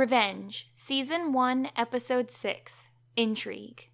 Revenge, 0.00 0.70
Season 0.72 1.30
1, 1.34 1.72
Episode 1.76 2.30
6 2.30 2.88
Intrigue. 3.16 3.90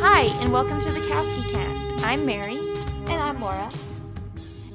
Hi, 0.00 0.26
and 0.40 0.52
welcome 0.52 0.80
to 0.80 0.92
the 0.92 1.00
Kasky 1.00 1.50
Cast. 1.50 2.04
I'm 2.04 2.24
Mary, 2.24 2.58
And 3.08 3.20
I'm 3.20 3.40
Laura. 3.40 3.68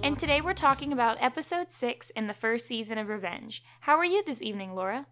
and 0.03 0.19
today 0.19 0.41
we're 0.41 0.53
talking 0.53 0.91
about 0.91 1.15
Episode 1.21 1.71
6 1.71 2.09
in 2.09 2.27
the 2.27 2.33
first 2.33 2.67
season 2.67 2.97
of 2.97 3.07
Revenge. 3.07 3.63
How 3.79 3.95
are 3.95 4.03
you 4.03 4.21
this 4.21 4.41
evening, 4.41 4.75
Laura? 4.75 5.07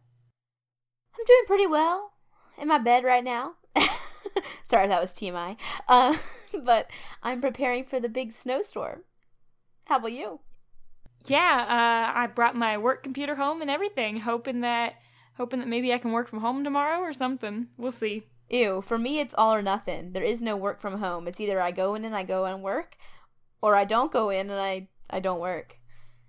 I'm 1.17 1.25
doing 1.25 1.43
pretty 1.47 1.65
well 1.65 2.10
in 2.57 2.67
my 2.67 2.77
bed 2.77 3.03
right 3.03 3.23
now. 3.23 3.53
Sorry, 4.63 4.87
that 4.87 5.01
was 5.01 5.11
TMI. 5.11 5.57
Uh, 5.87 6.17
but 6.63 6.89
I'm 7.23 7.41
preparing 7.41 7.83
for 7.83 7.99
the 7.99 8.09
big 8.09 8.31
snowstorm. 8.31 9.03
How 9.85 9.97
about 9.97 10.11
you? 10.13 10.39
Yeah, 11.27 11.65
uh, 11.67 12.17
I 12.17 12.27
brought 12.27 12.55
my 12.55 12.77
work 12.77 13.03
computer 13.03 13.35
home 13.35 13.61
and 13.61 13.69
everything, 13.69 14.17
hoping 14.17 14.61
that 14.61 14.95
hoping 15.35 15.59
that 15.59 15.67
maybe 15.67 15.93
I 15.93 15.97
can 15.97 16.11
work 16.11 16.27
from 16.27 16.41
home 16.41 16.63
tomorrow 16.63 16.99
or 16.99 17.13
something. 17.13 17.67
We'll 17.77 17.91
see. 17.91 18.23
Ew, 18.49 18.81
for 18.81 18.97
me 18.97 19.19
it's 19.19 19.33
all 19.37 19.53
or 19.53 19.61
nothing. 19.61 20.11
There 20.11 20.23
is 20.23 20.41
no 20.41 20.57
work 20.57 20.81
from 20.81 20.99
home. 20.99 21.27
It's 21.27 21.39
either 21.39 21.61
I 21.61 21.71
go 21.71 21.95
in 21.95 22.05
and 22.05 22.15
I 22.15 22.23
go 22.23 22.45
and 22.45 22.61
work, 22.61 22.95
or 23.61 23.75
I 23.75 23.85
don't 23.85 24.11
go 24.11 24.29
in 24.29 24.49
and 24.49 24.59
I, 24.59 24.87
I 25.09 25.19
don't 25.19 25.39
work. 25.39 25.77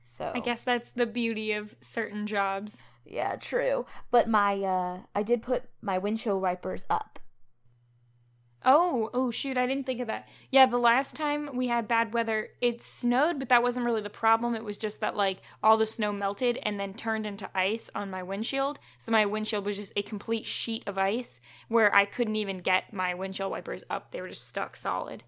So 0.05 0.31
I 0.35 0.41
guess 0.41 0.63
that's 0.63 0.91
the 0.91 1.07
beauty 1.07 1.53
of 1.53 1.75
certain 1.81 2.27
jobs. 2.27 2.81
Yeah, 3.05 3.37
true. 3.37 3.87
But 4.11 4.29
my 4.29 4.61
uh 4.63 5.01
I 5.15 5.23
did 5.23 5.43
put 5.43 5.65
my 5.81 5.99
windshield 5.99 6.43
wipers 6.43 6.87
up. 6.89 7.19
Oh, 8.65 9.11
oh 9.13 9.33
shoot, 9.33 9.59
I 9.59 9.67
didn't 9.67 9.87
think 9.87 10.01
of 10.01 10.07
that. 10.07 10.29
Yeah, 10.53 10.67
the 10.67 10.79
last 10.79 11.17
time 11.17 11.51
we 11.57 11.67
had 11.67 11.89
bad 11.89 12.15
weather, 12.15 12.51
it 12.61 12.81
snowed, 12.81 13.41
but 13.41 13.49
that 13.49 13.63
wasn't 13.63 13.87
really 13.87 14.03
the 14.03 14.11
problem. 14.11 14.55
It 14.55 14.63
was 14.65 14.79
just 14.79 15.01
that 15.01 15.17
like 15.17 15.39
all 15.65 15.77
the 15.77 15.85
snow 15.87 16.13
melted 16.13 16.59
and 16.63 16.79
then 16.79 16.95
turned 16.95 17.27
into 17.27 17.51
ice 17.57 17.91
on 17.95 18.09
my 18.11 18.23
windshield. 18.23 18.79
So 18.99 19.11
my 19.11 19.27
windshield 19.27 19.65
was 19.65 19.79
just 19.79 19.93
a 19.97 20.03
complete 20.03 20.47
sheet 20.47 20.85
of 20.87 20.97
ice 20.97 21.41
where 21.67 21.93
I 21.93 22.05
couldn't 22.05 22.37
even 22.37 22.59
get 22.61 22.93
my 22.93 23.15
windshield 23.15 23.51
wipers 23.51 23.83
up. 23.91 24.13
They 24.13 24.21
were 24.21 24.29
just 24.29 24.47
stuck 24.47 24.77
solid. 24.77 25.25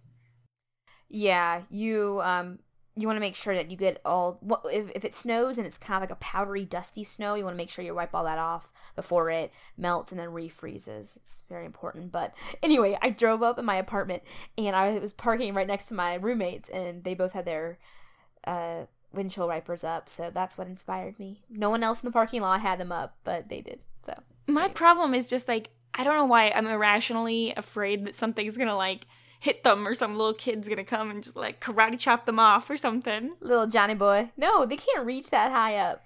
Yeah, 1.09 1.63
you 1.71 2.21
um 2.23 2.61
you 2.97 3.07
want 3.07 3.17
to 3.17 3.21
make 3.21 3.35
sure 3.35 3.55
that 3.55 3.71
you 3.71 3.77
get 3.77 4.01
all 4.05 4.39
if, 4.71 4.91
if 4.95 5.05
it 5.05 5.15
snows 5.15 5.59
and 5.59 5.67
it's 5.67 5.79
kind 5.79 5.97
of 5.97 6.03
like 6.03 6.17
a 6.17 6.21
powdery 6.21 6.65
dusty 6.65 7.03
snow 7.03 7.35
you 7.35 7.45
want 7.45 7.55
to 7.55 7.59
make 7.59 7.71
sure 7.71 7.85
you 7.85 7.95
wipe 7.95 8.15
all 8.15 8.25
that 8.25 8.39
off 8.39 8.73
before 8.95 9.31
it 9.31 9.53
melts 9.77 10.13
and 10.13 10.21
then 10.21 10.29
refreezes. 10.29 11.17
It's 11.17 11.43
very 11.49 11.67
important 11.67 12.13
but 12.13 12.35
anyway 12.63 12.97
i 13.03 13.11
drove 13.11 13.43
up 13.43 13.59
in 13.59 13.65
my 13.65 13.77
apartment 13.77 14.23
and 14.57 14.77
i 14.77 14.99
was 14.99 15.13
parking 15.13 15.55
right 15.55 15.67
next 15.67 15.87
to 15.87 15.95
my 15.95 16.15
roommates 16.15 16.69
and 16.69 17.03
they 17.05 17.15
both 17.15 17.33
had 17.33 17.45
their 17.45 17.79
uh 18.47 18.85
windshield 19.13 19.49
wipers 19.49 19.85
up 19.85 20.09
so 20.09 20.31
that's 20.33 20.59
what 20.59 20.67
inspired 20.67 21.19
me. 21.19 21.43
No 21.49 21.71
one 21.71 21.83
else 21.83 22.01
in 22.01 22.07
the 22.07 22.13
parking 22.13 22.43
lot 22.43 22.61
had 22.61 22.79
them 22.79 22.93
up 22.93 23.17
but 23.25 23.49
they 23.49 23.61
did 23.61 23.81
so. 24.05 24.15
My 24.47 24.69
problem 24.69 25.15
is 25.15 25.31
just 25.31 25.49
like 25.49 25.71
I 25.97 26.03
don't 26.05 26.17
know 26.17 26.25
why 26.25 26.51
I'm 26.55 26.67
irrationally 26.67 27.55
afraid 27.57 28.07
that 28.07 28.17
something's 28.17 28.57
gonna 28.57 28.77
like 28.77 29.07
hit 29.45 29.63
them 29.63 29.87
or 29.87 29.95
some 29.95 30.17
little 30.17 30.35
kid's 30.35 30.69
gonna 30.69 30.85
come 30.85 31.11
and 31.11 31.23
just 31.23 31.37
like 31.37 31.61
karate 31.61 31.99
chop 31.99 32.25
them 32.27 32.39
off 32.39 32.69
or 32.71 32.77
something. 32.77 33.33
little 33.41 33.67
johnny 33.67 33.95
boy 33.95 34.31
no 34.37 34.65
they 34.65 34.77
can't 34.77 35.05
reach 35.07 35.31
that 35.31 35.53
high 35.53 35.77
up 35.77 36.03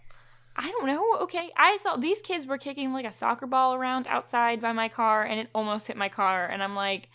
I 0.60 0.72
don't 0.72 0.86
know. 0.86 1.18
Okay, 1.20 1.52
I 1.56 1.76
saw 1.76 1.96
these 1.96 2.20
kids 2.20 2.44
were 2.44 2.58
kicking 2.58 2.92
like 2.92 3.04
a 3.06 3.12
soccer 3.12 3.46
ball 3.46 3.74
around 3.74 4.08
outside 4.08 4.60
by 4.60 4.72
my 4.72 4.88
car, 4.88 5.22
and 5.22 5.38
it 5.38 5.48
almost 5.54 5.86
hit 5.86 5.96
my 5.96 6.08
car. 6.08 6.48
And 6.48 6.64
I'm 6.64 6.74
like, 6.74 7.10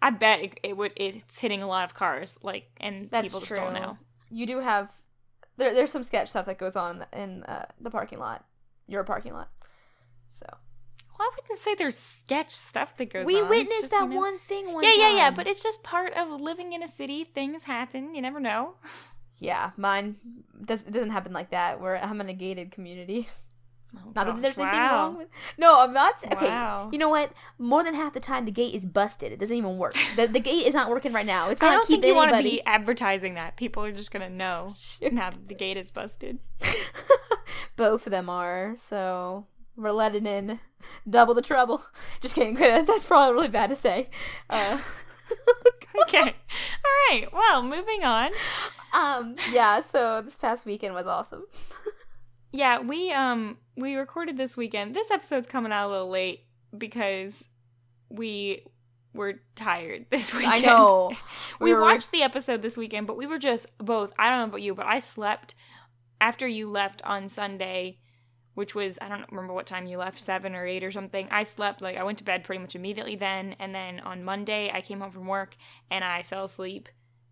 I 0.00 0.08
bet 0.08 0.40
it, 0.40 0.60
it 0.62 0.76
would. 0.76 0.92
It's 0.96 1.38
hitting 1.38 1.62
a 1.62 1.66
lot 1.66 1.84
of 1.84 1.92
cars, 1.92 2.38
like, 2.42 2.70
and 2.78 3.10
That's 3.10 3.28
people 3.28 3.40
true. 3.40 3.58
just 3.58 3.60
don't 3.60 3.74
know. 3.74 3.98
You 4.30 4.46
do 4.46 4.60
have 4.60 4.90
there. 5.58 5.74
There's 5.74 5.92
some 5.92 6.02
sketch 6.02 6.30
stuff 6.30 6.46
that 6.46 6.56
goes 6.56 6.76
on 6.76 7.04
in 7.12 7.42
uh, 7.42 7.66
the 7.78 7.90
parking 7.90 8.20
lot, 8.20 8.42
your 8.86 9.04
parking 9.04 9.34
lot. 9.34 9.50
So 10.30 10.46
Well, 11.18 11.28
I 11.28 11.30
wouldn't 11.42 11.58
say 11.58 11.74
there's 11.74 11.98
sketch 11.98 12.50
stuff 12.50 12.96
that 12.98 13.10
goes 13.12 13.26
we 13.26 13.40
on. 13.40 13.48
We 13.48 13.58
witnessed 13.58 13.80
just, 13.80 13.90
that 13.90 14.02
you 14.04 14.10
know- 14.10 14.16
one 14.16 14.38
thing 14.38 14.72
one 14.72 14.84
Yeah, 14.84 14.94
yeah, 14.96 15.16
yeah. 15.16 15.24
time. 15.24 15.34
But 15.34 15.46
it's 15.48 15.62
just 15.62 15.82
part 15.82 16.12
of 16.14 16.28
living 16.40 16.72
in 16.72 16.82
a 16.82 16.88
city. 16.88 17.24
Things 17.24 17.64
happen. 17.64 18.14
You 18.14 18.22
never 18.22 18.38
know. 18.40 18.74
yeah, 19.38 19.70
mine 19.76 20.16
does. 20.64 20.82
It 20.82 20.92
doesn't 20.92 21.10
happen 21.10 21.32
like 21.32 21.50
that. 21.50 21.80
Where 21.80 21.96
I'm 22.02 22.20
in 22.20 22.28
a 22.28 22.34
gated 22.34 22.70
community. 22.70 23.28
Oh, 23.96 24.12
Not 24.14 24.26
that 24.26 24.32
gosh, 24.34 24.42
there's 24.42 24.58
anything 24.58 24.80
wow. 24.80 24.92
wrong 25.06 25.16
with. 25.16 25.28
No, 25.56 25.80
I'm 25.80 25.94
not. 25.94 26.22
Okay. 26.30 26.44
Wow. 26.44 26.90
You 26.92 26.98
know 26.98 27.08
what? 27.08 27.32
More 27.58 27.82
than 27.82 27.94
half 27.94 28.12
the 28.12 28.20
time, 28.20 28.44
the 28.44 28.50
gate 28.50 28.74
is 28.74 28.84
busted. 28.84 29.32
It 29.32 29.38
doesn't 29.38 29.56
even 29.56 29.78
work. 29.78 29.94
The, 30.16 30.26
the 30.26 30.40
gate 30.40 30.66
is 30.66 30.74
not 30.74 30.90
working 30.90 31.14
right 31.14 31.24
now. 31.24 31.48
It's 31.48 31.62
I 31.62 31.68
not 31.68 31.72
don't 31.76 31.86
think 31.86 32.02
keeping 32.02 32.10
you 32.10 32.14
want 32.14 32.36
to 32.36 32.42
be 32.42 32.62
advertising 32.66 33.32
that. 33.36 33.56
People 33.56 33.82
are 33.82 33.90
just 33.90 34.10
gonna 34.10 34.28
know 34.28 34.74
Shoot. 34.78 35.14
now 35.14 35.30
that 35.30 35.46
the 35.48 35.54
gate 35.54 35.78
is 35.78 35.90
busted. 35.90 36.38
Both 37.76 38.06
of 38.06 38.10
them 38.10 38.28
are. 38.28 38.74
So 38.76 39.46
we're 39.78 39.92
letting 39.92 40.26
in 40.26 40.60
double 41.08 41.32
the 41.34 41.40
trouble. 41.42 41.82
Just 42.20 42.34
kidding. 42.34 42.54
That's 42.86 43.06
probably 43.06 43.34
really 43.34 43.48
bad 43.48 43.68
to 43.70 43.76
say. 43.76 44.10
Uh, 44.50 44.80
Okay. 46.02 46.20
All 46.20 46.92
right. 47.10 47.26
Well, 47.32 47.62
moving 47.62 48.04
on. 48.04 48.30
um. 48.94 49.36
Yeah. 49.52 49.80
So 49.80 50.22
this 50.22 50.36
past 50.36 50.64
weekend 50.64 50.94
was 50.94 51.06
awesome. 51.06 51.44
Yeah, 52.52 52.80
we 52.80 53.10
um 53.12 53.58
we 53.76 53.94
recorded 53.96 54.36
this 54.38 54.56
weekend. 54.56 54.94
This 54.94 55.10
episode's 55.10 55.46
coming 55.48 55.72
out 55.72 55.88
a 55.88 55.90
little 55.90 56.08
late 56.08 56.44
because 56.76 57.44
we 58.08 58.62
were 59.12 59.40
tired 59.54 60.06
this 60.10 60.32
weekend. 60.32 60.54
I 60.54 60.60
know. 60.60 61.12
we 61.60 61.74
were- 61.74 61.80
watched 61.82 62.10
the 62.12 62.22
episode 62.22 62.62
this 62.62 62.76
weekend, 62.76 63.06
but 63.06 63.16
we 63.16 63.26
were 63.26 63.38
just 63.38 63.66
both. 63.78 64.12
I 64.18 64.30
don't 64.30 64.38
know 64.38 64.44
about 64.46 64.62
you, 64.62 64.74
but 64.74 64.86
I 64.86 64.98
slept 65.00 65.54
after 66.20 66.46
you 66.46 66.70
left 66.70 67.02
on 67.02 67.28
Sunday, 67.28 67.98
which 68.58 68.74
was 68.74 68.98
I 69.00 69.08
don't 69.08 69.30
remember 69.30 69.52
what 69.54 69.66
time 69.66 69.86
you 69.86 69.98
left, 69.98 70.18
seven 70.18 70.56
or 70.56 70.66
eight 70.66 70.82
or 70.82 70.90
something. 70.90 71.28
I 71.30 71.44
slept 71.44 71.80
like 71.80 71.96
I 71.96 72.02
went 72.02 72.18
to 72.18 72.24
bed 72.24 72.42
pretty 72.42 72.60
much 72.60 72.74
immediately 72.74 73.14
then, 73.14 73.54
and 73.60 73.72
then 73.72 74.00
on 74.00 74.24
Monday 74.24 74.68
I 74.74 74.80
came 74.80 74.98
home 74.98 75.12
from 75.12 75.28
work 75.28 75.56
and 75.92 76.04
I 76.04 76.22
fell 76.24 76.42
asleep 76.42 76.88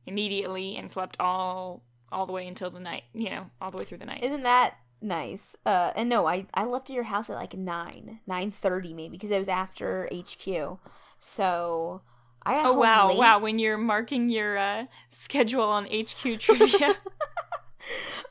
immediately 0.06 0.76
and 0.76 0.88
slept 0.88 1.16
all 1.18 1.82
all 2.12 2.26
the 2.26 2.32
way 2.32 2.46
until 2.46 2.70
the 2.70 2.78
night. 2.78 3.02
You 3.12 3.30
know, 3.30 3.50
all 3.60 3.72
the 3.72 3.76
way 3.76 3.84
through 3.84 3.98
the 3.98 4.06
night. 4.06 4.22
Isn't 4.22 4.44
that 4.44 4.76
nice? 5.02 5.56
Uh. 5.66 5.90
And 5.96 6.08
no, 6.08 6.28
I 6.28 6.46
I 6.54 6.64
left 6.64 6.90
your 6.90 7.02
house 7.02 7.28
at 7.28 7.34
like 7.34 7.54
nine, 7.54 8.20
nine 8.24 8.52
thirty 8.52 8.94
maybe 8.94 9.16
because 9.16 9.32
it 9.32 9.38
was 9.38 9.48
after 9.48 10.08
HQ. 10.14 10.78
So 11.18 12.02
I 12.44 12.54
got 12.54 12.66
Oh 12.66 12.74
wow, 12.74 13.08
late. 13.08 13.18
wow! 13.18 13.40
When 13.40 13.58
you're 13.58 13.76
marking 13.78 14.30
your 14.30 14.56
uh, 14.56 14.86
schedule 15.08 15.64
on 15.64 15.86
HQ 15.86 16.38
trivia, 16.38 16.94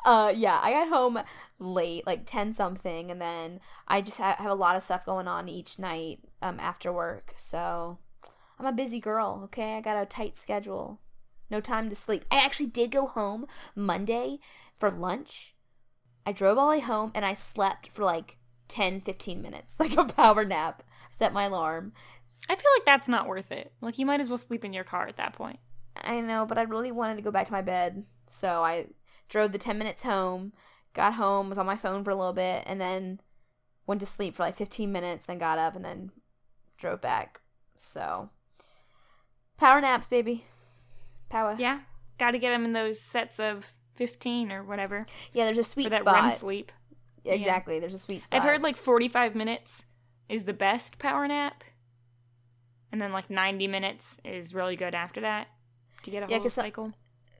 uh 0.05 0.31
yeah 0.35 0.59
i 0.61 0.71
got 0.71 0.89
home 0.89 1.19
late 1.59 2.05
like 2.05 2.25
10 2.25 2.53
something 2.53 3.09
and 3.11 3.21
then 3.21 3.59
i 3.87 4.01
just 4.01 4.17
ha- 4.17 4.35
have 4.37 4.51
a 4.51 4.55
lot 4.55 4.75
of 4.75 4.83
stuff 4.83 5.05
going 5.05 5.27
on 5.27 5.47
each 5.47 5.79
night 5.79 6.19
um 6.41 6.59
after 6.59 6.91
work 6.91 7.33
so 7.37 7.97
i'm 8.59 8.65
a 8.65 8.71
busy 8.71 8.99
girl 8.99 9.41
okay 9.43 9.75
i 9.75 9.81
got 9.81 10.01
a 10.01 10.05
tight 10.05 10.37
schedule 10.37 10.99
no 11.49 11.61
time 11.61 11.89
to 11.89 11.95
sleep 11.95 12.25
i 12.31 12.37
actually 12.37 12.65
did 12.65 12.91
go 12.91 13.07
home 13.07 13.45
monday 13.75 14.39
for 14.75 14.91
lunch 14.91 15.55
i 16.25 16.31
drove 16.31 16.57
all 16.57 16.69
the 16.69 16.77
way 16.77 16.81
home 16.81 17.11
and 17.15 17.25
i 17.25 17.33
slept 17.33 17.89
for 17.89 18.03
like 18.03 18.37
10 18.67 19.01
15 19.01 19.41
minutes 19.41 19.75
like 19.79 19.95
a 19.97 20.05
power 20.05 20.43
nap 20.43 20.83
set 21.11 21.31
my 21.33 21.45
alarm 21.45 21.93
I 22.49 22.55
feel 22.55 22.71
like 22.77 22.85
that's 22.85 23.07
not 23.07 23.27
worth 23.27 23.51
it. 23.51 23.71
Like 23.81 23.97
you 23.97 24.05
might 24.05 24.19
as 24.19 24.29
well 24.29 24.37
sleep 24.37 24.63
in 24.65 24.73
your 24.73 24.83
car 24.83 25.07
at 25.07 25.17
that 25.17 25.33
point. 25.33 25.59
I 25.95 26.19
know, 26.21 26.45
but 26.45 26.57
I 26.57 26.63
really 26.63 26.91
wanted 26.91 27.15
to 27.15 27.21
go 27.21 27.31
back 27.31 27.47
to 27.47 27.53
my 27.53 27.61
bed. 27.61 28.03
So 28.29 28.63
I 28.63 28.87
drove 29.29 29.51
the 29.51 29.57
10 29.57 29.77
minutes 29.77 30.03
home, 30.03 30.53
got 30.93 31.13
home, 31.15 31.49
was 31.49 31.57
on 31.57 31.65
my 31.65 31.75
phone 31.75 32.03
for 32.03 32.11
a 32.11 32.15
little 32.15 32.33
bit, 32.33 32.63
and 32.65 32.79
then 32.79 33.19
went 33.87 33.99
to 34.01 34.07
sleep 34.07 34.35
for 34.35 34.43
like 34.43 34.55
15 34.55 34.91
minutes, 34.91 35.25
then 35.25 35.37
got 35.37 35.57
up 35.57 35.75
and 35.75 35.83
then 35.85 36.11
drove 36.77 37.01
back. 37.01 37.41
So 37.75 38.29
power 39.57 39.81
naps, 39.81 40.07
baby. 40.07 40.45
Power. 41.29 41.55
Yeah, 41.57 41.81
got 42.17 42.31
to 42.31 42.39
get 42.39 42.51
them 42.51 42.65
in 42.65 42.73
those 42.73 43.01
sets 43.01 43.39
of 43.39 43.73
fifteen 43.95 44.51
or 44.51 44.61
whatever 44.63 45.05
Yeah, 45.31 45.45
there's 45.45 45.57
a 45.57 45.63
sweet 45.63 45.85
spot. 45.87 45.99
for 45.99 46.03
that 46.05 46.11
spot. 46.11 46.23
REM 46.23 46.31
sleep. 46.31 46.71
Exactly, 47.23 47.79
there's 47.79 47.93
a 47.93 47.97
sweet 47.97 48.23
spot. 48.23 48.37
I've 48.37 48.47
heard 48.47 48.61
like 48.61 48.77
forty-five 48.77 49.33
minutes 49.35 49.85
is 50.29 50.45
the 50.45 50.53
best 50.53 50.99
power 50.99 51.27
nap, 51.27 51.63
and 52.91 53.01
then 53.01 53.11
like 53.11 53.29
ninety 53.29 53.67
minutes 53.67 54.19
is 54.23 54.53
really 54.53 54.75
good 54.75 54.93
after 54.93 55.21
that 55.21 55.47
to 56.03 56.11
get 56.11 56.23
a 56.23 56.27
Yeah, 56.31 56.39
whole 56.39 56.49
cycle. 56.49 56.93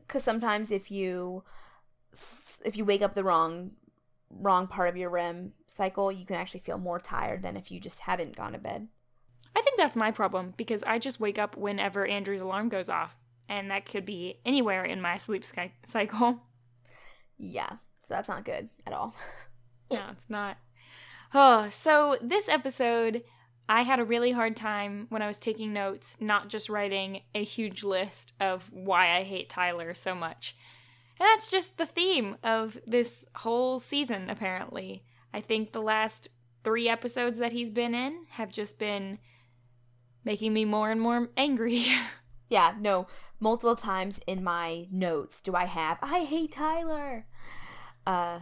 cuz 0.07 0.23
sometimes 0.23 0.71
if 0.71 0.89
you 0.89 1.43
if 2.63 2.77
you 2.77 2.85
wake 2.85 3.01
up 3.01 3.13
the 3.13 3.23
wrong 3.23 3.71
wrong 4.29 4.67
part 4.67 4.89
of 4.89 4.97
your 4.97 5.09
REM 5.09 5.53
cycle, 5.67 6.11
you 6.11 6.25
can 6.25 6.35
actually 6.35 6.59
feel 6.59 6.77
more 6.77 6.99
tired 6.99 7.41
than 7.41 7.55
if 7.55 7.71
you 7.71 7.79
just 7.79 8.01
hadn't 8.01 8.35
gone 8.35 8.53
to 8.53 8.57
bed. 8.57 8.87
I 9.55 9.61
think 9.61 9.77
that's 9.77 9.95
my 9.95 10.11
problem 10.11 10.53
because 10.57 10.83
I 10.83 10.99
just 10.99 11.19
wake 11.19 11.39
up 11.39 11.55
whenever 11.55 12.05
Andrew's 12.05 12.41
alarm 12.41 12.69
goes 12.69 12.89
off, 12.89 13.15
and 13.47 13.71
that 13.71 13.85
could 13.85 14.05
be 14.05 14.39
anywhere 14.45 14.83
in 14.83 15.01
my 15.01 15.17
sleep 15.17 15.45
sky- 15.45 15.73
cycle. 15.83 16.41
Yeah. 17.37 17.69
So 18.03 18.13
that's 18.13 18.29
not 18.29 18.45
good 18.45 18.69
at 18.85 18.93
all. 18.93 19.15
no, 19.91 20.01
it's 20.11 20.29
not. 20.29 20.57
Oh, 21.33 21.69
so 21.69 22.17
this 22.21 22.47
episode, 22.47 23.23
I 23.67 23.81
had 23.81 23.99
a 23.99 24.05
really 24.05 24.31
hard 24.31 24.55
time 24.55 25.07
when 25.09 25.21
I 25.21 25.27
was 25.27 25.39
taking 25.39 25.73
notes, 25.73 26.15
not 26.19 26.49
just 26.49 26.69
writing 26.69 27.21
a 27.33 27.43
huge 27.43 27.83
list 27.83 28.33
of 28.39 28.71
why 28.71 29.15
I 29.15 29.23
hate 29.23 29.49
Tyler 29.49 29.93
so 29.93 30.13
much. 30.13 30.55
And 31.19 31.27
that's 31.27 31.49
just 31.49 31.77
the 31.77 31.85
theme 31.85 32.37
of 32.43 32.77
this 32.85 33.25
whole 33.35 33.79
season, 33.79 34.29
apparently. 34.29 35.03
I 35.33 35.41
think 35.41 35.71
the 35.71 35.81
last 35.81 36.27
three 36.63 36.89
episodes 36.89 37.37
that 37.37 37.51
he's 37.51 37.69
been 37.69 37.95
in 37.95 38.25
have 38.31 38.51
just 38.51 38.77
been 38.79 39.19
making 40.23 40.53
me 40.53 40.65
more 40.65 40.91
and 40.91 40.99
more 40.99 41.29
angry. 41.37 41.85
yeah, 42.49 42.73
no, 42.79 43.07
multiple 43.39 43.75
times 43.75 44.19
in 44.27 44.43
my 44.43 44.87
notes 44.91 45.39
do 45.39 45.55
I 45.55 45.65
have, 45.65 45.97
I 46.01 46.23
hate 46.23 46.51
Tyler. 46.51 47.25
Uh, 48.05 48.39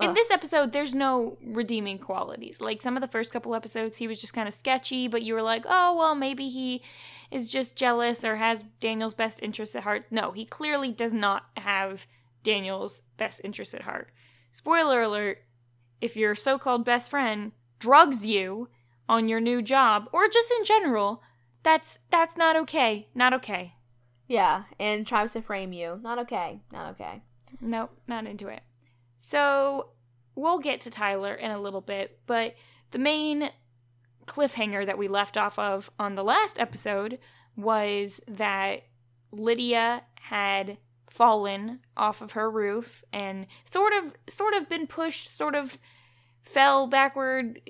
in 0.00 0.12
this 0.12 0.30
episode, 0.30 0.72
there's 0.72 0.94
no 0.94 1.38
redeeming 1.42 1.98
qualities. 1.98 2.60
Like 2.60 2.82
some 2.82 2.96
of 2.96 3.00
the 3.00 3.08
first 3.08 3.32
couple 3.32 3.54
episodes, 3.54 3.96
he 3.96 4.06
was 4.06 4.20
just 4.20 4.34
kind 4.34 4.46
of 4.46 4.52
sketchy, 4.52 5.08
but 5.08 5.22
you 5.22 5.32
were 5.32 5.42
like, 5.42 5.64
oh, 5.66 5.96
well, 5.96 6.14
maybe 6.14 6.48
he 6.48 6.82
is 7.30 7.48
just 7.48 7.76
jealous 7.76 8.24
or 8.24 8.36
has 8.36 8.64
Daniel's 8.80 9.14
best 9.14 9.42
interest 9.42 9.74
at 9.74 9.82
heart. 9.82 10.06
No, 10.10 10.30
he 10.32 10.44
clearly 10.44 10.92
does 10.92 11.12
not 11.12 11.46
have 11.56 12.06
Daniel's 12.42 13.02
best 13.16 13.40
interest 13.44 13.74
at 13.74 13.82
heart. 13.82 14.10
Spoiler 14.50 15.02
alert 15.02 15.38
if 16.00 16.16
your 16.16 16.34
so 16.34 16.58
called 16.58 16.84
best 16.84 17.10
friend 17.10 17.52
drugs 17.78 18.24
you 18.24 18.68
on 19.08 19.28
your 19.28 19.40
new 19.40 19.62
job 19.62 20.08
or 20.12 20.28
just 20.28 20.50
in 20.50 20.64
general, 20.64 21.22
that's 21.62 21.98
that's 22.10 22.36
not 22.36 22.56
okay. 22.56 23.08
Not 23.14 23.34
okay. 23.34 23.74
Yeah, 24.28 24.64
and 24.78 25.06
tries 25.06 25.32
to 25.32 25.42
frame 25.42 25.72
you. 25.72 26.00
Not 26.02 26.18
okay. 26.20 26.60
Not 26.72 26.90
okay. 26.92 27.22
Nope, 27.60 27.90
not 28.06 28.26
into 28.26 28.48
it. 28.48 28.62
So 29.18 29.90
we'll 30.34 30.58
get 30.58 30.80
to 30.82 30.90
Tyler 30.90 31.34
in 31.34 31.50
a 31.50 31.60
little 31.60 31.80
bit, 31.80 32.18
but 32.26 32.54
the 32.90 32.98
main 32.98 33.50
cliffhanger 34.26 34.84
that 34.84 34.98
we 34.98 35.08
left 35.08 35.36
off 35.36 35.58
of 35.58 35.90
on 35.98 36.14
the 36.14 36.24
last 36.24 36.58
episode 36.58 37.18
was 37.56 38.20
that 38.26 38.82
Lydia 39.32 40.02
had 40.20 40.78
fallen 41.08 41.80
off 41.96 42.20
of 42.20 42.32
her 42.32 42.50
roof 42.50 43.04
and 43.12 43.46
sort 43.64 43.92
of 43.92 44.12
sort 44.28 44.54
of 44.54 44.68
been 44.68 44.86
pushed 44.86 45.34
sort 45.34 45.54
of 45.54 45.78
fell 46.42 46.86
backward 46.86 47.60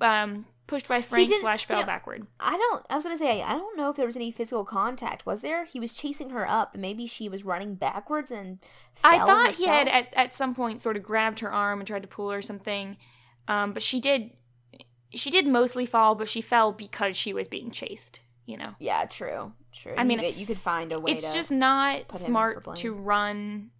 um 0.00 0.46
pushed 0.66 0.88
by 0.88 1.02
Frank 1.02 1.30
slash 1.40 1.66
fell 1.66 1.78
you 1.78 1.82
know, 1.82 1.86
backward. 1.86 2.26
I 2.40 2.56
don't. 2.56 2.86
I 2.88 2.94
was 2.94 3.04
gonna 3.04 3.16
say 3.16 3.42
I 3.42 3.52
don't 3.52 3.76
know 3.76 3.90
if 3.90 3.96
there 3.96 4.06
was 4.06 4.16
any 4.16 4.30
physical 4.30 4.64
contact. 4.64 5.26
Was 5.26 5.40
there? 5.42 5.64
He 5.64 5.80
was 5.80 5.92
chasing 5.92 6.30
her 6.30 6.48
up. 6.48 6.76
Maybe 6.76 7.06
she 7.06 7.28
was 7.28 7.44
running 7.44 7.74
backwards 7.74 8.30
and. 8.30 8.58
I 9.02 9.18
thought 9.18 9.48
herself. 9.48 9.56
he 9.56 9.66
had 9.66 9.88
at 9.88 10.14
at 10.14 10.34
some 10.34 10.54
point 10.54 10.80
sort 10.80 10.96
of 10.96 11.02
grabbed 11.02 11.40
her 11.40 11.52
arm 11.52 11.80
and 11.80 11.86
tried 11.86 12.02
to 12.02 12.08
pull 12.08 12.30
her 12.30 12.38
or 12.38 12.42
something, 12.42 12.96
um, 13.48 13.72
but 13.72 13.82
she 13.82 14.00
did. 14.00 14.30
She 15.14 15.30
did 15.30 15.46
mostly 15.46 15.86
fall, 15.86 16.14
but 16.14 16.28
she 16.28 16.40
fell 16.40 16.72
because 16.72 17.16
she 17.16 17.32
was 17.32 17.48
being 17.48 17.70
chased. 17.70 18.20
You 18.46 18.58
know. 18.58 18.74
Yeah. 18.78 19.04
True. 19.06 19.52
True. 19.72 19.94
I 19.96 20.04
mean, 20.04 20.20
you, 20.20 20.28
you 20.28 20.46
could 20.46 20.58
find 20.58 20.92
a 20.92 21.00
way. 21.00 21.12
It's 21.12 21.32
just 21.32 21.50
not 21.50 22.12
smart 22.12 22.76
to 22.76 22.94
run 22.94 23.70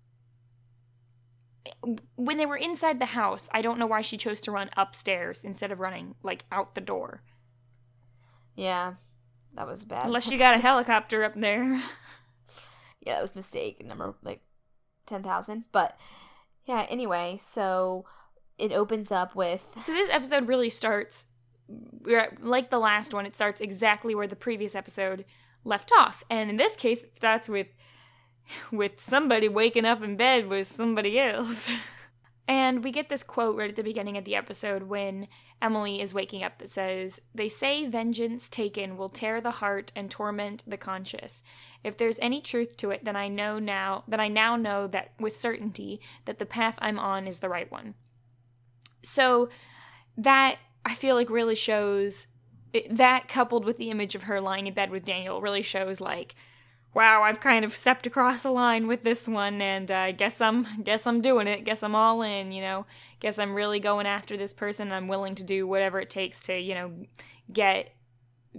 when 2.16 2.36
they 2.36 2.46
were 2.46 2.56
inside 2.56 2.98
the 2.98 3.06
house, 3.06 3.48
I 3.52 3.62
don't 3.62 3.78
know 3.78 3.86
why 3.86 4.00
she 4.00 4.16
chose 4.16 4.40
to 4.42 4.50
run 4.50 4.70
upstairs 4.76 5.44
instead 5.44 5.72
of 5.72 5.80
running 5.80 6.14
like 6.22 6.44
out 6.52 6.74
the 6.74 6.80
door. 6.80 7.22
Yeah, 8.54 8.94
that 9.54 9.66
was 9.66 9.84
bad. 9.84 10.04
Unless 10.04 10.28
she 10.28 10.36
got 10.38 10.54
a 10.54 10.58
helicopter 10.58 11.24
up 11.24 11.34
there. 11.34 11.64
yeah, 13.00 13.14
that 13.14 13.20
was 13.20 13.34
mistake 13.34 13.84
number 13.84 14.14
like 14.22 14.42
ten 15.06 15.22
thousand. 15.22 15.64
But 15.72 15.98
yeah, 16.66 16.86
anyway, 16.88 17.38
so 17.40 18.04
it 18.58 18.72
opens 18.72 19.10
up 19.10 19.34
with. 19.34 19.64
So 19.78 19.92
this 19.92 20.10
episode 20.10 20.48
really 20.48 20.70
starts. 20.70 21.26
Like 22.40 22.70
the 22.70 22.78
last 22.78 23.14
one, 23.14 23.26
it 23.26 23.34
starts 23.34 23.60
exactly 23.60 24.14
where 24.14 24.26
the 24.26 24.36
previous 24.36 24.74
episode 24.74 25.24
left 25.64 25.90
off, 25.96 26.22
and 26.28 26.50
in 26.50 26.56
this 26.56 26.76
case, 26.76 27.02
it 27.02 27.16
starts 27.16 27.48
with 27.48 27.68
with 28.70 29.00
somebody 29.00 29.48
waking 29.48 29.84
up 29.84 30.02
in 30.02 30.16
bed 30.16 30.48
with 30.48 30.66
somebody 30.66 31.18
else. 31.18 31.70
and 32.48 32.84
we 32.84 32.90
get 32.90 33.08
this 33.08 33.22
quote 33.22 33.56
right 33.56 33.70
at 33.70 33.76
the 33.76 33.82
beginning 33.82 34.16
of 34.16 34.24
the 34.24 34.36
episode 34.36 34.84
when 34.84 35.28
Emily 35.62 36.00
is 36.00 36.12
waking 36.12 36.42
up 36.42 36.58
that 36.58 36.70
says, 36.70 37.20
They 37.34 37.48
say 37.48 37.86
vengeance 37.86 38.48
taken 38.48 38.96
will 38.96 39.08
tear 39.08 39.40
the 39.40 39.50
heart 39.50 39.92
and 39.96 40.10
torment 40.10 40.62
the 40.66 40.76
conscious. 40.76 41.42
If 41.82 41.96
there's 41.96 42.18
any 42.18 42.40
truth 42.40 42.76
to 42.78 42.90
it, 42.90 43.04
then 43.04 43.16
I 43.16 43.28
know 43.28 43.58
now 43.58 44.04
that 44.08 44.20
I 44.20 44.28
now 44.28 44.56
know 44.56 44.86
that 44.88 45.12
with 45.18 45.36
certainty 45.36 46.00
that 46.26 46.38
the 46.38 46.46
path 46.46 46.78
I'm 46.82 46.98
on 46.98 47.26
is 47.26 47.38
the 47.38 47.48
right 47.48 47.70
one. 47.70 47.94
So 49.04 49.48
that 50.16 50.58
I 50.84 50.94
feel 50.94 51.14
like 51.14 51.30
really 51.30 51.54
shows 51.54 52.26
that 52.90 53.28
coupled 53.28 53.64
with 53.64 53.76
the 53.76 53.90
image 53.90 54.14
of 54.14 54.24
her 54.24 54.40
lying 54.40 54.66
in 54.66 54.74
bed 54.74 54.90
with 54.90 55.04
Daniel 55.04 55.40
really 55.40 55.62
shows 55.62 56.00
like 56.00 56.34
wow, 56.94 57.22
I've 57.22 57.40
kind 57.40 57.64
of 57.64 57.74
stepped 57.76 58.06
across 58.06 58.44
a 58.44 58.50
line 58.50 58.86
with 58.86 59.02
this 59.02 59.28
one, 59.28 59.60
and 59.60 59.90
I 59.90 60.10
uh, 60.10 60.12
guess 60.12 60.40
I'm 60.40 60.66
guess 60.82 61.06
I'm 61.06 61.20
doing 61.20 61.46
it. 61.46 61.64
Guess 61.64 61.82
I'm 61.82 61.94
all 61.94 62.22
in. 62.22 62.52
You 62.52 62.62
know, 62.62 62.86
guess 63.20 63.38
I'm 63.38 63.54
really 63.54 63.80
going 63.80 64.06
after 64.06 64.36
this 64.36 64.52
person. 64.52 64.92
I'm 64.92 65.08
willing 65.08 65.34
to 65.36 65.42
do 65.42 65.66
whatever 65.66 66.00
it 66.00 66.10
takes 66.10 66.40
to 66.42 66.58
you 66.58 66.74
know 66.74 66.92
get 67.52 67.90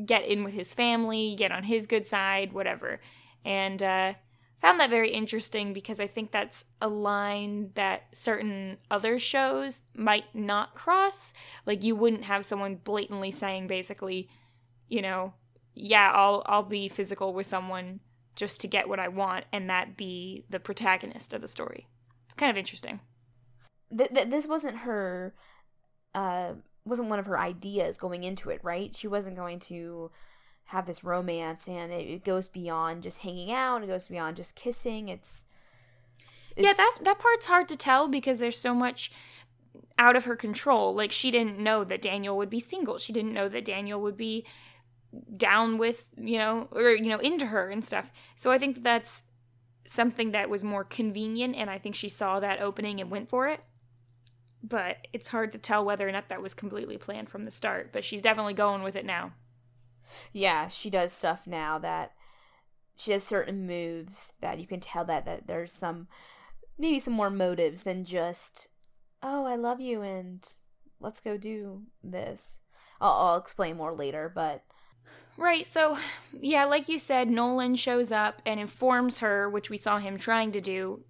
get 0.05 0.25
in 0.25 0.43
with 0.43 0.53
his 0.53 0.73
family, 0.73 1.35
get 1.35 1.51
on 1.51 1.63
his 1.63 1.87
good 1.87 2.05
side, 2.05 2.51
whatever. 2.53 2.99
And 3.45 3.81
uh, 3.81 4.13
found 4.61 4.79
that 4.79 4.89
very 4.89 5.09
interesting 5.09 5.73
because 5.73 5.99
I 5.99 6.07
think 6.07 6.31
that's 6.31 6.65
a 6.81 6.87
line 6.87 7.71
that 7.75 8.03
certain 8.13 8.77
other 8.89 9.19
shows 9.19 9.83
might 9.95 10.33
not 10.33 10.75
cross. 10.75 11.33
Like 11.65 11.83
you 11.83 11.95
wouldn't 11.95 12.23
have 12.23 12.45
someone 12.45 12.75
blatantly 12.75 13.31
saying 13.31 13.67
basically, 13.67 14.29
you 14.87 15.01
know, 15.01 15.33
yeah, 15.73 16.11
I'll 16.13 16.43
I'll 16.45 16.63
be 16.63 16.87
physical 16.87 17.33
with 17.33 17.45
someone 17.45 17.99
just 18.35 18.61
to 18.61 18.67
get 18.67 18.89
what 18.89 18.99
I 18.99 19.07
want 19.07 19.45
and 19.51 19.69
that 19.69 19.97
be 19.97 20.45
the 20.49 20.59
protagonist 20.59 21.33
of 21.33 21.41
the 21.41 21.47
story. 21.47 21.87
It's 22.25 22.33
kind 22.33 22.49
of 22.49 22.57
interesting. 22.57 23.01
Th- 23.95 24.09
th- 24.09 24.29
this 24.29 24.47
wasn't 24.47 24.77
her 24.79 25.35
uh 26.13 26.53
wasn't 26.85 27.09
one 27.09 27.19
of 27.19 27.25
her 27.25 27.37
ideas 27.37 27.97
going 27.97 28.23
into 28.23 28.49
it, 28.49 28.61
right? 28.63 28.95
She 28.95 29.07
wasn't 29.07 29.35
going 29.35 29.59
to 29.61 30.11
have 30.65 30.85
this 30.85 31.03
romance 31.03 31.67
and 31.67 31.91
it, 31.91 32.07
it 32.07 32.25
goes 32.25 32.49
beyond 32.49 33.03
just 33.03 33.19
hanging 33.19 33.51
out, 33.51 33.83
it 33.83 33.87
goes 33.87 34.07
beyond 34.07 34.35
just 34.35 34.55
kissing. 34.55 35.09
It's, 35.09 35.45
it's 36.55 36.65
Yeah, 36.65 36.73
that 36.73 36.97
that 37.03 37.19
part's 37.19 37.45
hard 37.45 37.67
to 37.69 37.75
tell 37.75 38.07
because 38.07 38.39
there's 38.39 38.59
so 38.59 38.73
much 38.73 39.11
out 39.97 40.15
of 40.15 40.25
her 40.25 40.35
control. 40.35 40.93
Like 40.93 41.11
she 41.11 41.31
didn't 41.31 41.59
know 41.59 41.83
that 41.83 42.01
Daniel 42.01 42.35
would 42.37 42.49
be 42.49 42.59
single. 42.59 42.97
She 42.97 43.13
didn't 43.13 43.33
know 43.33 43.47
that 43.49 43.65
Daniel 43.65 44.01
would 44.01 44.17
be 44.17 44.45
down 45.37 45.77
with, 45.77 46.09
you 46.17 46.37
know, 46.37 46.67
or, 46.71 46.89
you 46.91 47.07
know, 47.07 47.19
into 47.19 47.47
her 47.47 47.69
and 47.69 47.85
stuff. 47.85 48.11
So 48.35 48.51
I 48.51 48.57
think 48.57 48.83
that's 48.83 49.23
something 49.85 50.31
that 50.31 50.49
was 50.49 50.63
more 50.63 50.83
convenient, 50.83 51.55
and 51.55 51.69
I 51.69 51.77
think 51.77 51.95
she 51.95 52.09
saw 52.09 52.39
that 52.39 52.59
opening 52.59 52.99
and 52.99 53.11
went 53.11 53.29
for 53.29 53.47
it. 53.47 53.61
But 54.63 55.07
it's 55.13 55.27
hard 55.27 55.51
to 55.51 55.59
tell 55.59 55.85
whether 55.85 56.07
or 56.07 56.11
not 56.11 56.29
that 56.29 56.41
was 56.41 56.55
completely 56.55 56.97
planned 56.97 57.29
from 57.29 57.43
the 57.43 57.51
start, 57.51 57.93
but 57.93 58.03
she's 58.03 58.21
definitely 58.21 58.55
going 58.55 58.81
with 58.81 58.95
it 58.95 59.05
now. 59.05 59.33
Yeah, 60.33 60.67
she 60.67 60.89
does 60.89 61.11
stuff 61.11 61.47
now 61.47 61.79
that 61.79 62.13
she 62.97 63.11
has 63.11 63.23
certain 63.23 63.65
moves 63.65 64.33
that 64.41 64.59
you 64.59 64.67
can 64.67 64.79
tell 64.79 65.05
that, 65.05 65.25
that 65.25 65.47
there's 65.47 65.71
some 65.71 66.07
maybe 66.77 66.99
some 66.99 67.13
more 67.13 67.29
motives 67.29 67.83
than 67.83 68.05
just 68.05 68.67
oh 69.23 69.45
i 69.45 69.55
love 69.55 69.79
you 69.79 70.01
and 70.01 70.55
let's 70.99 71.19
go 71.19 71.37
do 71.37 71.83
this 72.03 72.59
i'll, 72.99 73.13
I'll 73.13 73.37
explain 73.37 73.77
more 73.77 73.93
later 73.93 74.31
but 74.33 74.63
Right, 75.37 75.67
so 75.67 75.97
yeah, 76.31 76.63
like 76.63 76.87
you 76.87 76.97
said, 76.97 77.29
Nolan 77.29 77.75
shows 77.75 78.09
up 78.09 78.41
and 78.45 78.57
informs 78.57 79.19
her, 79.19 79.49
which 79.49 79.69
we 79.69 79.75
saw 79.75 79.99
him 79.99 80.17
trying 80.17 80.53
to 80.53 80.61
do 80.61 81.03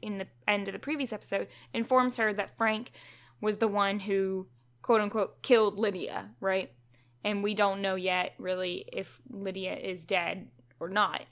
in 0.00 0.18
the 0.18 0.28
end 0.46 0.68
of 0.68 0.72
the 0.72 0.78
previous 0.78 1.12
episode, 1.12 1.48
informs 1.74 2.16
her 2.16 2.32
that 2.32 2.56
Frank 2.56 2.92
was 3.40 3.56
the 3.56 3.66
one 3.66 3.98
who, 3.98 4.46
quote 4.82 5.00
unquote, 5.00 5.42
killed 5.42 5.80
Lydia, 5.80 6.30
right? 6.38 6.70
And 7.24 7.42
we 7.42 7.54
don't 7.54 7.80
know 7.80 7.94
yet, 7.94 8.34
really, 8.38 8.84
if 8.92 9.20
Lydia 9.30 9.76
is 9.76 10.04
dead 10.04 10.48
or 10.80 10.88
not. 10.88 11.24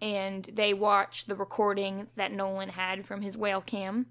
And 0.00 0.44
they 0.52 0.74
watch 0.74 1.26
the 1.26 1.34
recording 1.34 2.08
that 2.16 2.32
Nolan 2.32 2.70
had 2.70 3.04
from 3.04 3.22
his 3.22 3.36
whale 3.36 3.60
cam. 3.60 4.06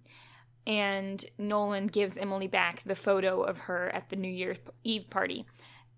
And 0.68 1.24
Nolan 1.38 1.88
gives 1.88 2.18
Emily 2.18 2.48
back 2.48 2.84
the 2.84 2.96
photo 2.96 3.42
of 3.42 3.60
her 3.60 3.90
at 3.90 4.10
the 4.10 4.16
New 4.16 4.30
Year's 4.30 4.58
Eve 4.84 5.10
party 5.10 5.46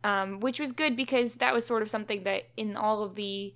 um, 0.04 0.40
which 0.40 0.60
was 0.60 0.72
good 0.72 0.96
because 0.96 1.36
that 1.36 1.54
was 1.54 1.66
sort 1.66 1.82
of 1.82 1.90
something 1.90 2.24
that 2.24 2.48
in 2.56 2.76
all 2.76 3.04
of 3.04 3.16
the 3.16 3.54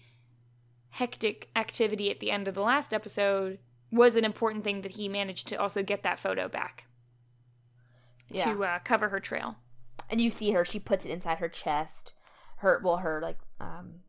hectic 0.90 1.50
activity 1.56 2.12
at 2.12 2.20
the 2.20 2.32
end 2.32 2.48
of 2.48 2.54
the 2.54 2.62
last 2.62 2.94
episode 2.94 3.60
was 3.92 4.16
an 4.16 4.26
important 4.26 4.64
thing 4.64 4.82
that 4.82 4.94
he 4.94 5.08
managed 5.08 5.48
to 5.48 5.56
also 5.56 5.84
get 5.84 6.04
that 6.04 6.20
photo 6.20 6.48
back 6.48 6.88
yeah. 8.30 8.44
to 8.44 8.64
uh, 8.64 8.80
cover 8.80 9.10
her 9.10 9.20
trail. 9.20 9.56
And 10.12 10.22
you 10.22 10.30
see 10.30 10.52
her; 10.52 10.64
she 10.64 10.80
puts 10.80 11.06
it 11.06 11.12
inside 11.12 11.40
her 11.40 11.50
chest, 11.50 12.14
her 12.58 12.80
well, 12.84 12.98
her 12.98 13.20
like 13.22 13.40
um, 13.60 14.02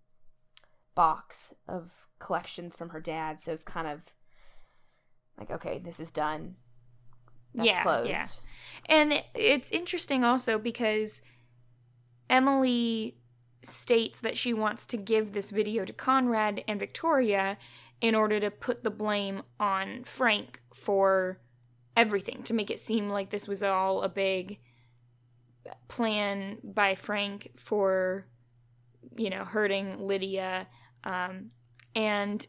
box 0.94 1.54
of 1.66 2.06
collections 2.18 2.76
from 2.76 2.90
her 2.90 3.00
dad. 3.00 3.40
So 3.40 3.52
it's 3.52 3.64
kind 3.64 3.86
of 3.86 4.12
like, 5.38 5.50
okay, 5.50 5.78
this 5.78 6.00
is 6.00 6.10
done. 6.10 6.56
That's 7.54 7.66
yeah, 7.66 7.82
closed. 7.82 8.10
yeah. 8.10 8.26
And 8.86 9.24
it's 9.34 9.70
interesting 9.70 10.24
also 10.24 10.58
because 10.58 11.22
Emily 12.28 13.16
states 13.62 14.20
that 14.20 14.36
she 14.36 14.52
wants 14.52 14.86
to 14.86 14.96
give 14.96 15.32
this 15.32 15.50
video 15.50 15.84
to 15.84 15.92
Conrad 15.92 16.64
and 16.66 16.80
Victoria 16.80 17.58
in 18.00 18.14
order 18.14 18.40
to 18.40 18.50
put 18.50 18.82
the 18.82 18.90
blame 18.90 19.42
on 19.60 20.02
Frank 20.04 20.60
for 20.74 21.38
everything, 21.96 22.42
to 22.42 22.54
make 22.54 22.70
it 22.70 22.80
seem 22.80 23.08
like 23.08 23.30
this 23.30 23.46
was 23.46 23.62
all 23.62 24.02
a 24.02 24.08
big 24.08 24.58
plan 25.88 26.58
by 26.62 26.94
Frank 26.94 27.52
for, 27.56 28.26
you 29.16 29.30
know, 29.30 29.44
hurting 29.44 30.06
Lydia. 30.06 30.68
Um, 31.04 31.50
and 31.94 32.46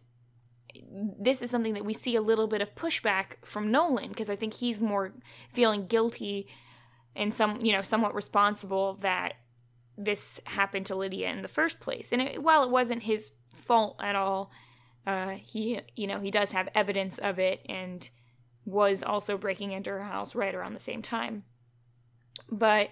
this 1.19 1.41
is 1.41 1.51
something 1.51 1.73
that 1.73 1.85
we 1.85 1.93
see 1.93 2.15
a 2.15 2.21
little 2.21 2.47
bit 2.47 2.61
of 2.61 2.75
pushback 2.75 3.35
from 3.43 3.71
Nolan 3.71 4.09
because 4.09 4.29
I 4.29 4.35
think 4.35 4.55
he's 4.55 4.81
more 4.81 5.13
feeling 5.53 5.87
guilty 5.87 6.47
and 7.15 7.33
some, 7.33 7.61
you 7.61 7.71
know, 7.71 7.81
somewhat 7.81 8.15
responsible 8.15 8.95
that 9.01 9.35
this 9.97 10.41
happened 10.45 10.85
to 10.87 10.95
Lydia 10.95 11.29
in 11.29 11.41
the 11.43 11.47
first 11.47 11.79
place. 11.79 12.11
And 12.11 12.21
it, 12.21 12.43
while 12.43 12.63
it 12.63 12.71
wasn't 12.71 13.03
his 13.03 13.31
fault 13.53 13.99
at 14.01 14.15
all, 14.15 14.51
uh, 15.05 15.31
he, 15.31 15.79
you 15.95 16.07
know, 16.07 16.19
he 16.19 16.31
does 16.31 16.51
have 16.51 16.69
evidence 16.73 17.17
of 17.19 17.37
it 17.37 17.61
and 17.67 18.09
was 18.65 19.03
also 19.03 19.37
breaking 19.37 19.71
into 19.71 19.89
her 19.91 20.03
house 20.03 20.33
right 20.33 20.55
around 20.55 20.73
the 20.73 20.79
same 20.79 21.01
time. 21.01 21.43
But, 22.49 22.89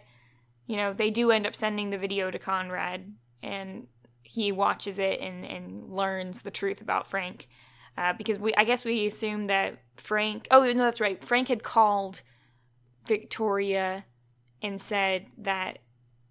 you 0.72 0.78
know, 0.78 0.94
they 0.94 1.12
do 1.12 1.32
end 1.32 1.46
up 1.46 1.54
sending 1.54 1.90
the 1.90 1.98
video 1.98 2.32
to 2.32 2.40
Conrad 2.40 3.13
and 3.44 3.88
he 4.24 4.54
watches 4.54 4.98
it 4.98 5.20
and, 5.20 5.46
and 5.46 5.92
learns 5.92 6.44
the 6.44 6.50
truth 6.50 6.80
about 6.80 7.08
Frank. 7.08 7.50
Uh, 7.98 8.13
because 8.13 8.40
we, 8.40 8.54
I 8.56 8.63
guess 8.63 8.86
we 8.86 9.06
assume 9.06 9.46
that 9.46 9.80
Frank. 9.98 10.48
Oh 10.50 10.62
no, 10.62 10.86
that's 10.86 11.01
right. 11.01 11.22
Frank 11.22 11.50
had 11.50 11.62
called 11.62 12.22
Victoria 13.06 14.06
and 14.62 14.82
said 14.82 15.25
that 15.40 15.80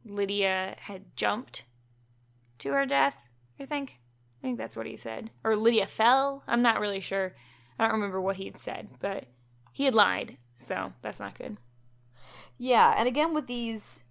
Lydia 0.06 0.76
had 0.78 1.14
jumped 1.16 1.64
to 2.61 2.73
her 2.73 2.87
death. 2.87 3.18
I 3.61 3.66
think. 3.66 4.00
I 4.38 4.47
think 4.47 4.56
that's 4.56 4.75
what 4.75 4.87
he 4.87 4.97
said. 4.97 5.28
Or 5.44 5.54
Lydia 5.54 5.87
fell. 5.87 6.44
I'm 6.47 6.62
not 6.62 6.80
really 6.80 7.00
sure. 7.00 7.35
I 7.78 7.85
don't 7.85 7.92
remember 7.92 8.23
what 8.23 8.37
he 8.37 8.47
had 8.47 8.59
said, 8.59 8.88
but 9.00 9.26
he 9.70 9.85
had 9.85 9.94
lied, 9.94 10.38
so 10.56 10.94
that's 11.02 11.20
not 11.20 11.37
good. 11.37 11.59
Yeah, 12.56 12.94
and 12.97 13.06
again 13.06 13.35
with 13.35 13.47
these 13.47 14.02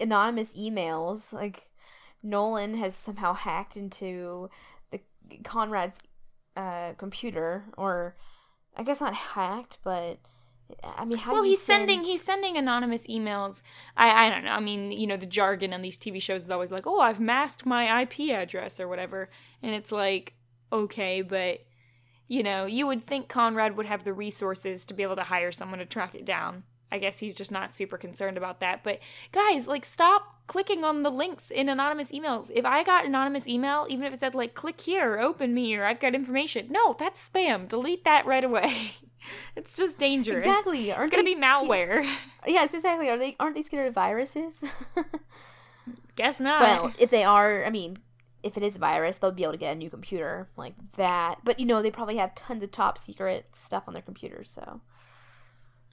anonymous 0.00 0.58
emails, 0.58 1.32
like 1.32 1.70
Nolan 2.22 2.76
has 2.76 2.94
somehow 2.94 3.34
hacked 3.34 3.76
into 3.76 4.50
the 4.90 5.00
Conrad's 5.44 6.00
uh, 6.56 6.92
computer, 6.98 7.64
or 7.76 8.16
I 8.76 8.82
guess 8.82 9.00
not 9.00 9.14
hacked, 9.14 9.78
but 9.84 10.18
I 10.82 11.04
mean, 11.04 11.18
how 11.18 11.32
well, 11.32 11.42
he's 11.42 11.60
send... 11.60 11.88
sending 11.88 12.04
he's 12.04 12.22
sending 12.22 12.56
anonymous 12.56 13.06
emails. 13.06 13.62
I 13.96 14.26
I 14.26 14.30
don't 14.30 14.44
know. 14.44 14.52
I 14.52 14.60
mean, 14.60 14.92
you 14.92 15.06
know, 15.06 15.16
the 15.16 15.26
jargon 15.26 15.72
on 15.72 15.82
these 15.82 15.98
TV 15.98 16.20
shows 16.20 16.44
is 16.44 16.50
always 16.50 16.70
like, 16.70 16.86
"Oh, 16.86 17.00
I've 17.00 17.20
masked 17.20 17.66
my 17.66 18.02
IP 18.02 18.30
address" 18.30 18.80
or 18.80 18.88
whatever, 18.88 19.28
and 19.62 19.74
it's 19.74 19.92
like, 19.92 20.34
okay, 20.72 21.22
but 21.22 21.64
you 22.28 22.42
know, 22.42 22.64
you 22.64 22.86
would 22.86 23.02
think 23.02 23.28
Conrad 23.28 23.76
would 23.76 23.86
have 23.86 24.04
the 24.04 24.12
resources 24.12 24.84
to 24.84 24.94
be 24.94 25.02
able 25.02 25.16
to 25.16 25.24
hire 25.24 25.50
someone 25.50 25.80
to 25.80 25.86
track 25.86 26.14
it 26.14 26.24
down. 26.24 26.62
I 26.92 26.98
guess 26.98 27.18
he's 27.18 27.34
just 27.34 27.52
not 27.52 27.70
super 27.70 27.96
concerned 27.96 28.36
about 28.36 28.60
that. 28.60 28.82
But 28.82 29.00
guys, 29.32 29.66
like, 29.66 29.84
stop 29.84 30.40
clicking 30.50 30.82
on 30.82 31.04
the 31.04 31.10
links 31.10 31.52
in 31.52 31.68
anonymous 31.68 32.10
emails. 32.10 32.50
If 32.52 32.64
I 32.64 32.82
got 32.82 33.04
anonymous 33.04 33.46
email, 33.46 33.86
even 33.88 34.04
if 34.04 34.12
it 34.12 34.18
said 34.18 34.34
like 34.34 34.54
click 34.54 34.80
here, 34.80 35.12
or 35.12 35.20
open 35.20 35.54
me, 35.54 35.76
or 35.76 35.84
I've 35.84 36.00
got 36.00 36.14
information, 36.14 36.66
no, 36.70 36.92
that's 36.98 37.28
spam. 37.28 37.68
Delete 37.68 38.02
that 38.04 38.26
right 38.26 38.42
away. 38.42 38.90
it's 39.56 39.74
just 39.74 39.96
dangerous. 39.96 40.44
Exactly. 40.44 40.92
Aren't 40.92 41.12
it's 41.12 41.16
gonna 41.16 41.24
be 41.24 41.40
malware. 41.40 42.02
Scared? 42.02 42.06
Yes, 42.46 42.74
exactly. 42.74 43.08
Are 43.08 43.18
they 43.18 43.36
aren't 43.38 43.54
they 43.54 43.62
scared 43.62 43.86
of 43.86 43.94
viruses? 43.94 44.64
Guess 46.16 46.40
not. 46.40 46.62
Well, 46.62 46.92
if 46.98 47.10
they 47.10 47.22
are, 47.22 47.64
I 47.64 47.70
mean, 47.70 47.98
if 48.42 48.56
it 48.56 48.62
is 48.62 48.76
a 48.76 48.78
virus, 48.78 49.18
they'll 49.18 49.30
be 49.30 49.42
able 49.42 49.52
to 49.52 49.58
get 49.58 49.72
a 49.72 49.78
new 49.78 49.90
computer 49.90 50.48
like 50.56 50.74
that. 50.96 51.36
But 51.44 51.60
you 51.60 51.66
know, 51.66 51.80
they 51.80 51.90
probably 51.90 52.16
have 52.16 52.34
tons 52.34 52.62
of 52.62 52.72
top 52.72 52.98
secret 52.98 53.46
stuff 53.52 53.84
on 53.86 53.94
their 53.94 54.02
computers, 54.02 54.50
so 54.50 54.80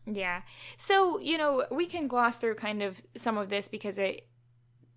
yeah. 0.07 0.41
So, 0.77 1.19
you 1.19 1.37
know, 1.37 1.65
we 1.69 1.85
can 1.85 2.07
gloss 2.07 2.37
through 2.37 2.55
kind 2.55 2.81
of 2.81 3.01
some 3.15 3.37
of 3.37 3.49
this 3.49 3.67
because 3.67 3.97
it 3.97 4.27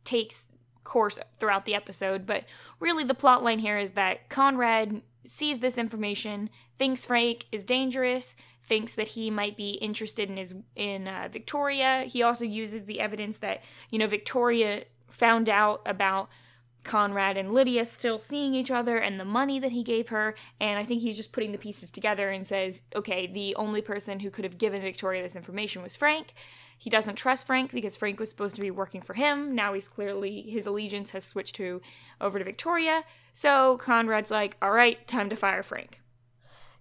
takes 0.05 0.47
course 0.85 1.19
throughout 1.38 1.64
the 1.67 1.75
episode, 1.75 2.26
but 2.26 2.45
really 2.79 3.05
the 3.05 3.14
plot 3.14 3.43
line 3.43 3.59
here 3.59 3.76
is 3.76 3.90
that 3.93 4.29
Conrad 4.29 5.02
sees 5.25 5.59
this 5.59 5.76
information, 5.76 6.49
thinks 6.79 7.05
Frank 7.05 7.47
is 7.52 7.64
dangerous, 7.64 8.35
thinks 8.67 8.95
that 8.95 9.09
he 9.09 9.31
might 9.31 9.57
be 9.57 9.71
interested 9.73 10.31
in 10.31 10.37
his 10.37 10.55
in 10.76 11.09
uh, 11.09 11.29
Victoria. 11.31 12.05
He 12.05 12.23
also 12.23 12.45
uses 12.45 12.85
the 12.85 13.00
evidence 13.00 13.38
that, 13.38 13.62
you 13.90 13.99
know, 13.99 14.07
Victoria 14.07 14.85
found 15.09 15.49
out 15.49 15.83
about 15.85 16.29
Conrad 16.82 17.37
and 17.37 17.52
Lydia 17.52 17.84
still 17.84 18.18
seeing 18.18 18.54
each 18.54 18.70
other 18.70 18.96
and 18.96 19.20
the 19.20 19.25
money 19.25 19.58
that 19.58 19.72
he 19.72 19.82
gave 19.82 20.08
her. 20.08 20.34
And 20.60 20.78
I 20.78 20.84
think 20.84 21.02
he's 21.02 21.16
just 21.16 21.32
putting 21.32 21.52
the 21.52 21.58
pieces 21.58 21.90
together 21.90 22.30
and 22.30 22.46
says, 22.46 22.82
okay, 22.96 23.26
the 23.26 23.54
only 23.56 23.82
person 23.82 24.20
who 24.20 24.30
could 24.30 24.44
have 24.44 24.58
given 24.58 24.82
Victoria 24.82 25.22
this 25.22 25.37
information 25.37 25.82
was 25.82 25.96
Frank. 25.96 26.32
He 26.78 26.88
doesn't 26.88 27.16
trust 27.16 27.46
Frank 27.46 27.72
because 27.72 27.96
Frank 27.96 28.18
was 28.18 28.30
supposed 28.30 28.54
to 28.54 28.62
be 28.62 28.70
working 28.70 29.02
for 29.02 29.12
him. 29.12 29.54
Now 29.54 29.75
he's 29.75 29.88
clearly, 29.88 30.42
his 30.42 30.66
allegiance 30.66 31.10
has 31.10 31.25
switched 31.25 31.56
to 31.56 31.82
over 32.20 32.38
to 32.38 32.44
Victoria. 32.44 33.04
So 33.34 33.76
Conrad's 33.76 34.30
like, 34.30 34.56
all 34.62 34.70
right, 34.70 35.06
time 35.06 35.28
to 35.28 35.37
fire 35.37 35.62
Frank. 35.62 36.00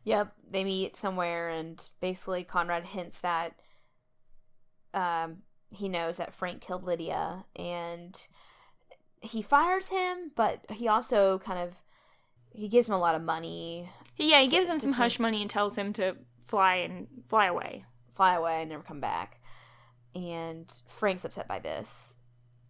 Yep, 0.06 0.34
they 0.50 0.64
meet 0.64 0.96
somewhere, 0.96 1.50
and 1.50 1.88
basically 2.00 2.46
Conrad 2.46 2.86
hints 2.86 3.20
that 3.20 3.60
um, 4.94 5.40
he 5.70 5.90
knows 5.90 6.18
that 6.18 6.34
Frank 6.34 6.62
killed 6.62 6.86
Lydia, 6.86 7.44
and 7.58 8.20
he 9.22 9.42
fires 9.42 9.90
him, 9.90 10.32
but 10.36 10.66
he 10.70 10.88
also 10.88 11.40
kind 11.40 11.60
of 11.60 11.74
he 12.52 12.68
gives 12.68 12.88
him 12.88 12.96
a 12.96 13.00
lot 13.00 13.16
of 13.16 13.22
money. 13.22 13.90
Yeah, 14.18 14.42
he 14.42 14.48
gives 14.48 14.68
him 14.68 14.78
some 14.78 14.94
hush 14.94 15.20
money 15.20 15.42
and 15.42 15.50
tells 15.50 15.78
him 15.78 15.94
to 15.94 16.16
fly 16.40 16.76
and 16.76 17.08
fly 17.28 17.46
away. 17.46 17.86
Fly 18.14 18.36
away 18.36 18.62
and 18.62 18.70
never 18.70 18.84
come 18.84 19.00
back. 19.00 19.40
And 20.16 20.72
Frank's 20.88 21.24
upset 21.26 21.48
by 21.48 21.60
this. 21.60 22.16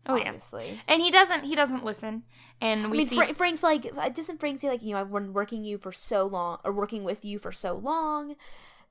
Oh 0.06 0.16
obviously. 0.16 0.68
yeah, 0.68 0.76
and 0.88 1.02
he 1.02 1.12
doesn't. 1.12 1.44
He 1.44 1.56
doesn't 1.56 1.86
listen. 1.86 2.24
And 2.62 2.90
we 2.90 2.98
I 2.98 3.00
mean, 3.00 3.08
see 3.08 3.16
Fra- 3.16 3.34
Frank's 3.34 3.64
like, 3.64 3.86
uh, 3.98 4.10
doesn't 4.10 4.40
Frank 4.40 4.60
say 4.60 4.70
like, 4.70 4.82
you 4.82 4.94
know, 4.94 5.02
I've 5.02 5.12
been 5.12 5.34
working 5.34 5.64
you 5.64 5.78
for 5.78 5.92
so 5.92 6.26
long, 6.26 6.60
or 6.64 6.72
working 6.72 7.04
with 7.04 7.24
you 7.26 7.38
for 7.38 7.52
so 7.52 7.74
long, 7.74 8.36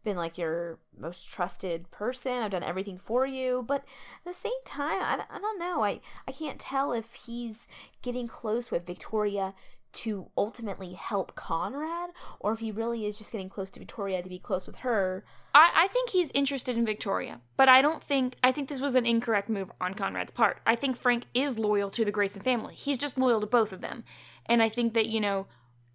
been 0.05 0.17
like 0.17 0.39
your 0.39 0.79
most 0.97 1.29
trusted 1.29 1.91
person. 1.91 2.33
I've 2.33 2.51
done 2.51 2.63
everything 2.63 2.99
for 2.99 3.27
you. 3.27 3.65
But 3.67 3.85
at 4.25 4.25
the 4.25 4.33
same 4.33 4.53
time, 4.65 5.03
I, 5.03 5.25
I 5.31 5.39
don't 5.39 5.59
know. 5.59 5.83
I, 5.83 6.01
I 6.27 6.33
can't 6.33 6.59
tell 6.59 6.93
if 6.93 7.15
he's 7.15 7.69
getting 8.03 8.29
close 8.29 8.71
with 8.71 8.87
Victoria 8.87 9.55
to 9.91 10.31
ultimately 10.37 10.93
help 10.93 11.35
Conrad 11.35 12.11
or 12.41 12.53
if 12.53 12.59
he 12.61 12.71
really 12.71 13.07
is 13.07 13.17
just 13.17 13.33
getting 13.33 13.49
close 13.49 13.71
to 13.71 13.81
Victoria 13.81 14.23
to 14.23 14.29
be 14.29 14.39
close 14.39 14.67
with 14.67 14.77
her. 14.77 15.25
I, 15.55 15.71
I 15.75 15.89
think 15.89 16.11
he's 16.11 16.31
interested 16.33 16.77
in 16.77 16.85
Victoria, 16.85 17.41
but 17.57 17.69
I 17.69 17.81
don't 17.81 18.03
think 18.03 18.37
I 18.43 18.53
think 18.53 18.69
this 18.69 18.81
was 18.81 18.95
an 18.95 19.07
incorrect 19.07 19.49
move 19.49 19.73
on 19.81 19.95
Conrad's 19.95 20.31
part. 20.31 20.61
I 20.67 20.77
think 20.77 20.97
Frank 20.97 21.25
is 21.35 21.59
loyal 21.59 21.91
to 21.91 22.05
the 22.05 22.13
Grayson 22.13 22.43
family. 22.43 22.75
He's 22.75 22.99
just 22.99 23.19
loyal 23.19 23.41
to 23.41 23.47
both 23.47 23.73
of 23.73 23.81
them. 23.81 24.05
And 24.47 24.63
I 24.63 24.69
think 24.69 24.95
that, 24.95 25.07
you 25.07 25.21
know, 25.21 25.47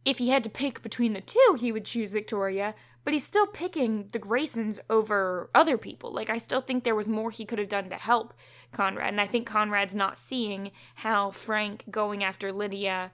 if 0.06 0.18
he 0.18 0.30
had 0.30 0.44
to 0.44 0.50
pick 0.50 0.82
between 0.82 1.14
the 1.14 1.22
two, 1.22 1.58
he 1.60 1.72
would 1.72 1.86
choose 1.86 2.12
Victoria, 2.14 2.76
but 3.04 3.14
he's 3.14 3.26
still 3.26 3.48
picking 3.48 4.08
the 4.14 4.20
Graysons 4.20 4.80
over 4.90 5.50
other 5.54 5.78
people. 5.78 6.14
Like, 6.14 6.30
I 6.30 6.38
still 6.38 6.62
think 6.62 6.84
there 6.84 6.96
was 6.96 7.10
more 7.10 7.32
he 7.32 7.46
could 7.46 7.60
have 7.60 7.68
done 7.68 7.90
to 7.90 7.96
help 7.96 8.34
Conrad. 8.72 9.10
And 9.10 9.22
I 9.22 9.28
think 9.28 9.48
Conrad's 9.48 9.96
not 9.96 10.18
seeing 10.18 10.72
how 10.96 11.32
Frank 11.32 11.86
going 11.92 12.24
after 12.24 12.52
Lydia 12.52 13.12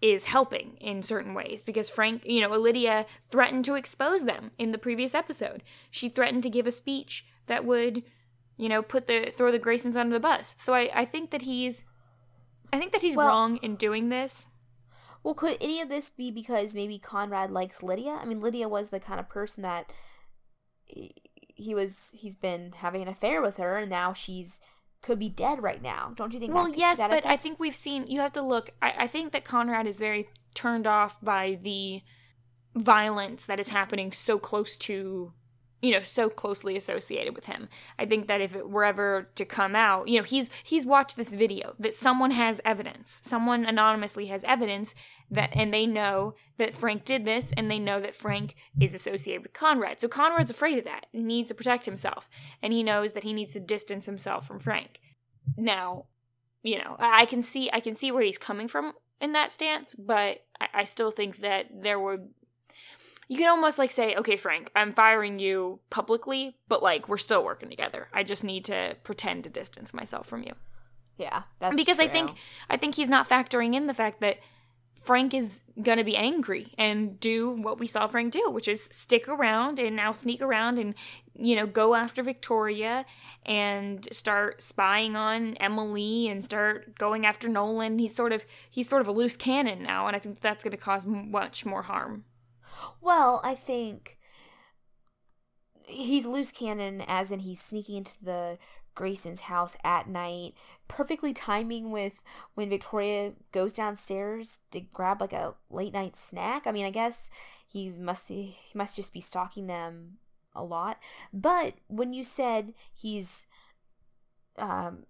is 0.00 0.24
helping 0.24 0.76
in 0.80 1.02
certain 1.02 1.32
ways 1.34 1.62
because 1.62 1.88
Frank, 1.88 2.22
you 2.26 2.40
know, 2.40 2.50
Lydia 2.50 3.06
threatened 3.30 3.64
to 3.64 3.74
expose 3.74 4.24
them 4.24 4.50
in 4.58 4.70
the 4.70 4.78
previous 4.78 5.14
episode. 5.14 5.62
She 5.90 6.08
threatened 6.08 6.42
to 6.42 6.50
give 6.50 6.66
a 6.66 6.72
speech 6.72 7.26
that 7.46 7.64
would, 7.64 8.02
you 8.56 8.68
know, 8.68 8.82
put 8.82 9.06
the 9.06 9.30
throw 9.30 9.50
the 9.50 9.58
Graysons 9.58 9.96
under 9.96 10.14
the 10.14 10.20
bus. 10.20 10.56
So 10.58 10.74
I, 10.74 10.90
I 10.94 11.04
think 11.04 11.30
that 11.30 11.42
he's 11.42 11.84
I 12.72 12.78
think 12.78 12.92
that 12.92 13.02
he's 13.02 13.16
well, 13.16 13.28
wrong 13.28 13.56
in 13.58 13.76
doing 13.76 14.08
this. 14.08 14.46
Well, 15.24 15.34
could 15.34 15.56
any 15.60 15.80
of 15.80 15.88
this 15.88 16.10
be 16.10 16.30
because 16.30 16.74
maybe 16.74 16.98
Conrad 16.98 17.50
likes 17.50 17.82
Lydia? 17.82 18.18
I 18.20 18.26
mean, 18.26 18.40
Lydia 18.40 18.68
was 18.68 18.90
the 18.90 19.00
kind 19.00 19.18
of 19.18 19.28
person 19.28 19.62
that 19.62 19.90
he 20.86 21.74
was 21.74 22.10
he's 22.14 22.36
been 22.36 22.72
having 22.76 23.00
an 23.02 23.08
affair 23.08 23.40
with 23.40 23.56
her 23.56 23.78
and 23.78 23.88
now 23.88 24.12
she's 24.12 24.60
could 25.04 25.18
be 25.18 25.28
dead 25.28 25.62
right 25.62 25.82
now. 25.82 26.12
Don't 26.16 26.32
you 26.32 26.40
think? 26.40 26.54
Well, 26.54 26.66
that, 26.66 26.78
yes, 26.78 26.98
but 26.98 27.26
I 27.26 27.36
think 27.36 27.60
we've 27.60 27.74
seen. 27.74 28.06
You 28.06 28.20
have 28.20 28.32
to 28.32 28.42
look. 28.42 28.70
I, 28.80 28.94
I 29.00 29.06
think 29.06 29.32
that 29.32 29.44
Conrad 29.44 29.86
is 29.86 29.98
very 29.98 30.28
turned 30.54 30.86
off 30.86 31.20
by 31.20 31.58
the 31.62 32.02
violence 32.74 33.46
that 33.46 33.60
is 33.60 33.68
happening 33.68 34.12
so 34.12 34.38
close 34.38 34.76
to 34.78 35.32
you 35.84 35.92
know 35.92 36.02
so 36.02 36.28
closely 36.28 36.76
associated 36.76 37.34
with 37.34 37.46
him. 37.46 37.68
I 37.98 38.06
think 38.06 38.26
that 38.28 38.40
if 38.40 38.54
it 38.54 38.68
were 38.68 38.84
ever 38.84 39.28
to 39.34 39.44
come 39.44 39.76
out 39.76 40.08
you 40.08 40.18
know 40.18 40.24
he's 40.24 40.50
he's 40.62 40.86
watched 40.86 41.16
this 41.16 41.34
video 41.34 41.74
that 41.78 41.94
someone 41.94 42.30
has 42.30 42.60
evidence 42.64 43.20
someone 43.24 43.64
anonymously 43.64 44.26
has 44.26 44.42
evidence 44.44 44.94
that 45.30 45.50
and 45.52 45.72
they 45.72 45.86
know 45.86 46.34
that 46.56 46.74
frank 46.74 47.04
did 47.04 47.24
this 47.24 47.52
and 47.56 47.70
they 47.70 47.78
know 47.78 48.00
that 48.00 48.16
frank 48.16 48.54
is 48.80 48.94
associated 48.94 49.42
with 49.42 49.52
conrad. 49.52 50.00
So 50.00 50.08
conrad's 50.08 50.50
afraid 50.50 50.78
of 50.78 50.84
that. 50.84 51.06
He 51.12 51.22
needs 51.22 51.48
to 51.48 51.54
protect 51.54 51.84
himself 51.84 52.28
and 52.62 52.72
he 52.72 52.82
knows 52.82 53.12
that 53.12 53.24
he 53.24 53.32
needs 53.32 53.52
to 53.52 53.60
distance 53.60 54.06
himself 54.06 54.46
from 54.46 54.58
frank. 54.58 55.00
Now, 55.56 56.06
you 56.62 56.78
know, 56.78 56.96
I 56.98 57.26
can 57.26 57.42
see 57.42 57.70
I 57.72 57.80
can 57.80 57.94
see 57.94 58.10
where 58.10 58.22
he's 58.22 58.38
coming 58.38 58.68
from 58.68 58.94
in 59.20 59.32
that 59.32 59.50
stance, 59.50 59.94
but 59.94 60.44
I, 60.72 60.84
still 60.84 61.10
think 61.10 61.38
that 61.38 61.66
there 61.82 61.98
would 62.00 62.30
you 63.28 63.38
can 63.38 63.48
almost 63.48 63.78
like 63.78 63.90
say, 63.90 64.14
okay, 64.16 64.36
Frank, 64.36 64.70
I'm 64.76 64.92
firing 64.92 65.38
you 65.38 65.80
publicly, 65.90 66.56
but 66.68 66.82
like 66.82 67.08
we're 67.08 67.18
still 67.18 67.44
working 67.44 67.70
together. 67.70 68.08
I 68.12 68.22
just 68.22 68.44
need 68.44 68.64
to 68.66 68.96
pretend 69.02 69.44
to 69.44 69.50
distance 69.50 69.94
myself 69.94 70.26
from 70.26 70.42
you. 70.42 70.52
Yeah, 71.16 71.42
that's 71.60 71.76
because 71.76 72.00
I 72.00 72.08
think 72.08 72.32
I 72.68 72.76
think 72.76 72.96
he's 72.96 73.08
not 73.08 73.28
factoring 73.28 73.74
in 73.74 73.86
the 73.86 73.94
fact 73.94 74.20
that 74.20 74.38
Frank 75.00 75.34
is 75.34 75.62
gonna 75.80 76.02
be 76.02 76.16
angry 76.16 76.72
and 76.76 77.20
do 77.20 77.50
what 77.50 77.78
we 77.78 77.86
saw 77.86 78.06
Frank 78.06 78.32
do, 78.32 78.50
which 78.50 78.66
is 78.66 78.82
stick 78.82 79.28
around 79.28 79.78
and 79.78 79.94
now 79.94 80.12
sneak 80.12 80.40
around 80.40 80.78
and 80.78 80.94
you 81.38 81.54
know 81.54 81.66
go 81.66 81.94
after 81.94 82.22
Victoria 82.22 83.04
and 83.46 84.08
start 84.12 84.60
spying 84.60 85.14
on 85.14 85.54
Emily 85.54 86.26
and 86.26 86.42
start 86.42 86.98
going 86.98 87.26
after 87.26 87.48
Nolan. 87.48 87.98
He's 87.98 88.14
sort 88.14 88.32
of 88.32 88.44
he's 88.70 88.88
sort 88.88 89.02
of 89.02 89.08
a 89.08 89.12
loose 89.12 89.36
cannon 89.36 89.82
now, 89.82 90.08
and 90.08 90.16
I 90.16 90.18
think 90.18 90.40
that's 90.40 90.64
gonna 90.64 90.76
cause 90.76 91.06
much 91.06 91.64
more 91.64 91.82
harm. 91.82 92.24
Well, 93.00 93.40
I 93.44 93.54
think 93.54 94.18
he's 95.86 96.26
loose 96.26 96.52
cannon, 96.52 97.02
as 97.06 97.30
in 97.30 97.40
he's 97.40 97.60
sneaking 97.60 97.98
into 97.98 98.22
the 98.22 98.58
Grayson's 98.94 99.40
house 99.40 99.76
at 99.84 100.08
night, 100.08 100.54
perfectly 100.88 101.32
timing 101.32 101.90
with 101.90 102.22
when 102.54 102.68
Victoria 102.68 103.32
goes 103.52 103.72
downstairs 103.72 104.60
to 104.70 104.80
grab 104.80 105.20
like 105.20 105.32
a 105.32 105.54
late 105.70 105.92
night 105.92 106.16
snack. 106.16 106.66
I 106.66 106.72
mean, 106.72 106.86
I 106.86 106.90
guess 106.90 107.28
he 107.66 107.90
must 107.90 108.28
he 108.28 108.56
must 108.74 108.96
just 108.96 109.12
be 109.12 109.20
stalking 109.20 109.66
them 109.66 110.18
a 110.54 110.62
lot. 110.62 110.98
But 111.32 111.74
when 111.88 112.12
you 112.12 112.24
said 112.24 112.74
he's 112.94 113.46
um 114.58 115.04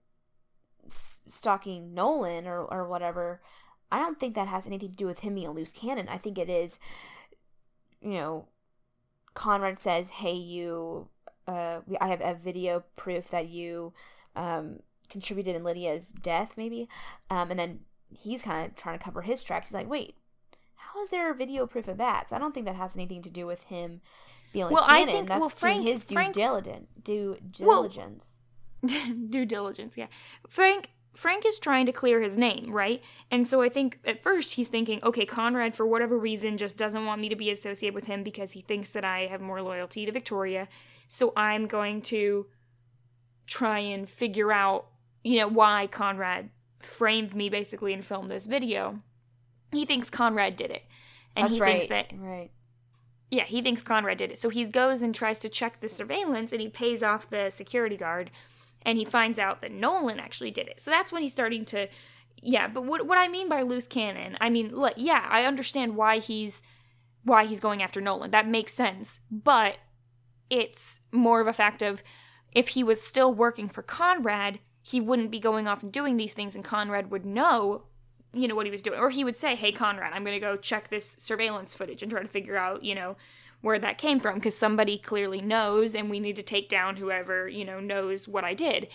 stalking 0.88 1.94
Nolan 1.94 2.46
or 2.46 2.60
or 2.60 2.88
whatever, 2.88 3.42
I 3.92 3.98
don't 3.98 4.18
think 4.18 4.34
that 4.34 4.48
has 4.48 4.66
anything 4.66 4.90
to 4.90 4.96
do 4.96 5.06
with 5.06 5.20
him 5.20 5.34
being 5.34 5.48
a 5.48 5.52
loose 5.52 5.72
cannon. 5.72 6.08
I 6.08 6.16
think 6.16 6.38
it 6.38 6.48
is 6.48 6.78
you 8.04 8.12
know, 8.12 8.46
Conrad 9.34 9.78
says, 9.80 10.10
"Hey, 10.10 10.34
you, 10.34 11.08
uh, 11.48 11.80
I 12.00 12.08
have 12.08 12.20
a 12.20 12.34
video 12.34 12.84
proof 12.96 13.30
that 13.30 13.48
you 13.48 13.92
um, 14.36 14.80
contributed 15.08 15.56
in 15.56 15.64
Lydia's 15.64 16.12
death, 16.12 16.54
maybe," 16.56 16.88
um, 17.30 17.50
and 17.50 17.58
then 17.58 17.80
he's 18.16 18.42
kind 18.42 18.66
of 18.70 18.76
trying 18.76 18.98
to 18.98 19.04
cover 19.04 19.22
his 19.22 19.42
tracks. 19.42 19.68
He's 19.70 19.74
like, 19.74 19.88
"Wait, 19.90 20.16
how 20.76 21.00
is 21.02 21.10
there 21.10 21.30
a 21.30 21.34
video 21.34 21.66
proof 21.66 21.88
of 21.88 21.96
that?" 21.98 22.30
So 22.30 22.36
I 22.36 22.38
don't 22.38 22.54
think 22.54 22.66
that 22.66 22.76
has 22.76 22.94
anything 22.94 23.22
to 23.22 23.30
do 23.30 23.46
with 23.46 23.62
him 23.64 24.00
being 24.52 24.68
Well, 24.70 24.84
I 24.86 25.04
think- 25.04 25.26
That's 25.28 25.40
well, 25.40 25.48
doing 25.48 25.58
Frank- 25.58 25.82
his 25.84 26.04
due 26.04 26.14
Frank- 26.14 26.34
diligence. 26.34 26.86
Due 27.02 27.38
Well- 27.60 27.82
diligence. 27.82 28.38
due 29.30 29.46
diligence 29.46 29.96
yeah 29.96 30.08
frank 30.46 30.90
frank 31.14 31.46
is 31.46 31.58
trying 31.58 31.86
to 31.86 31.92
clear 31.92 32.20
his 32.20 32.36
name 32.36 32.72
right 32.72 33.02
and 33.30 33.46
so 33.46 33.62
i 33.62 33.68
think 33.68 33.98
at 34.04 34.22
first 34.22 34.54
he's 34.54 34.68
thinking 34.68 34.98
okay 35.02 35.24
conrad 35.24 35.74
for 35.74 35.86
whatever 35.86 36.18
reason 36.18 36.58
just 36.58 36.76
doesn't 36.76 37.06
want 37.06 37.20
me 37.20 37.28
to 37.28 37.36
be 37.36 37.50
associated 37.50 37.94
with 37.94 38.06
him 38.06 38.22
because 38.22 38.52
he 38.52 38.60
thinks 38.60 38.90
that 38.90 39.04
i 39.04 39.20
have 39.20 39.40
more 39.40 39.62
loyalty 39.62 40.04
to 40.04 40.12
victoria 40.12 40.68
so 41.08 41.32
i'm 41.36 41.66
going 41.66 42.02
to 42.02 42.46
try 43.46 43.78
and 43.78 44.08
figure 44.08 44.52
out 44.52 44.86
you 45.22 45.38
know 45.38 45.48
why 45.48 45.86
conrad 45.86 46.50
framed 46.80 47.34
me 47.34 47.48
basically 47.48 47.92
and 47.92 48.04
filmed 48.04 48.30
this 48.30 48.46
video 48.46 49.00
he 49.72 49.84
thinks 49.84 50.10
conrad 50.10 50.56
did 50.56 50.70
it 50.70 50.82
and 51.36 51.46
That's 51.46 51.54
he 51.56 51.60
right. 51.60 51.70
thinks 51.72 51.86
that 51.88 52.12
right. 52.18 52.50
yeah, 53.30 53.44
he 53.44 53.60
thinks 53.60 53.82
Conrad 53.82 54.18
did 54.18 54.30
it. 54.30 54.38
So 54.38 54.48
he 54.48 54.64
goes 54.66 55.02
and 55.02 55.14
tries 55.14 55.38
to 55.40 55.48
check 55.48 55.80
the 55.80 55.88
surveillance 55.88 56.52
and 56.52 56.60
he 56.60 56.68
pays 56.68 57.02
off 57.02 57.28
the 57.28 57.50
security 57.50 57.96
guard 57.96 58.30
and 58.84 58.98
he 58.98 59.04
finds 59.04 59.38
out 59.38 59.60
that 59.62 59.72
Nolan 59.72 60.20
actually 60.20 60.50
did 60.50 60.68
it. 60.68 60.80
So 60.80 60.90
that's 60.90 61.10
when 61.10 61.22
he's 61.22 61.32
starting 61.32 61.64
to 61.66 61.88
yeah, 62.42 62.68
but 62.68 62.84
what 62.84 63.06
what 63.06 63.18
I 63.18 63.28
mean 63.28 63.48
by 63.48 63.62
loose 63.62 63.86
cannon, 63.86 64.36
I 64.40 64.50
mean, 64.50 64.74
look, 64.74 64.94
yeah, 64.96 65.26
I 65.30 65.44
understand 65.44 65.96
why 65.96 66.18
he's 66.18 66.62
why 67.22 67.44
he's 67.44 67.60
going 67.60 67.82
after 67.82 68.00
Nolan. 68.00 68.30
That 68.30 68.48
makes 68.48 68.74
sense. 68.74 69.20
But 69.30 69.78
it's 70.50 71.00
more 71.10 71.40
of 71.40 71.46
a 71.46 71.52
fact 71.52 71.80
of 71.82 72.02
if 72.52 72.68
he 72.68 72.84
was 72.84 73.00
still 73.00 73.32
working 73.32 73.68
for 73.68 73.82
Conrad, 73.82 74.58
he 74.82 75.00
wouldn't 75.00 75.30
be 75.30 75.40
going 75.40 75.66
off 75.66 75.82
and 75.82 75.90
doing 75.90 76.16
these 76.16 76.34
things 76.34 76.54
and 76.54 76.64
Conrad 76.64 77.10
would 77.10 77.24
know 77.24 77.84
you 78.34 78.48
know 78.48 78.54
what 78.54 78.66
he 78.66 78.72
was 78.72 78.82
doing 78.82 78.98
or 78.98 79.10
he 79.10 79.22
would 79.22 79.36
say 79.36 79.54
hey 79.54 79.70
conrad 79.70 80.12
i'm 80.12 80.24
going 80.24 80.34
to 80.34 80.40
go 80.40 80.56
check 80.56 80.88
this 80.88 81.16
surveillance 81.20 81.72
footage 81.72 82.02
and 82.02 82.10
try 82.10 82.20
to 82.20 82.28
figure 82.28 82.56
out 82.56 82.84
you 82.84 82.94
know 82.94 83.16
where 83.64 83.78
that 83.78 83.98
came 83.98 84.20
from 84.20 84.34
because 84.34 84.56
somebody 84.56 84.98
clearly 84.98 85.40
knows 85.40 85.94
and 85.94 86.10
we 86.10 86.20
need 86.20 86.36
to 86.36 86.42
take 86.42 86.68
down 86.68 86.96
whoever 86.96 87.48
you 87.48 87.64
know 87.64 87.80
knows 87.80 88.28
what 88.28 88.44
i 88.44 88.54
did 88.54 88.88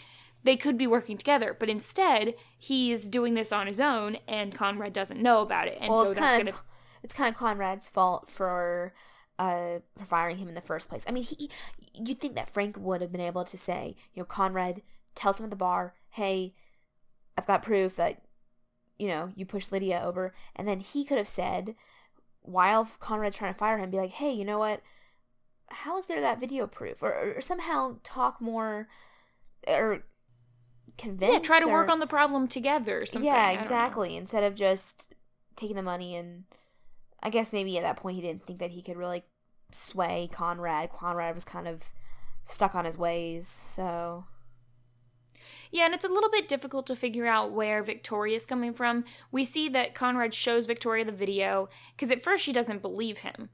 they 0.43 0.55
could 0.55 0.77
be 0.77 0.87
working 0.87 1.17
together 1.17 1.55
but 1.59 1.69
instead 1.69 2.33
he's 2.57 3.07
doing 3.07 3.33
this 3.33 3.51
on 3.51 3.67
his 3.67 3.79
own 3.79 4.17
and 4.27 4.55
conrad 4.55 4.93
doesn't 4.93 5.21
know 5.21 5.41
about 5.41 5.67
it 5.67 5.77
and 5.81 5.91
well, 5.91 6.03
so 6.03 6.13
that's 6.13 6.19
kind 6.19 6.43
going 6.43 6.47
of 6.49 6.55
to 6.55 6.61
it's 7.03 7.13
kind 7.13 7.33
of 7.33 7.39
Conrad's 7.39 7.89
fault 7.89 8.29
for 8.29 8.93
uh 9.37 9.79
for 9.97 10.05
firing 10.05 10.37
him 10.37 10.47
in 10.47 10.55
the 10.55 10.61
first 10.61 10.89
place. 10.89 11.03
I 11.07 11.11
mean, 11.11 11.23
he 11.23 11.49
you'd 11.93 12.19
think 12.19 12.35
that 12.35 12.49
Frank 12.49 12.77
would 12.77 13.01
have 13.01 13.11
been 13.11 13.21
able 13.21 13.43
to 13.45 13.57
say, 13.57 13.95
you 14.13 14.21
know, 14.21 14.25
Conrad 14.25 14.81
tells 15.15 15.39
him 15.39 15.45
at 15.45 15.49
the 15.49 15.55
bar, 15.55 15.95
"Hey, 16.09 16.55
I've 17.37 17.47
got 17.47 17.63
proof 17.63 17.95
that 17.95 18.21
you 18.97 19.07
know 19.07 19.31
you 19.35 19.45
pushed 19.45 19.71
Lydia 19.71 20.01
over," 20.03 20.33
and 20.55 20.67
then 20.67 20.79
he 20.79 21.05
could 21.05 21.17
have 21.17 21.27
said, 21.27 21.75
while 22.41 22.87
Conrad's 22.99 23.37
trying 23.37 23.53
to 23.53 23.57
fire 23.57 23.77
him, 23.77 23.89
be 23.89 23.97
like, 23.97 24.11
"Hey, 24.11 24.31
you 24.31 24.45
know 24.45 24.59
what? 24.59 24.81
How 25.69 25.97
is 25.97 26.07
there 26.07 26.21
that 26.21 26.39
video 26.39 26.67
proof?" 26.67 27.03
Or, 27.03 27.11
or, 27.11 27.33
or 27.37 27.41
somehow 27.41 27.97
talk 28.03 28.41
more 28.41 28.87
or 29.67 30.03
convince. 30.97 31.33
yeah 31.33 31.39
try 31.39 31.59
to 31.59 31.67
work 31.67 31.89
on 31.89 31.99
the 31.99 32.07
problem 32.07 32.47
together 32.47 33.01
or 33.01 33.05
something 33.05 33.29
yeah, 33.29 33.51
exactly. 33.51 34.15
Instead 34.15 34.43
of 34.43 34.55
just 34.55 35.13
taking 35.55 35.75
the 35.75 35.83
money 35.83 36.15
and 36.15 36.43
I 37.21 37.29
guess 37.29 37.51
maybe 37.51 37.77
at 37.77 37.83
that 37.83 37.97
point 37.97 38.15
he 38.15 38.21
didn't 38.21 38.45
think 38.45 38.59
that 38.59 38.71
he 38.71 38.81
could 38.81 38.97
really 38.97 39.23
sway 39.71 40.29
Conrad. 40.31 40.89
Conrad 40.91 41.35
was 41.35 41.45
kind 41.45 41.67
of 41.67 41.83
stuck 42.43 42.75
on 42.75 42.85
his 42.85 42.97
ways, 42.97 43.47
so 43.47 44.25
Yeah, 45.71 45.85
and 45.85 45.93
it's 45.93 46.05
a 46.05 46.09
little 46.09 46.31
bit 46.31 46.47
difficult 46.47 46.87
to 46.87 46.95
figure 46.95 47.27
out 47.27 47.51
where 47.51 47.83
Victoria's 47.83 48.45
coming 48.45 48.73
from. 48.73 49.05
We 49.31 49.43
see 49.43 49.69
that 49.69 49.93
Conrad 49.93 50.33
shows 50.33 50.65
Victoria 50.65 51.05
the 51.05 51.11
video 51.11 51.69
because 51.95 52.09
at 52.11 52.23
first 52.23 52.43
she 52.43 52.53
doesn't 52.53 52.81
believe 52.81 53.19
him. 53.19 53.49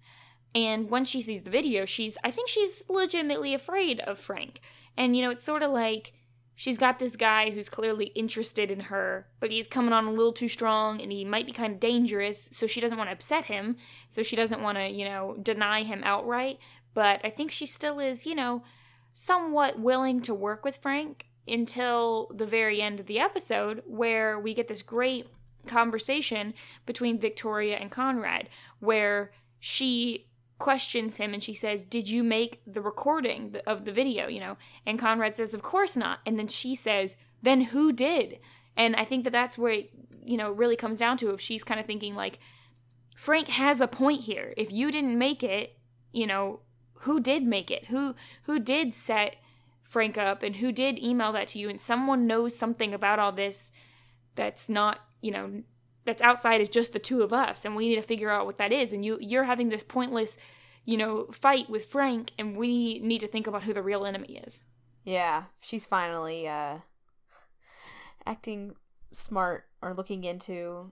And 0.54 0.90
once 0.90 1.10
she 1.10 1.22
sees 1.22 1.42
the 1.42 1.52
video, 1.52 1.84
she's 1.84 2.18
I 2.24 2.32
think 2.32 2.48
she's 2.48 2.86
legitimately 2.90 3.54
afraid 3.54 4.00
of 4.02 4.18
Frank. 4.18 4.62
And 4.96 5.16
you 5.16 5.22
know, 5.22 5.30
it's 5.30 5.44
sort 5.44 5.62
of 5.62 5.72
like 5.72 6.14
she's 6.56 6.78
got 6.78 7.00
this 7.00 7.18
guy 7.18 7.50
who's 7.50 7.68
clearly 7.68 8.06
interested 8.08 8.72
in 8.72 8.80
her, 8.80 9.28
but 9.42 9.52
he's 9.52 9.68
coming 9.68 9.92
on 9.92 10.06
a 10.06 10.12
little 10.12 10.32
too 10.32 10.48
strong 10.48 11.02
and 11.02 11.12
he 11.12 11.26
might 11.26 11.46
be 11.46 11.52
kind 11.52 11.74
of 11.74 11.80
dangerous, 11.82 12.48
so 12.50 12.66
she 12.66 12.80
doesn't 12.80 12.98
want 12.98 13.10
to 13.10 13.14
upset 13.14 13.46
him, 13.46 13.76
so 14.08 14.24
she 14.24 14.38
doesn't 14.38 14.62
want 14.62 14.78
to, 14.78 14.88
you 14.88 15.04
know, 15.04 15.36
deny 15.44 15.84
him 15.84 16.02
outright, 16.06 16.60
but 16.94 17.20
I 17.26 17.30
think 17.30 17.52
she 17.52 17.66
still 17.66 18.00
is, 18.00 18.26
you 18.26 18.36
know, 18.36 18.64
somewhat 19.14 19.78
willing 19.78 20.22
to 20.22 20.34
work 20.34 20.64
with 20.64 20.78
Frank 20.78 21.26
until 21.48 22.32
the 22.34 22.46
very 22.46 22.82
end 22.82 23.00
of 23.00 23.06
the 23.06 23.20
episode 23.20 23.84
where 23.86 24.40
we 24.40 24.54
get 24.54 24.68
this 24.68 24.82
great 24.82 25.28
conversation 25.66 26.54
between 26.86 27.20
Victoria 27.20 27.78
and 27.78 27.92
Conrad 27.92 28.50
where 28.80 29.32
she 29.60 30.28
questions 30.58 31.18
him 31.18 31.34
and 31.34 31.44
she 31.44 31.54
says, 31.54 31.84
"Did 31.84 32.10
you 32.10 32.24
make 32.24 32.62
the 32.66 32.82
recording 32.82 33.56
of 33.68 33.86
the 33.86 33.92
video, 33.92 34.28
you 34.28 34.40
know?" 34.40 34.58
And 34.86 35.00
Conrad 35.00 35.36
says, 35.36 35.54
"Of 35.54 35.62
course 35.62 35.98
not." 35.98 36.20
And 36.26 36.40
then 36.40 36.48
she 36.48 36.76
says, 36.76 37.18
"Then 37.42 37.62
who 37.62 37.92
did?" 37.92 38.40
And 38.78 38.96
I 38.96 39.06
think 39.06 39.24
that 39.24 39.34
that's 39.34 39.58
where 39.58 39.74
it, 39.74 39.92
you 40.24 40.38
know, 40.38 40.52
really 40.52 40.76
comes 40.76 41.00
down 41.00 41.18
to 41.18 41.32
if 41.32 41.42
she's 41.42 41.64
kind 41.64 41.80
of 41.80 41.86
thinking 41.86 42.16
like 42.16 42.40
Frank 43.16 43.48
has 43.50 43.82
a 43.82 43.88
point 43.88 44.22
here. 44.22 44.54
If 44.58 44.72
you 44.72 44.92
didn't 44.92 45.18
make 45.18 45.44
it, 45.44 45.78
you 46.12 46.28
know, 46.28 46.62
who 47.00 47.20
did 47.20 47.44
make 47.44 47.70
it? 47.72 47.86
Who 47.86 48.16
who 48.44 48.60
did 48.60 48.94
set 48.94 49.38
Frank 49.96 50.18
up 50.18 50.44
and 50.44 50.58
who 50.58 50.74
did 50.74 51.00
email 51.02 51.32
that 51.32 51.48
to 51.48 51.60
you 51.60 51.70
and 51.70 51.80
someone 51.80 52.28
knows 52.28 52.54
something 52.54 52.94
about 52.94 53.18
all 53.18 53.32
this 53.32 53.72
that's 54.36 54.68
not, 54.68 55.00
you 55.22 55.32
know, 55.32 55.64
that's 56.04 56.22
outside 56.22 56.60
of 56.60 56.70
just 56.70 56.92
the 56.92 57.00
two 57.00 57.22
of 57.24 57.32
us 57.32 57.64
and 57.64 57.78
we 57.78 57.88
need 57.88 57.96
to 57.96 58.02
figure 58.02 58.30
out 58.30 58.46
what 58.46 58.58
that 58.58 58.74
is 58.74 58.92
and 58.92 59.06
you 59.06 59.18
you're 59.22 59.46
having 59.46 59.70
this 59.70 59.84
pointless, 59.84 60.36
you 60.84 60.98
know, 60.98 61.28
fight 61.32 61.70
with 61.70 61.86
Frank 61.86 62.32
and 62.38 62.58
we 62.58 63.00
need 63.00 63.22
to 63.22 63.28
think 63.28 63.48
about 63.48 63.64
who 63.64 63.74
the 63.74 63.82
real 63.82 64.06
enemy 64.06 64.42
is. 64.46 64.64
yeah, 65.06 65.44
she's 65.62 65.86
finally 65.86 66.46
uh 66.46 66.80
acting 68.26 68.76
smart 69.14 69.64
or 69.82 69.94
looking 69.94 70.26
into 70.26 70.92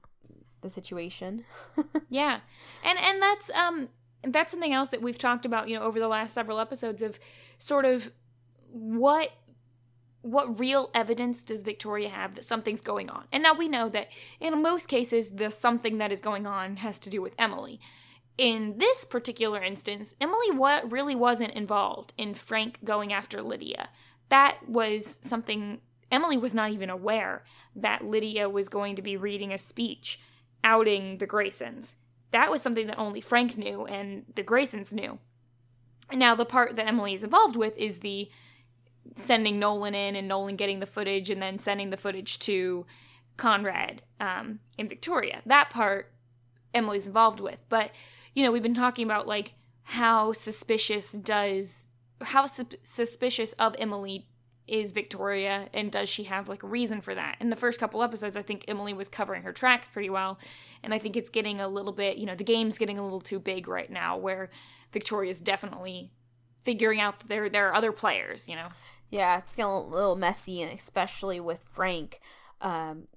the 0.62 0.70
situation. 0.70 1.44
Yeah. 2.10 2.40
And 2.86 2.98
and 3.00 3.22
that's 3.22 3.52
um 3.52 3.90
that's 4.24 4.52
something 4.52 4.72
else 4.72 4.90
that 4.90 5.02
we've 5.02 5.18
talked 5.18 5.46
about, 5.46 5.68
you 5.68 5.78
know, 5.78 5.84
over 5.84 6.00
the 6.00 6.08
last 6.08 6.34
several 6.34 6.58
episodes 6.60 7.02
of 7.02 7.20
sort 7.60 7.84
of 7.84 8.14
what 8.74 9.30
what 10.24 10.58
real 10.58 10.90
evidence 10.94 11.44
does 11.44 11.64
Victoria 11.64 12.08
have 12.08 12.34
that 12.36 12.46
something's 12.46 12.80
going 12.80 13.10
on? 13.10 13.26
And 13.32 13.44
now 13.44 13.54
we 13.54 13.68
know 13.68 13.90
that 13.90 14.08
in 14.40 14.62
most 14.62 14.88
cases 14.88 15.32
the 15.32 15.52
something 15.52 15.98
that 15.98 16.14
is 16.14 16.22
going 16.22 16.48
on 16.48 16.78
has 16.78 16.98
to 17.00 17.10
do 17.10 17.22
with 17.22 17.36
Emily. 17.38 17.80
In 18.38 18.78
this 18.78 19.04
particular 19.04 19.62
instance, 19.62 20.16
Emily 20.22 20.50
what 20.52 20.92
really 20.92 21.14
wasn't 21.14 21.54
involved 21.54 22.14
in 22.18 22.34
Frank 22.34 22.80
going 22.86 23.12
after 23.12 23.42
Lydia. 23.42 23.90
That 24.30 24.60
was 24.68 25.20
something 25.22 25.82
Emily 26.10 26.38
was 26.38 26.54
not 26.54 26.72
even 26.72 26.90
aware 26.90 27.44
that 27.76 28.06
Lydia 28.06 28.50
was 28.50 28.70
going 28.70 28.96
to 28.96 29.02
be 29.02 29.18
reading 29.18 29.52
a 29.52 29.58
speech 29.58 30.20
outing 30.64 31.18
the 31.18 31.28
Graysons. 31.28 31.96
That 32.32 32.50
was 32.50 32.62
something 32.62 32.88
that 32.88 32.98
only 32.98 33.20
Frank 33.20 33.58
knew 33.58 33.86
and 33.86 34.26
the 34.36 34.44
Graysons 34.44 34.94
knew. 34.94 35.20
Now, 36.12 36.36
the 36.36 36.46
part 36.46 36.76
that 36.76 36.88
Emily 36.88 37.14
is 37.14 37.24
involved 37.24 37.56
with 37.56 37.78
is 37.78 38.00
the 38.00 38.30
sending 39.16 39.60
Nolan 39.60 39.96
in 39.96 40.16
and 40.16 40.28
Nolan 40.28 40.56
getting 40.56 40.80
the 40.80 40.86
footage 40.86 41.30
and 41.30 41.42
then 41.42 41.60
sending 41.60 41.90
the 41.90 41.98
footage 41.98 42.40
to 42.40 42.86
Conrad 43.38 44.02
um, 44.20 44.60
in 44.78 44.88
Victoria. 44.88 45.42
That 45.46 45.70
part 45.70 46.12
Emily's 46.74 47.08
involved 47.08 47.40
with. 47.40 47.60
But, 47.70 47.92
you 48.34 48.44
know, 48.44 48.52
we've 48.52 48.64
been 48.64 48.74
talking 48.74 49.06
about 49.06 49.28
like 49.28 49.54
how 49.84 50.34
suspicious 50.34 51.12
does, 51.12 51.86
how 52.22 52.46
su- 52.46 52.66
suspicious 52.82 53.54
of 53.54 53.76
Emily 53.78 54.28
is 54.66 54.92
Victoria 54.92 55.68
and 55.74 55.92
does 55.92 56.08
she 56.08 56.24
have 56.24 56.48
like 56.48 56.64
a 56.64 56.68
reason 56.68 57.02
for 57.02 57.14
that? 57.14 57.36
In 57.40 57.50
the 57.50 57.56
first 57.56 57.80
couple 57.80 58.02
episodes, 58.02 58.38
I 58.38 58.42
think 58.42 58.66
Emily 58.68 58.94
was 58.94 59.10
covering 59.10 59.44
her 59.44 59.52
tracks 59.52 59.90
pretty 59.90 60.10
well. 60.10 60.40
And 60.82 60.94
I 60.94 61.00
think 61.00 61.18
it's 61.18 61.30
getting 61.30 61.60
a 61.60 61.68
little 61.68 61.92
bit, 61.92 62.18
you 62.18 62.26
know, 62.26 62.36
the 62.36 62.44
game's 62.44 62.78
getting 62.78 62.98
a 62.98 63.04
little 63.04 63.22
too 63.22 63.40
big 63.40 63.68
right 63.68 63.92
now 63.92 64.18
where 64.18 64.50
Victoria's 64.92 65.40
definitely 65.40 66.12
figuring 66.64 67.02
out 67.02 67.20
that 67.20 67.30
there 67.30 67.50
there 67.50 67.68
are 67.68 67.76
other 67.76 67.92
players, 67.92 68.48
you 68.48 68.56
know. 68.56 68.70
Yeah, 69.14 69.38
it's 69.38 69.56
getting 69.56 69.70
a 69.72 69.80
little 69.80 70.16
messy, 70.16 70.62
and 70.62 70.72
especially 70.72 71.40
with 71.40 71.62
Frank. 71.72 72.20
Um, 72.62 73.08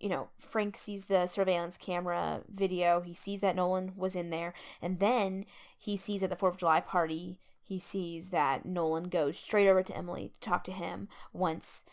you 0.00 0.08
know, 0.08 0.28
Frank 0.38 0.76
sees 0.78 1.04
the 1.04 1.26
surveillance 1.26 1.76
camera 1.76 2.40
video. 2.52 3.00
He 3.02 3.12
sees 3.12 3.40
that 3.42 3.54
Nolan 3.54 3.92
was 3.94 4.16
in 4.16 4.30
there, 4.30 4.54
and 4.80 4.98
then 4.98 5.44
he 5.78 5.96
sees 5.96 6.22
at 6.22 6.30
the 6.30 6.36
Fourth 6.36 6.54
of 6.54 6.60
July 6.60 6.80
party 6.80 7.38
he 7.64 7.78
sees 7.78 8.30
that 8.30 8.66
Nolan 8.66 9.04
goes 9.08 9.38
straight 9.38 9.68
over 9.68 9.82
to 9.82 9.96
Emily 9.96 10.30
to 10.34 10.40
talk 10.40 10.64
to 10.64 10.72
him 10.72 11.08
once 11.32 11.84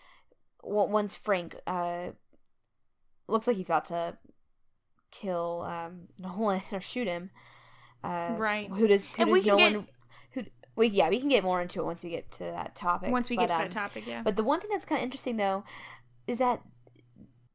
once 0.63 1.15
Frank 1.15 1.55
uh 1.67 2.09
looks 3.27 3.45
like 3.47 3.55
he's 3.55 3.69
about 3.69 3.85
to 3.85 4.17
kill 5.11 5.61
um 5.67 6.07
Nolan 6.17 6.61
or 6.71 6.81
shoot 6.81 7.07
him. 7.07 7.29
Uh, 8.03 8.35
right. 8.37 8.69
Who 8.71 8.87
does 8.87 9.09
who 9.11 9.21
And 9.23 9.35
does 9.35 9.45
Nolan 9.45 9.73
get- 9.81 9.89
we 10.79 10.87
yeah, 10.87 11.09
we 11.09 11.19
can 11.19 11.29
get 11.29 11.43
more 11.43 11.61
into 11.61 11.81
it 11.81 11.85
once 11.85 12.03
we 12.03 12.09
get 12.09 12.31
to 12.31 12.45
that 12.45 12.73
topic. 12.73 13.11
Once 13.11 13.29
we 13.29 13.35
but, 13.35 13.43
get 13.43 13.49
to 13.49 13.55
um, 13.55 13.61
that 13.63 13.71
topic, 13.71 14.07
yeah. 14.07 14.23
But 14.23 14.37
the 14.37 14.43
one 14.43 14.61
thing 14.61 14.69
that's 14.71 14.85
kind 14.85 14.99
of 14.99 15.03
interesting 15.03 15.37
though 15.37 15.65
is 16.25 16.37
that 16.39 16.61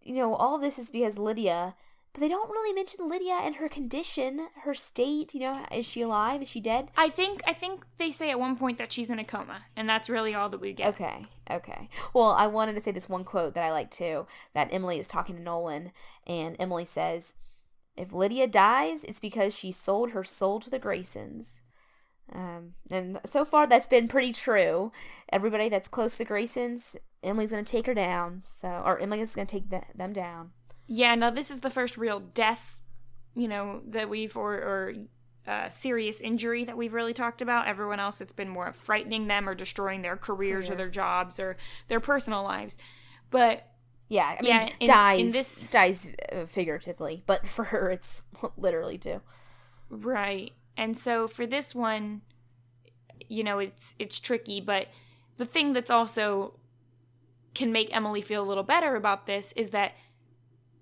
you 0.03 0.15
know 0.15 0.35
all 0.35 0.59
this 0.59 0.79
is 0.79 0.91
because 0.91 1.17
Lydia, 1.17 1.75
but 2.13 2.21
they 2.21 2.29
don't 2.29 2.51
really 2.51 2.75
mention 2.75 3.09
Lydia 3.09 3.41
and 3.43 3.57
her 3.57 3.69
condition, 3.69 4.49
her 4.63 4.75
state. 4.75 5.33
You 5.33 5.41
know, 5.41 5.65
is 5.73 5.87
she 5.87 6.03
alive? 6.03 6.43
Is 6.43 6.49
she 6.49 6.61
dead? 6.61 6.91
I 6.99 7.09
think 7.09 7.41
I 7.47 7.55
think 7.55 7.85
they 7.97 8.13
say 8.13 8.31
at 8.31 8.39
one 8.39 8.57
point 8.57 8.77
that 8.77 8.93
she's 8.93 9.09
in 9.09 9.19
a 9.19 9.25
coma, 9.25 9.65
and 9.75 9.89
that's 9.89 10.11
really 10.11 10.35
all 10.35 10.51
that 10.51 10.61
we 10.61 10.75
get. 10.75 10.89
Okay, 10.89 11.27
okay. 11.51 11.89
Well, 12.13 12.33
I 12.33 12.47
wanted 12.47 12.75
to 12.75 12.83
say 12.83 12.93
this 12.93 13.09
one 13.09 13.25
quote 13.25 13.55
that 13.55 13.65
I 13.65 13.73
like 13.73 13.91
too. 13.91 14.27
That 14.53 14.69
Emily 14.71 14.99
is 14.99 15.09
talking 15.09 15.37
to 15.37 15.43
Nolan, 15.43 15.93
and 16.27 16.57
Emily 16.59 16.85
says, 16.85 17.33
"If 17.97 18.13
Lydia 18.13 18.47
dies, 18.49 19.03
it's 19.03 19.21
because 19.21 19.55
she 19.55 19.73
sold 19.73 20.11
her 20.11 20.25
soul 20.25 20.61
to 20.61 20.69
the 20.69 20.79
Graysons." 20.79 21.61
Um, 22.33 22.75
and 22.91 23.21
so 23.27 23.45
far 23.45 23.67
that's 23.67 23.87
been 23.87 24.09
pretty 24.09 24.33
true. 24.33 24.91
Everybody 25.31 25.69
that's 25.69 25.89
close 25.89 26.13
to 26.13 26.19
the 26.19 26.25
Graysons, 26.27 26.97
Emily's 27.23 27.51
gonna 27.51 27.63
take 27.65 27.87
her 27.87 27.95
down. 27.95 28.43
So, 28.47 28.69
or 28.85 28.99
Emily's 28.99 29.35
gonna 29.35 29.47
take 29.47 29.71
th- 29.71 29.83
them 29.95 30.13
down. 30.13 30.51
Yeah, 30.87 31.15
now 31.15 31.31
this 31.31 31.51
is 31.51 31.61
the 31.61 31.71
first 31.71 31.97
real 31.97 32.21
death, 32.21 32.81
you 33.35 33.49
know, 33.49 33.83
that 33.87 34.09
we've 34.09 34.37
or 34.37 34.55
or 34.55 34.95
uh, 35.47 35.69
serious 35.69 36.23
injury 36.23 36.65
that 36.65 36.77
we've 36.77 36.95
really 36.95 37.13
talked 37.13 37.43
about. 37.43 37.67
Everyone 37.67 38.01
else, 38.01 38.23
it's 38.23 38.33
been 38.33 38.49
more 38.49 38.67
of 38.69 38.77
frightening 38.77 39.27
them 39.27 39.47
or 39.47 39.55
destroying 39.55 40.01
their 40.01 40.17
careers 40.17 40.71
or 40.71 40.75
their 40.75 40.89
jobs 40.89 41.39
or 41.39 41.57
their 41.89 42.01
personal 42.01 42.43
lives. 42.43 42.79
But 43.31 43.69
Yeah, 44.09 44.37
I 44.39 44.43
mean, 44.43 44.51
Yeah, 44.51 44.69
in- 44.81 44.87
dies 44.87 45.21
in 45.21 45.33
this- 45.33 45.67
dies 45.69 46.09
uh, 46.33 46.47
figuratively, 46.47 47.23
but 47.27 47.47
for 47.57 47.65
her, 47.65 47.91
it's 47.91 48.23
literally 48.57 48.97
too. 48.97 49.21
Right. 49.91 50.53
And 50.77 50.97
so 50.97 51.29
for 51.29 51.47
this 51.47 51.75
one, 51.75 52.23
you 53.29 53.45
know, 53.45 53.59
it's 53.59 53.95
it's 53.99 54.19
tricky, 54.19 54.61
but 54.61 54.89
the 55.37 55.45
thing 55.45 55.73
that's 55.73 55.91
also 55.91 56.59
can 57.55 57.73
make 57.73 57.95
Emily 57.95 58.21
feel 58.21 58.43
a 58.43 58.47
little 58.47 58.65
better 58.65 58.97
about 58.97 59.27
this 59.27 59.53
is 59.57 59.71
that 59.71 59.93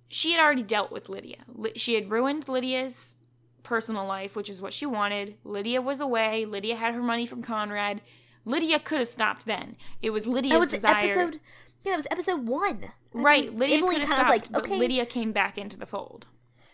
she 0.09 0.33
had 0.33 0.41
already 0.41 0.63
dealt 0.63 0.91
with 0.91 1.09
Lydia. 1.09 1.39
She 1.77 1.95
had 1.95 2.11
ruined 2.11 2.49
Lydia's 2.49 3.17
personal 3.63 4.07
life, 4.07 4.37
which 4.37 4.51
is 4.51 4.61
what 4.61 4.73
she 4.73 4.87
wanted. 4.87 5.37
Lydia 5.45 5.81
was 5.81 6.01
away. 6.01 6.45
Lydia 6.45 6.77
had 6.77 6.95
her 6.95 7.03
money 7.03 7.27
from 7.27 7.43
Conrad. 7.43 8.03
Lydia 8.45 8.79
could 8.79 8.99
have 8.99 9.09
stopped 9.09 9.47
then. 9.47 9.77
It 10.01 10.11
was 10.11 10.27
Lydia's 10.27 10.59
was 10.59 10.69
desire. 10.69 11.05
episode. 11.05 11.41
Yeah, 11.85 11.93
that 11.93 11.97
was 11.97 12.07
episode 12.11 12.47
one. 12.47 12.91
I 13.15 13.19
right. 13.19 13.55
Lydia 13.55 13.79
Emily 13.79 13.97
could 13.97 14.09
have 14.09 14.19
stopped, 14.19 14.53
but. 14.53 14.69
Lydia 14.69 15.07
came 15.07 15.33
back 15.33 15.59
into 15.59 15.79
the 15.79 15.87
fold. 15.87 16.27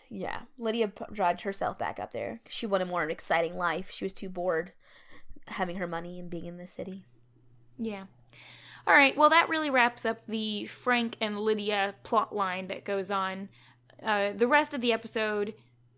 Yeah, 0.09 0.41
Lydia 0.57 0.91
dragged 1.11 1.41
herself 1.41 1.77
back 1.77 1.99
up 1.99 2.13
there. 2.13 2.41
She 2.47 2.65
wanted 2.65 2.87
more 2.87 3.03
an 3.03 3.11
exciting 3.11 3.55
life. 3.55 3.91
She 3.91 4.05
was 4.05 4.13
too 4.13 4.29
bored 4.29 4.71
having 5.47 5.77
her 5.77 5.87
money 5.87 6.19
and 6.19 6.29
being 6.29 6.45
in 6.45 6.57
the 6.57 6.67
city. 6.67 7.05
Yeah. 7.77 8.05
All 8.87 8.93
right. 8.93 9.15
Well, 9.15 9.29
that 9.29 9.49
really 9.49 9.69
wraps 9.69 10.05
up 10.05 10.25
the 10.27 10.65
Frank 10.65 11.15
and 11.21 11.39
Lydia 11.39 11.95
plot 12.03 12.35
line 12.35 12.67
that 12.67 12.85
goes 12.85 13.11
on. 13.11 13.49
Uh, 14.01 14.31
the 14.33 14.47
rest 14.47 14.73
of 14.73 14.81
the 14.81 14.93
episode 14.93 15.53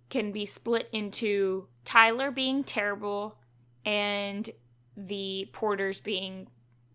can 0.09 0.31
be 0.31 0.45
split 0.45 0.89
into 0.91 1.67
Tyler 1.85 2.31
being 2.31 2.63
terrible 2.63 3.37
and 3.85 4.49
the 4.97 5.49
Porters 5.53 5.99
being 5.99 6.47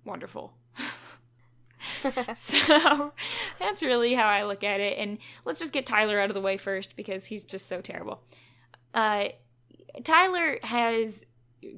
wonderful. 0.04 0.52
so 2.34 3.12
that's 3.58 3.82
really 3.82 4.14
how 4.14 4.26
I 4.26 4.44
look 4.44 4.64
at 4.64 4.80
it. 4.80 4.98
And 4.98 5.18
let's 5.44 5.60
just 5.60 5.72
get 5.72 5.86
Tyler 5.86 6.20
out 6.20 6.30
of 6.30 6.34
the 6.34 6.40
way 6.40 6.56
first 6.56 6.96
because 6.96 7.26
he's 7.26 7.44
just 7.44 7.68
so 7.68 7.80
terrible. 7.80 8.22
Uh, 8.94 9.28
Tyler 10.04 10.58
has 10.62 11.24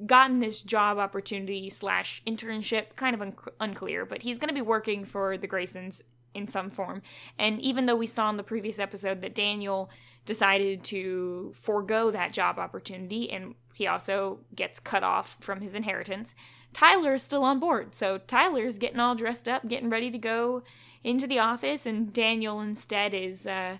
gotten 0.05 0.39
this 0.39 0.61
job 0.61 0.97
opportunity 0.97 1.69
slash 1.69 2.21
internship, 2.25 2.95
kind 2.95 3.13
of 3.13 3.21
un- 3.21 3.35
unclear, 3.59 4.05
but 4.05 4.21
he's 4.21 4.39
going 4.39 4.49
to 4.49 4.53
be 4.53 4.61
working 4.61 5.05
for 5.05 5.37
the 5.37 5.47
Graysons 5.47 6.01
in 6.33 6.47
some 6.47 6.69
form. 6.69 7.01
And 7.37 7.59
even 7.61 7.85
though 7.85 7.95
we 7.95 8.07
saw 8.07 8.29
in 8.29 8.37
the 8.37 8.43
previous 8.43 8.79
episode 8.79 9.21
that 9.21 9.33
Daniel 9.33 9.89
decided 10.25 10.83
to 10.85 11.51
forego 11.55 12.11
that 12.11 12.33
job 12.33 12.59
opportunity 12.59 13.31
and 13.31 13.55
he 13.73 13.87
also 13.87 14.39
gets 14.55 14.79
cut 14.79 15.03
off 15.03 15.37
from 15.39 15.61
his 15.61 15.73
inheritance, 15.73 16.35
Tyler 16.73 17.13
is 17.13 17.23
still 17.23 17.43
on 17.43 17.59
board. 17.59 17.95
So 17.95 18.17
Tyler's 18.19 18.77
getting 18.77 18.99
all 18.99 19.15
dressed 19.15 19.47
up, 19.47 19.67
getting 19.67 19.89
ready 19.89 20.11
to 20.11 20.17
go 20.17 20.63
into 21.03 21.27
the 21.27 21.39
office, 21.39 21.85
and 21.85 22.11
Daniel 22.13 22.61
instead 22.61 23.13
is 23.13 23.47
uh, 23.47 23.77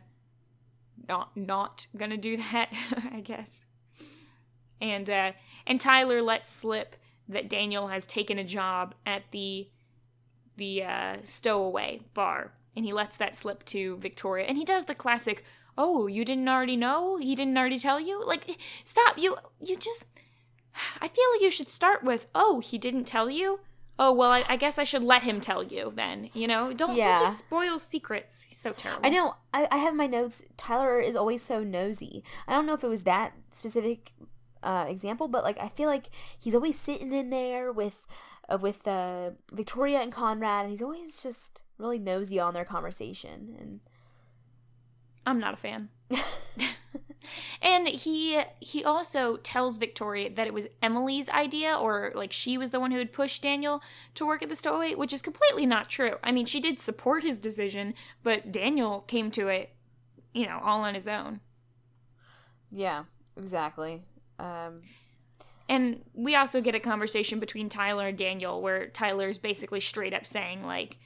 not 1.08 1.36
not 1.36 1.88
gonna 1.95 2.17
do 2.17 2.38
that, 2.52 2.73
I 3.12 3.19
guess. 3.21 3.62
And 4.82 5.10
uh, 5.10 5.32
and 5.67 5.80
Tyler 5.80 6.21
lets 6.21 6.52
slip 6.52 6.95
that 7.28 7.49
Daniel 7.49 7.89
has 7.89 8.06
taken 8.06 8.38
a 8.38 8.43
job 8.43 8.95
at 9.06 9.23
the 9.32 9.67
the 10.58 10.84
uh, 10.84 11.17
stowaway 11.23 12.02
bar, 12.13 12.54
and 12.75 12.86
he 12.86 12.93
lets 12.93 13.17
that 13.17 13.36
slip 13.36 13.63
to 13.65 13.97
Victoria, 13.97 14.45
and 14.45 14.58
he 14.58 14.65
does 14.65 14.86
the 14.86 14.95
classic. 14.95 15.43
Oh, 15.78 16.08
you 16.08 16.25
didn't 16.25 16.49
already 16.49 16.75
know? 16.75 17.15
He 17.15 17.36
didn't 17.36 17.58
already 17.58 17.80
tell 17.80 18.02
you? 18.02 18.25
Like, 18.25 18.58
stop! 18.84 19.17
You 19.17 19.38
you 19.62 19.78
just. 19.78 20.06
I 21.02 21.08
feel 21.08 21.26
like 21.34 21.42
you 21.42 21.52
should 21.52 21.70
start 21.72 22.04
with, 22.04 22.28
"Oh, 22.36 22.60
he 22.60 22.78
didn't 22.78 23.06
tell 23.06 23.30
you." 23.30 23.60
Oh 24.02 24.13
well, 24.13 24.32
I, 24.32 24.46
I 24.48 24.56
guess 24.56 24.78
I 24.80 24.86
should 24.86 25.04
let 25.04 25.24
him 25.24 25.42
tell 25.42 25.62
you 25.62 25.92
then. 25.94 26.30
You 26.34 26.48
know, 26.48 26.72
don't, 26.72 26.96
Yeah. 26.96 27.18
don't 27.18 27.26
just 27.28 27.39
spoil 27.39 27.78
secrets. 27.80 28.44
He's 28.48 28.58
so 28.58 28.72
terrible. 28.72 29.06
I 29.06 29.10
know. 29.10 29.36
I, 29.54 29.68
I 29.72 29.78
have 29.78 29.94
my 29.94 30.08
notes. 30.08 30.44
Tyler 30.56 31.00
is 31.02 31.18
always 31.18 31.44
so 31.44 31.63
nosy. 31.63 32.24
I 32.48 32.54
don't 32.54 32.65
know 32.65 32.74
if 32.74 32.84
it 32.84 32.88
was 32.88 33.04
that 33.04 33.34
specific 33.52 34.13
uh, 34.63 34.86
example, 34.88 35.28
but 35.28 35.44
like 35.44 35.60
I 35.60 35.68
feel 35.68 35.89
like 35.89 36.10
he's 36.39 36.56
always 36.56 36.80
sitting 36.80 37.12
in 37.12 37.30
there 37.30 37.74
with 37.74 38.08
uh, 38.48 38.58
with 38.58 38.88
uh, 38.88 39.32
Victoria 39.52 40.00
and 40.00 40.13
Conrad, 40.13 40.62
and 40.62 40.70
he's 40.72 40.82
always 40.82 41.22
just 41.22 41.63
really 41.78 42.00
nosy 42.00 42.39
on 42.39 42.54
their 42.54 42.65
conversation. 42.65 43.56
And 43.60 43.80
I'm 45.26 45.39
not 45.39 45.54
a 45.54 45.58
fan. 45.58 45.89
And 47.62 47.88
he 47.88 48.41
he 48.60 48.84
also 48.84 49.38
tells 49.38 49.77
Victoria 49.77 50.29
that 50.29 50.47
it 50.47 50.53
was 50.53 50.67
Emily's 50.82 51.29
idea 51.29 51.75
or 51.75 52.12
like 52.15 52.32
she 52.32 52.58
was 52.58 52.71
the 52.71 52.79
one 52.79 52.91
who 52.91 52.97
had 52.97 53.12
pushed 53.13 53.41
Daniel 53.43 53.82
to 54.15 54.25
work 54.25 54.41
at 54.41 54.49
the 54.49 54.55
stowaway, 54.55 54.95
which 54.95 55.13
is 55.13 55.21
completely 55.21 55.65
not 55.65 55.89
true. 55.89 56.15
I 56.23 56.32
mean, 56.32 56.45
she 56.45 56.60
did 56.60 56.79
support 56.79 57.23
his 57.23 57.38
decision, 57.38 57.93
but 58.23 58.51
Daniel 58.51 59.01
came 59.01 59.32
to 59.32 59.47
it, 59.49 59.75
you 60.34 60.45
know, 60.45 60.60
all 60.63 60.82
on 60.82 60.93
his 60.95 61.08
own. 61.08 61.41
yeah, 62.71 63.03
exactly. 63.38 64.03
Um, 64.38 64.75
And 65.67 66.03
we 66.13 66.36
also 66.36 66.62
get 66.62 66.73
a 66.75 66.79
conversation 66.79 67.39
between 67.39 67.69
Tyler 67.69 68.08
and 68.08 68.17
Daniel 68.17 68.62
where 68.62 68.88
Tyler's 68.88 69.38
basically 69.38 69.79
straight 69.79 70.13
up 70.13 70.25
saying 70.25 70.65
like 70.65 70.97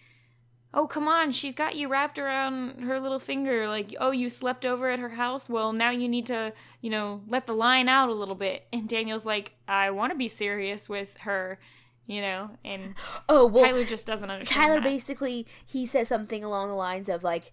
Oh, 0.74 0.88
come 0.88 1.08
on, 1.08 1.32
she's 1.32 1.54
got 1.54 1.76
you 1.76 1.88
wrapped 1.88 2.18
around 2.18 2.82
her 2.82 3.00
little 3.00 3.20
finger. 3.20 3.68
Like, 3.68 3.94
oh, 4.00 4.10
you 4.12 4.30
slept 4.30 4.66
over 4.66 4.90
at 4.90 5.00
her 5.00 5.10
house? 5.10 5.48
Well, 5.48 5.72
now 5.72 5.92
you 5.92 6.10
need 6.10 6.26
to, 6.28 6.52
you 6.82 6.90
know, 6.90 7.22
let 7.28 7.46
the 7.46 7.54
line 7.54 7.88
out 7.88 8.10
a 8.10 8.14
little 8.14 8.34
bit. 8.36 8.66
And 8.74 8.90
Daniel's 8.90 9.26
like, 9.26 9.54
I 9.68 9.92
want 9.92 10.12
to 10.12 10.18
be 10.18 10.28
serious 10.28 10.90
with 10.90 11.16
her. 11.20 11.60
you 12.08 12.22
know, 12.22 12.52
and 12.66 12.96
Oh 13.30 13.46
well, 13.46 13.64
Tyler 13.64 13.86
just 13.86 14.08
doesn't 14.08 14.30
understand. 14.30 14.62
Tyler 14.62 14.76
that. 14.76 14.84
basically 14.84 15.46
he 15.66 15.86
says 15.86 16.08
something 16.08 16.44
along 16.44 16.70
the 16.70 16.76
lines 16.76 17.08
of 17.10 17.24
like 17.24 17.52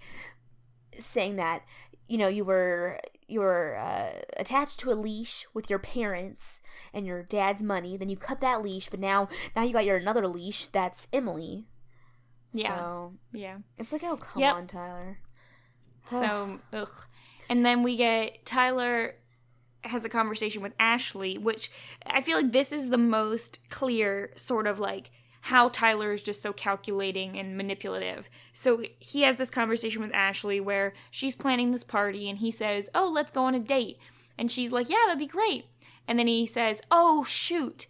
saying 0.98 1.36
that 1.36 1.62
you 2.08 2.18
know 2.18 2.26
you 2.28 2.44
were 2.44 3.00
you 3.28 3.40
were 3.40 3.76
uh, 3.76 4.20
attached 4.36 4.80
to 4.80 4.90
a 4.90 4.94
leash 4.94 5.46
with 5.54 5.70
your 5.70 5.78
parents 5.78 6.60
and 6.92 7.06
your 7.06 7.22
dad's 7.22 7.62
money. 7.62 7.96
Then 7.96 8.08
you 8.08 8.16
cut 8.16 8.40
that 8.40 8.62
leash, 8.62 8.88
but 8.90 8.98
now 8.98 9.28
now 9.54 9.62
you 9.62 9.72
got 9.72 9.84
your 9.84 9.96
another 9.98 10.26
leash 10.26 10.66
that's 10.66 11.06
Emily. 11.12 11.66
Yeah. 12.52 12.76
So 12.76 13.12
yeah. 13.32 13.58
it's 13.78 13.92
like 13.92 14.04
oh 14.04 14.16
come 14.16 14.40
Yep. 14.40 14.54
on 14.54 14.66
Tyler. 14.66 15.18
So, 16.06 16.58
ugh. 16.72 16.88
And 17.48 17.64
then 17.64 17.82
we 17.82 17.96
get 17.96 18.44
Tyler 18.44 19.14
has 19.84 20.04
a 20.04 20.08
conversation 20.08 20.62
with 20.62 20.72
Ashley, 20.78 21.38
which 21.38 21.70
I 22.06 22.20
feel 22.20 22.36
like 22.36 22.52
this 22.52 22.72
is 22.72 22.90
the 22.90 22.98
most 22.98 23.58
clear 23.70 24.32
sort 24.36 24.66
of 24.66 24.78
like 24.80 25.10
how 25.42 25.68
Tyler 25.70 26.12
is 26.12 26.22
just 26.22 26.42
so 26.42 26.52
calculating 26.52 27.38
and 27.38 27.56
manipulative. 27.56 28.28
So 28.52 28.82
he 28.98 29.22
has 29.22 29.36
this 29.36 29.50
conversation 29.50 30.02
with 30.02 30.12
Ashley 30.14 30.60
where 30.60 30.92
she's 31.10 31.34
planning 31.34 31.70
this 31.70 31.84
party 31.84 32.28
and 32.28 32.38
he 32.38 32.50
says, 32.50 32.90
Oh, 32.94 33.08
let's 33.08 33.32
go 33.32 33.44
on 33.44 33.54
a 33.54 33.60
date. 33.60 33.98
And 34.36 34.50
she's 34.50 34.72
like, 34.72 34.90
Yeah, 34.90 34.98
that'd 35.06 35.18
be 35.18 35.26
great. 35.26 35.66
And 36.06 36.18
then 36.18 36.26
he 36.26 36.46
says, 36.46 36.82
Oh, 36.90 37.24
shoot. 37.24 37.86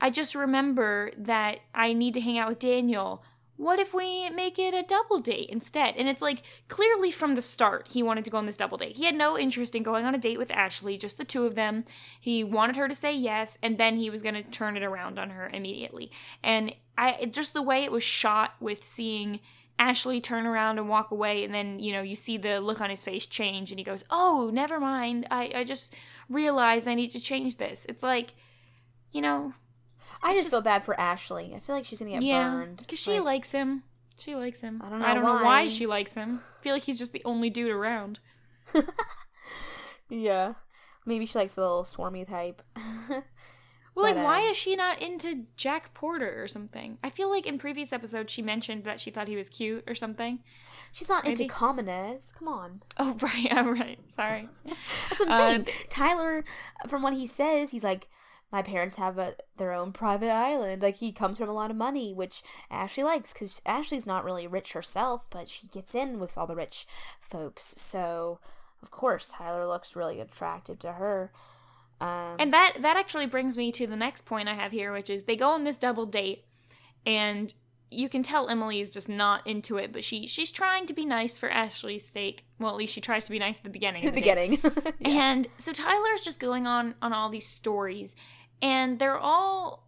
I 0.00 0.10
just 0.10 0.34
remember 0.34 1.10
that 1.16 1.60
I 1.74 1.92
need 1.92 2.14
to 2.14 2.20
hang 2.20 2.38
out 2.38 2.48
with 2.48 2.58
Daniel. 2.58 3.22
What 3.56 3.78
if 3.78 3.94
we 3.94 4.28
make 4.30 4.58
it 4.58 4.74
a 4.74 4.82
double 4.82 5.20
date 5.20 5.48
instead? 5.48 5.94
And 5.96 6.08
it's 6.08 6.22
like 6.22 6.42
clearly 6.68 7.10
from 7.10 7.34
the 7.34 7.42
start 7.42 7.88
he 7.92 8.02
wanted 8.02 8.24
to 8.24 8.30
go 8.30 8.38
on 8.38 8.46
this 8.46 8.56
double 8.56 8.78
date. 8.78 8.96
He 8.96 9.04
had 9.04 9.14
no 9.14 9.38
interest 9.38 9.76
in 9.76 9.84
going 9.84 10.04
on 10.04 10.14
a 10.14 10.18
date 10.18 10.38
with 10.38 10.50
Ashley, 10.50 10.96
just 10.98 11.18
the 11.18 11.24
two 11.24 11.44
of 11.44 11.54
them. 11.54 11.84
He 12.20 12.42
wanted 12.42 12.76
her 12.76 12.88
to 12.88 12.94
say 12.94 13.14
yes, 13.14 13.56
and 13.62 13.78
then 13.78 13.96
he 13.96 14.10
was 14.10 14.22
going 14.22 14.34
to 14.34 14.42
turn 14.42 14.76
it 14.76 14.82
around 14.82 15.18
on 15.18 15.30
her 15.30 15.48
immediately. 15.48 16.10
And 16.42 16.74
I 16.98 17.26
just 17.26 17.54
the 17.54 17.62
way 17.62 17.84
it 17.84 17.92
was 17.92 18.02
shot 18.02 18.54
with 18.60 18.84
seeing 18.84 19.40
Ashley 19.78 20.20
turn 20.20 20.46
around 20.46 20.78
and 20.78 20.88
walk 20.88 21.10
away, 21.10 21.44
and 21.44 21.52
then 21.52 21.78
you 21.78 21.92
know 21.92 22.02
you 22.02 22.16
see 22.16 22.36
the 22.36 22.60
look 22.60 22.80
on 22.80 22.90
his 22.90 23.04
face 23.04 23.26
change, 23.26 23.70
and 23.70 23.78
he 23.78 23.84
goes, 23.84 24.04
"Oh, 24.10 24.50
never 24.52 24.78
mind. 24.80 25.26
I 25.30 25.52
I 25.54 25.64
just 25.64 25.96
realized 26.28 26.86
I 26.86 26.94
need 26.94 27.12
to 27.12 27.20
change 27.20 27.56
this." 27.56 27.86
It's 27.88 28.02
like, 28.02 28.34
you 29.12 29.20
know, 29.20 29.54
I 30.24 30.34
just, 30.34 30.50
feel 30.50 30.60
bad 30.62 30.82
for 30.84 30.98
Ashley. 30.98 31.52
I 31.54 31.60
feel 31.60 31.76
like 31.76 31.84
she's 31.86 31.98
gonna 31.98 32.12
get 32.12 32.22
yeah, 32.22 32.50
burned. 32.50 32.78
because 32.78 32.98
she 32.98 33.12
Like, 33.12 33.24
likes 33.24 33.50
him. 33.52 33.82
She 34.18 34.34
likes 34.34 34.60
him. 34.60 34.80
I 34.84 34.88
don't 34.88 35.00
know 35.00 35.06
I 35.06 35.14
don't 35.14 35.22
know 35.24 35.34
why. 35.34 35.42
why 35.42 35.68
she 35.68 35.86
likes 35.86 36.14
him. 36.14 36.40
I 36.58 36.62
feel 36.62 36.72
like 36.72 36.82
he's 36.84 36.98
just 36.98 37.12
the 37.12 37.22
only 37.24 37.50
dude 37.50 37.70
around. 37.70 38.20
yeah. 40.08 40.54
Maybe 41.06 41.26
she 41.26 41.38
likes 41.38 41.54
the 41.54 41.60
little 41.62 41.84
swarmy 41.84 42.26
type. 42.26 42.62
Well, 43.96 44.06
But, 44.06 44.16
like, 44.16 44.24
why 44.24 44.38
um, 44.40 44.50
is 44.50 44.56
she 44.56 44.74
not 44.74 45.00
into 45.00 45.44
Jack 45.56 45.94
Porter 45.94 46.42
or 46.42 46.48
something? 46.48 46.98
I 47.04 47.10
feel 47.10 47.30
like 47.30 47.46
in 47.46 47.58
previous 47.58 47.92
episodes 47.92 48.32
she 48.32 48.42
mentioned 48.42 48.82
that 48.82 48.98
she 49.00 49.12
thought 49.12 49.28
he 49.28 49.36
was 49.36 49.48
cute 49.48 49.84
or 49.86 49.94
something. 49.94 50.40
she's 50.90 51.08
not 51.08 51.22
Maybe. 51.22 51.44
into 51.44 51.54
commoners. 51.54 52.32
Come 52.36 52.48
on. 52.48 52.82
Oh, 52.98 53.16
right, 53.22 53.46
I'm 53.52 53.72
right. 53.72 54.00
Sorry. 54.16 54.48
That's 54.64 55.20
what 55.20 55.28
I'm 55.30 55.32
Uh, 55.32 55.48
saying. 55.50 55.68
Tyler, 55.90 56.44
from 56.88 57.02
what 57.02 57.12
he 57.12 57.24
says, 57.28 57.70
he's 57.70 57.84
like, 57.84 58.08
my 58.54 58.62
parents 58.62 58.98
have 58.98 59.18
a, 59.18 59.34
their 59.56 59.72
own 59.72 59.90
private 59.90 60.30
island. 60.30 60.80
Like 60.80 60.94
he 60.94 61.10
comes 61.10 61.38
from 61.38 61.48
a 61.48 61.52
lot 61.52 61.72
of 61.72 61.76
money, 61.76 62.14
which 62.14 62.40
Ashley 62.70 63.02
likes 63.02 63.32
because 63.32 63.60
Ashley's 63.66 64.06
not 64.06 64.24
really 64.24 64.46
rich 64.46 64.74
herself, 64.74 65.26
but 65.28 65.48
she 65.48 65.66
gets 65.66 65.92
in 65.92 66.20
with 66.20 66.38
all 66.38 66.46
the 66.46 66.54
rich 66.54 66.86
folks. 67.20 67.74
So, 67.76 68.38
of 68.80 68.92
course, 68.92 69.32
Tyler 69.34 69.66
looks 69.66 69.96
really 69.96 70.20
attractive 70.20 70.78
to 70.78 70.92
her. 70.92 71.32
Um, 72.00 72.36
And 72.38 72.52
that 72.52 72.74
that 72.78 72.96
actually 72.96 73.26
brings 73.26 73.56
me 73.56 73.72
to 73.72 73.88
the 73.88 73.96
next 73.96 74.24
point 74.24 74.48
I 74.48 74.54
have 74.54 74.70
here, 74.70 74.92
which 74.92 75.10
is 75.10 75.24
they 75.24 75.34
go 75.34 75.50
on 75.50 75.64
this 75.64 75.76
double 75.76 76.06
date, 76.06 76.44
and 77.04 77.52
you 77.90 78.08
can 78.08 78.22
tell 78.22 78.48
Emily 78.48 78.80
is 78.80 78.90
just 78.90 79.08
not 79.08 79.46
into 79.46 79.76
it, 79.78 79.92
but 79.92 80.04
she 80.04 80.26
she's 80.26 80.52
trying 80.52 80.86
to 80.86 80.94
be 80.94 81.04
nice 81.04 81.38
for 81.38 81.48
Ashley's 81.50 82.06
sake. 82.08 82.44
Well, 82.60 82.70
at 82.70 82.76
least 82.76 82.94
she 82.94 83.00
tries 83.00 83.24
to 83.24 83.30
be 83.32 83.38
nice 83.38 83.58
at 83.58 83.64
the 83.64 83.70
beginning. 83.70 84.04
in 84.04 84.06
the 84.06 84.12
the 84.20 84.20
beginning. 84.20 84.62
And 85.04 85.48
so 85.56 85.72
Tyler's 85.72 86.22
just 86.24 86.38
going 86.40 86.66
on 86.66 86.94
on 87.02 87.12
all 87.12 87.28
these 87.30 87.46
stories, 87.46 88.14
and 88.62 88.98
they're 88.98 89.18
all 89.18 89.84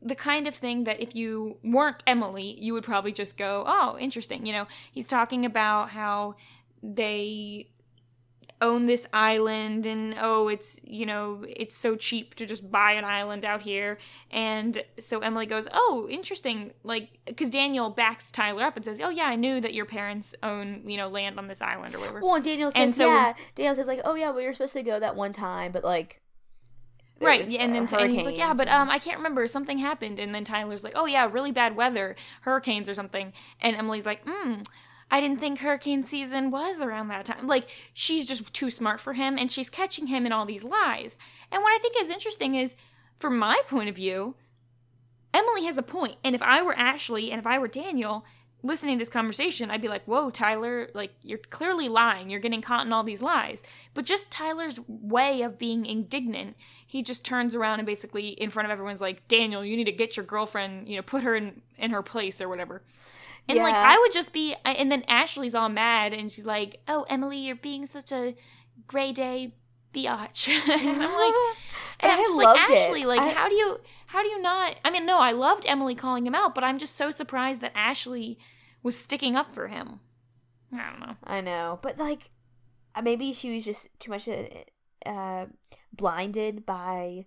the 0.00 0.14
kind 0.14 0.46
of 0.46 0.54
thing 0.54 0.84
that 0.84 1.00
if 1.00 1.14
you 1.14 1.58
weren't 1.64 2.02
Emily, 2.06 2.56
you 2.60 2.72
would 2.72 2.84
probably 2.84 3.12
just 3.12 3.36
go, 3.36 3.64
"Oh, 3.66 3.96
interesting." 3.98 4.46
You 4.46 4.52
know, 4.52 4.66
he's 4.92 5.06
talking 5.06 5.44
about 5.44 5.90
how 5.90 6.36
they 6.82 7.70
own 8.60 8.86
this 8.86 9.06
island 9.12 9.86
and 9.86 10.16
oh 10.20 10.48
it's 10.48 10.80
you 10.82 11.06
know 11.06 11.44
it's 11.48 11.76
so 11.76 11.94
cheap 11.94 12.34
to 12.34 12.44
just 12.44 12.68
buy 12.72 12.90
an 12.90 13.04
island 13.04 13.44
out 13.44 13.62
here 13.62 13.98
and 14.32 14.82
so 14.98 15.20
emily 15.20 15.46
goes 15.46 15.68
oh 15.72 16.08
interesting 16.10 16.72
like 16.82 17.08
because 17.24 17.50
daniel 17.50 17.88
backs 17.88 18.32
tyler 18.32 18.64
up 18.64 18.74
and 18.74 18.84
says 18.84 19.00
oh 19.00 19.10
yeah 19.10 19.26
i 19.26 19.36
knew 19.36 19.60
that 19.60 19.74
your 19.74 19.84
parents 19.84 20.34
own 20.42 20.82
you 20.84 20.96
know 20.96 21.08
land 21.08 21.38
on 21.38 21.46
this 21.46 21.62
island 21.62 21.94
or 21.94 22.00
whatever 22.00 22.20
well, 22.20 22.40
Daniel 22.40 22.70
says, 22.72 22.82
And 22.82 22.94
so- 22.94 23.06
yeah. 23.06 23.34
Daniel 23.54 23.74
says, 23.74 23.86
like, 23.86 24.00
oh, 24.04 24.14
yeah, 24.14 24.30
well, 24.30 24.40
you're 24.40 24.52
supposed 24.52 24.72
to 24.72 24.82
go 24.82 24.98
that 24.98 25.14
one 25.14 25.32
time, 25.32 25.72
but, 25.72 25.84
like, 25.84 26.20
right 27.20 27.48
yeah, 27.48 27.60
and 27.60 27.74
then 27.74 27.88
and 28.00 28.12
he's 28.12 28.24
like 28.24 28.36
yeah 28.36 28.54
but 28.54 28.68
um 28.68 28.90
i 28.90 28.98
can't 28.98 29.16
remember 29.16 29.46
something 29.46 29.78
happened 29.78 30.18
and 30.18 30.34
then 30.34 30.44
tyler's 30.44 30.84
like 30.84 30.92
oh 30.94 31.06
yeah 31.06 31.28
really 31.30 31.52
bad 31.52 31.76
weather 31.76 32.14
hurricanes 32.42 32.88
or 32.88 32.94
something 32.94 33.32
and 33.60 33.76
emily's 33.76 34.06
like 34.06 34.24
mm 34.24 34.64
i 35.10 35.20
didn't 35.20 35.40
think 35.40 35.58
hurricane 35.58 36.04
season 36.04 36.50
was 36.50 36.82
around 36.82 37.08
that 37.08 37.24
time. 37.24 37.46
Like 37.46 37.66
she's 37.94 38.26
just 38.26 38.52
too 38.52 38.70
smart 38.70 39.00
for 39.00 39.14
him 39.14 39.38
and 39.38 39.50
she's 39.50 39.70
catching 39.70 40.08
him 40.08 40.26
in 40.26 40.32
all 40.32 40.44
these 40.44 40.64
lies. 40.64 41.16
And 41.50 41.62
what 41.62 41.74
i 41.74 41.78
think 41.80 41.94
is 41.98 42.10
interesting 42.10 42.54
is 42.54 42.74
from 43.18 43.38
my 43.38 43.60
point 43.66 43.88
of 43.88 43.96
view 43.96 44.34
emily 45.32 45.64
has 45.64 45.78
a 45.78 45.82
point 45.82 46.16
and 46.22 46.34
if 46.34 46.42
i 46.42 46.62
were 46.62 46.76
ashley 46.76 47.30
and 47.30 47.38
if 47.38 47.46
i 47.46 47.58
were 47.58 47.68
daniel 47.68 48.24
listening 48.62 48.98
to 48.98 49.02
this 49.02 49.08
conversation 49.08 49.70
i'd 49.70 49.80
be 49.80 49.88
like 49.88 50.04
whoa 50.04 50.30
tyler 50.30 50.88
like 50.94 51.12
you're 51.22 51.38
clearly 51.38 51.88
lying. 51.88 52.30
You're 52.30 52.40
getting 52.40 52.62
caught 52.62 52.86
in 52.86 52.92
all 52.92 53.04
these 53.04 53.22
lies. 53.22 53.62
But 53.94 54.04
just 54.04 54.30
tyler's 54.30 54.80
way 54.88 55.42
of 55.42 55.58
being 55.58 55.86
indignant 55.86 56.56
he 56.86 57.02
just 57.02 57.24
turns 57.24 57.54
around 57.54 57.78
and 57.78 57.86
basically 57.86 58.28
in 58.28 58.50
front 58.50 58.66
of 58.66 58.72
everyone's 58.72 59.00
like 59.00 59.26
daniel 59.28 59.64
you 59.64 59.76
need 59.76 59.84
to 59.84 59.92
get 59.92 60.16
your 60.16 60.26
girlfriend 60.26 60.88
you 60.88 60.96
know 60.96 61.02
put 61.02 61.22
her 61.22 61.34
in 61.34 61.62
in 61.76 61.90
her 61.90 62.02
place 62.02 62.40
or 62.40 62.48
whatever. 62.48 62.82
And 63.48 63.58
like 63.60 63.74
i 63.74 63.96
would 63.96 64.12
just 64.12 64.32
be 64.32 64.54
and 64.64 64.92
then 64.92 65.04
ashley's 65.08 65.54
all 65.54 65.68
mad 65.68 66.12
and 66.12 66.30
she's 66.30 66.44
like 66.44 66.80
oh 66.86 67.06
emily 67.08 67.38
you're 67.38 67.56
being 67.56 67.86
such 67.86 68.12
a 68.12 68.34
gray 68.86 69.12
day 69.12 69.54
biatch 69.94 70.48
and 70.70 71.02
i'm 71.02 71.12
like 71.12 71.34
and 72.00 72.12
i'm 72.12 72.18
I 72.20 72.22
just 72.22 72.36
loved 72.36 72.58
like 72.60 72.70
it. 72.70 72.76
ashley 72.78 73.04
like 73.06 73.20
I- 73.20 73.30
how 73.32 73.48
do 73.48 73.54
you 73.54 73.78
how 74.08 74.22
do 74.22 74.28
you 74.28 74.40
not 74.40 74.76
i 74.84 74.90
mean 74.90 75.06
no 75.06 75.18
i 75.18 75.32
loved 75.32 75.64
emily 75.66 75.94
calling 75.94 76.26
him 76.26 76.34
out 76.34 76.54
but 76.54 76.62
i'm 76.64 76.78
just 76.78 76.96
so 76.96 77.10
surprised 77.10 77.60
that 77.60 77.72
ashley 77.74 78.38
was 78.82 78.96
sticking 78.98 79.34
up 79.36 79.52
for 79.54 79.68
him 79.68 80.00
i 80.74 80.88
don't 80.90 81.00
know 81.00 81.16
I 81.24 81.40
know, 81.40 81.78
but 81.82 81.98
like 81.98 82.30
uh, 82.94 83.02
maybe 83.02 83.32
she 83.32 83.54
was 83.54 83.64
just 83.64 83.88
too 83.98 84.10
much 84.10 84.28
uh, 84.28 84.44
uh, 85.06 85.46
blinded 85.92 86.66
by 86.66 87.24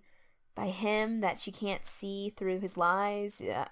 by 0.54 0.66
him 0.68 1.20
that 1.22 1.38
she 1.40 1.50
can't 1.50 1.86
see 1.86 2.30
through 2.36 2.60
his 2.60 2.76
lies. 2.76 3.40
Uh, 3.40 3.64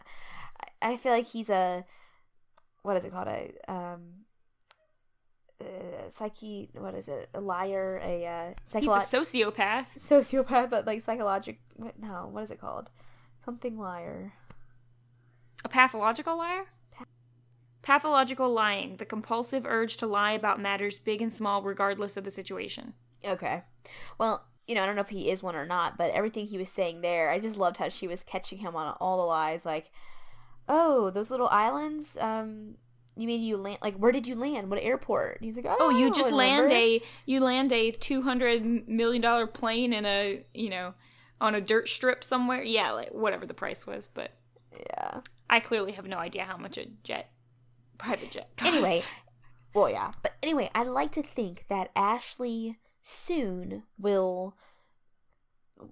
I 0.83 0.93
I 0.93 0.97
feel 0.97 1.13
like 1.13 1.27
he's 1.27 1.51
a 1.51 1.85
what 2.83 2.97
is 2.97 3.05
it 3.05 3.13
called 3.13 3.29
a 3.29 3.53
um 3.69 4.25
uh, 5.61 6.11
psyche 6.11 6.69
what 6.75 6.95
is 6.95 7.09
it 7.09 7.29
a 7.35 7.41
liar 7.41 8.01
a 8.03 8.27
uh, 8.27 8.79
he's 8.81 8.89
a 8.89 9.17
sociopath 9.17 9.87
sociopath 9.99 10.71
but 10.71 10.87
like 10.87 11.01
psychologic 11.03 11.61
what- 11.77 11.99
no 11.99 12.29
what 12.31 12.43
is 12.43 12.51
it 12.51 12.61
called 12.61 12.91
something 13.45 13.79
liar 13.79 14.33
A 15.65 15.69
pathological 15.69 16.37
liar? 16.39 16.65
Pathological 17.83 18.51
lying, 18.53 18.97
the 18.97 19.07
compulsive 19.07 19.65
urge 19.67 19.97
to 19.99 20.07
lie 20.07 20.33
about 20.33 20.61
matters 20.61 20.99
big 20.99 21.23
and 21.23 21.33
small, 21.33 21.63
regardless 21.63 22.17
of 22.19 22.25
the 22.25 22.31
situation. 22.31 22.93
Okay. 23.25 23.63
Well, 24.19 24.45
you 24.67 24.75
know, 24.75 24.83
I 24.83 24.87
don't 24.87 24.97
know 24.97 25.01
if 25.01 25.09
he 25.09 25.31
is 25.31 25.43
one 25.43 25.57
or 25.57 25.67
not, 25.67 25.97
but 25.97 26.11
everything 26.13 26.47
he 26.47 26.59
was 26.59 26.69
saying 26.69 27.01
there, 27.01 27.31
I 27.31 27.39
just 27.41 27.57
loved 27.57 27.79
how 27.79 27.89
she 27.89 28.07
was 28.07 28.23
catching 28.23 28.59
him 28.59 28.77
on 28.77 28.95
all 29.01 29.17
the 29.17 29.25
lies. 29.25 29.65
Like, 29.65 29.91
oh, 30.69 31.11
those 31.11 31.31
little 31.31 31.49
islands. 31.49 32.19
Um, 32.21 32.77
you 33.17 33.27
mean 33.27 33.43
you 33.43 33.57
land? 33.57 33.79
Like, 33.83 33.97
where 33.97 34.13
did 34.13 34.27
you 34.27 34.35
land? 34.35 34.71
What 34.71 34.81
airport? 34.83 35.37
And 35.37 35.45
he's 35.45 35.57
like, 35.57 35.67
oh, 35.69 35.77
Oh, 35.79 35.91
you 35.91 36.13
just 36.13 36.33
land 36.33 36.71
a 36.71 37.01
you 37.27 37.41
land 37.41 37.73
a 37.73 37.91
two 37.91 38.23
hundred 38.23 38.89
million 38.89 39.21
dollar 39.23 39.47
plane 39.47 39.93
in 39.93 40.07
a 40.07 40.45
you 40.55 40.71
know 40.71 40.95
on 41.41 41.55
a 41.55 41.61
dirt 41.61 41.89
strip 41.89 42.23
somewhere. 42.25 42.63
Yeah, 42.63 42.93
like 42.93 43.11
whatever 43.11 43.47
the 43.47 43.55
price 43.55 43.87
was, 43.87 44.09
but 44.09 44.33
Yeah. 44.73 45.21
I 45.49 45.61
clearly 45.61 45.93
have 45.93 46.07
no 46.07 46.19
idea 46.19 46.45
how 46.45 46.57
much 46.57 46.79
a 46.79 46.87
jet, 47.03 47.31
private 47.99 48.31
jet. 48.31 48.51
Costs. 48.57 48.75
Anyway, 48.75 49.03
well, 49.75 49.91
yeah, 49.91 50.13
but 50.23 50.35
anyway, 50.43 50.71
I 50.75 50.85
like 50.85 51.11
to 51.13 51.23
think 51.23 51.65
that 51.69 51.91
Ashley 51.97 52.79
soon 53.03 53.83
will 53.99 54.55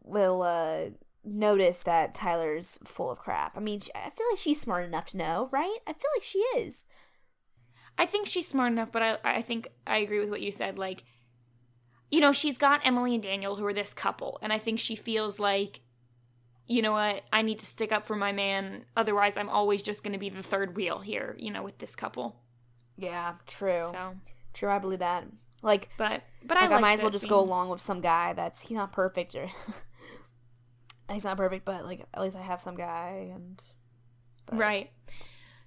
will 0.04 0.42
uh 0.42 0.90
notice 1.24 1.82
that 1.82 2.14
Tyler's 2.14 2.78
full 2.84 3.10
of 3.10 3.18
crap. 3.18 3.56
I 3.56 3.60
mean, 3.60 3.80
I 3.94 4.10
feel 4.10 4.26
like 4.30 4.38
she's 4.38 4.60
smart 4.60 4.84
enough 4.84 5.06
to 5.06 5.16
know, 5.16 5.48
right? 5.52 5.78
I 5.86 5.92
feel 5.92 6.10
like 6.16 6.22
she 6.22 6.38
is. 6.56 6.86
I 7.98 8.06
think 8.06 8.28
she's 8.28 8.46
smart 8.46 8.72
enough, 8.72 8.92
but 8.92 9.02
I 9.02 9.18
I 9.24 9.42
think 9.42 9.68
I 9.86 9.98
agree 9.98 10.20
with 10.20 10.30
what 10.30 10.40
you 10.40 10.52
said. 10.52 10.78
Like, 10.78 11.02
you 12.10 12.20
know, 12.20 12.32
she's 12.32 12.56
got 12.56 12.80
Emily 12.86 13.14
and 13.14 13.22
Daniel 13.22 13.56
who 13.56 13.66
are 13.66 13.74
this 13.74 13.92
couple, 13.92 14.38
and 14.40 14.52
I 14.52 14.58
think 14.58 14.78
she 14.78 14.94
feels 14.96 15.38
like, 15.40 15.80
you 16.66 16.80
know 16.80 16.92
what, 16.92 17.24
I 17.32 17.42
need 17.42 17.58
to 17.58 17.66
stick 17.66 17.90
up 17.92 18.06
for 18.06 18.14
my 18.16 18.30
man. 18.32 18.84
Otherwise, 18.96 19.36
I'm 19.36 19.48
always 19.48 19.82
just 19.82 20.02
going 20.04 20.12
to 20.12 20.18
be 20.18 20.28
the 20.30 20.42
third 20.42 20.76
wheel 20.76 21.00
here, 21.00 21.34
you 21.38 21.50
know, 21.50 21.62
with 21.62 21.78
this 21.78 21.96
couple. 21.96 22.36
Yeah, 22.96 23.34
true. 23.46 23.88
So, 23.90 24.14
True, 24.54 24.70
I 24.70 24.78
believe 24.78 24.98
that. 25.00 25.24
Like, 25.62 25.88
but 25.98 26.22
but 26.44 26.56
I, 26.56 26.62
like 26.62 26.70
I, 26.70 26.72
liked 26.74 26.80
might 26.82 26.92
as 26.94 27.02
well 27.02 27.10
just 27.10 27.22
scene. 27.24 27.30
go 27.30 27.40
along 27.40 27.68
with 27.68 27.80
some 27.80 28.00
guy 28.00 28.32
that's 28.32 28.62
he's 28.62 28.76
not 28.76 28.92
perfect 28.92 29.34
or 29.34 29.48
he's 31.12 31.24
not 31.24 31.36
perfect, 31.36 31.64
but 31.64 31.84
like 31.84 32.06
at 32.14 32.22
least 32.22 32.36
I 32.36 32.42
have 32.42 32.60
some 32.60 32.76
guy 32.76 33.30
and 33.34 33.62
but- 34.46 34.58
Right. 34.58 34.90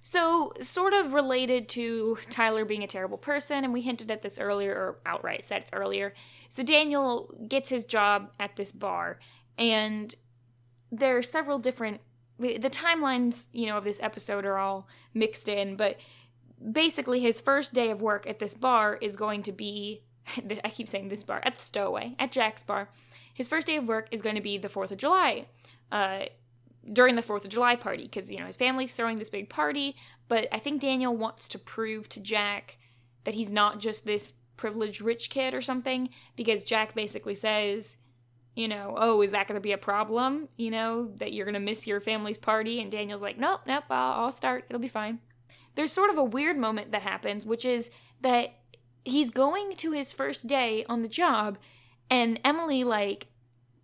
So, 0.04 0.52
sort 0.60 0.94
of 0.94 1.12
related 1.12 1.68
to 1.70 2.18
Tyler 2.28 2.64
being 2.64 2.82
a 2.82 2.88
terrible 2.88 3.18
person, 3.18 3.62
and 3.62 3.72
we 3.72 3.82
hinted 3.82 4.10
at 4.10 4.22
this 4.22 4.36
earlier, 4.36 4.74
or 4.74 4.98
outright 5.06 5.44
said 5.44 5.66
earlier. 5.72 6.12
So, 6.48 6.64
Daniel 6.64 7.32
gets 7.48 7.68
his 7.68 7.84
job 7.84 8.32
at 8.40 8.56
this 8.56 8.72
bar, 8.72 9.20
and 9.56 10.12
there 10.90 11.16
are 11.16 11.22
several 11.22 11.60
different. 11.60 12.00
The 12.38 12.58
timelines, 12.58 13.46
you 13.52 13.66
know, 13.66 13.78
of 13.78 13.84
this 13.84 14.02
episode 14.02 14.44
are 14.44 14.58
all 14.58 14.88
mixed 15.14 15.48
in, 15.48 15.76
but 15.76 16.00
basically, 16.72 17.20
his 17.20 17.40
first 17.40 17.72
day 17.72 17.90
of 17.90 18.02
work 18.02 18.26
at 18.26 18.40
this 18.40 18.54
bar 18.54 18.98
is 19.00 19.14
going 19.14 19.44
to 19.44 19.52
be. 19.52 20.02
I 20.64 20.68
keep 20.70 20.88
saying 20.88 21.10
this 21.10 21.22
bar, 21.22 21.40
at 21.44 21.54
the 21.54 21.62
Stowaway, 21.62 22.16
at 22.18 22.32
Jack's 22.32 22.64
bar. 22.64 22.88
His 23.34 23.46
first 23.46 23.68
day 23.68 23.76
of 23.76 23.86
work 23.86 24.08
is 24.10 24.20
going 24.20 24.34
to 24.34 24.42
be 24.42 24.58
the 24.58 24.68
4th 24.68 24.90
of 24.90 24.98
July. 24.98 25.46
Uh, 25.90 26.24
during 26.90 27.14
the 27.14 27.22
Fourth 27.22 27.44
of 27.44 27.50
July 27.50 27.76
party 27.76 28.04
because 28.04 28.30
you 28.30 28.38
know 28.38 28.46
his 28.46 28.56
family's 28.56 28.94
throwing 28.94 29.16
this 29.16 29.30
big 29.30 29.48
party. 29.48 29.96
But 30.28 30.48
I 30.52 30.58
think 30.58 30.80
Daniel 30.80 31.16
wants 31.16 31.48
to 31.48 31.58
prove 31.58 32.08
to 32.10 32.20
Jack 32.20 32.78
that 33.24 33.34
he's 33.34 33.50
not 33.50 33.78
just 33.78 34.04
this 34.04 34.32
privileged 34.56 35.00
rich 35.00 35.30
kid 35.30 35.54
or 35.54 35.60
something 35.60 36.08
because 36.36 36.62
Jack 36.62 36.94
basically 36.94 37.34
says, 37.34 37.96
you 38.54 38.68
know, 38.68 38.94
oh, 38.96 39.22
is 39.22 39.30
that 39.30 39.48
going 39.48 39.56
to 39.56 39.62
be 39.62 39.72
a 39.72 39.78
problem? 39.78 40.48
You 40.56 40.70
know, 40.70 41.10
that 41.16 41.32
you're 41.32 41.46
going 41.46 41.54
to 41.54 41.60
miss 41.60 41.86
your 41.86 42.00
family's 42.00 42.38
party? 42.38 42.80
And 42.80 42.90
Daniel's 42.90 43.22
like, 43.22 43.38
nope, 43.38 43.60
nope, 43.66 43.84
I'll, 43.90 44.24
I'll 44.24 44.32
start. 44.32 44.64
It'll 44.68 44.80
be 44.80 44.88
fine. 44.88 45.20
There's 45.74 45.92
sort 45.92 46.10
of 46.10 46.18
a 46.18 46.24
weird 46.24 46.58
moment 46.58 46.92
that 46.92 47.02
happens, 47.02 47.46
which 47.46 47.64
is 47.64 47.90
that 48.20 48.54
he's 49.04 49.30
going 49.30 49.74
to 49.76 49.92
his 49.92 50.12
first 50.12 50.46
day 50.46 50.84
on 50.88 51.02
the 51.02 51.08
job, 51.08 51.58
and 52.10 52.38
Emily, 52.44 52.84
like, 52.84 53.28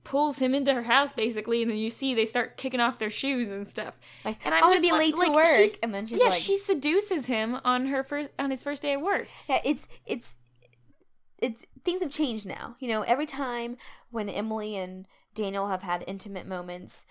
pulls 0.09 0.39
him 0.39 0.55
into 0.55 0.73
her 0.73 0.83
house 0.85 1.13
basically, 1.13 1.61
and 1.63 1.71
then 1.71 1.77
you 1.79 1.91
see 1.91 2.15
they 2.15 2.25
start 2.25 2.57
kicking 2.57 2.81
off 2.81 2.99
their 2.99 3.11
shoes 3.11 3.51
and 3.51 3.69
stuff. 3.69 3.95
Like, 4.25 4.39
And 4.45 4.55
I'm, 4.55 4.63
gonna 4.63 4.75
just 4.77 4.83
be 4.83 4.93
late 4.93 5.17
like, 5.19 5.29
to 5.29 5.35
work, 5.35 5.57
she's- 5.57 5.75
and 5.83 5.93
then 5.95 6.07
she's 6.07 6.19
yeah, 6.21 6.31
like, 6.31 6.41
she 6.41 6.57
seduces 6.57 7.27
him 7.27 7.59
on 7.65 7.87
her 7.89 8.03
first 8.03 8.31
on 8.39 8.51
his 8.51 8.63
first 8.63 8.81
day 8.83 8.95
of 8.95 9.03
work. 9.03 9.29
yeah, 9.49 9.61
it's 9.65 9.87
it's 10.07 10.37
it's 11.41 11.65
things 11.85 12.03
have 12.03 12.11
changed 12.11 12.47
now. 12.47 12.77
You 12.81 12.89
know, 12.89 13.03
every 13.03 13.27
time 13.27 13.77
when 14.11 14.29
Emily 14.29 14.77
and 14.77 15.07
Daniel 15.35 15.69
have 15.69 15.83
had 15.83 16.03
intimate 16.07 16.47
moments, 16.47 17.05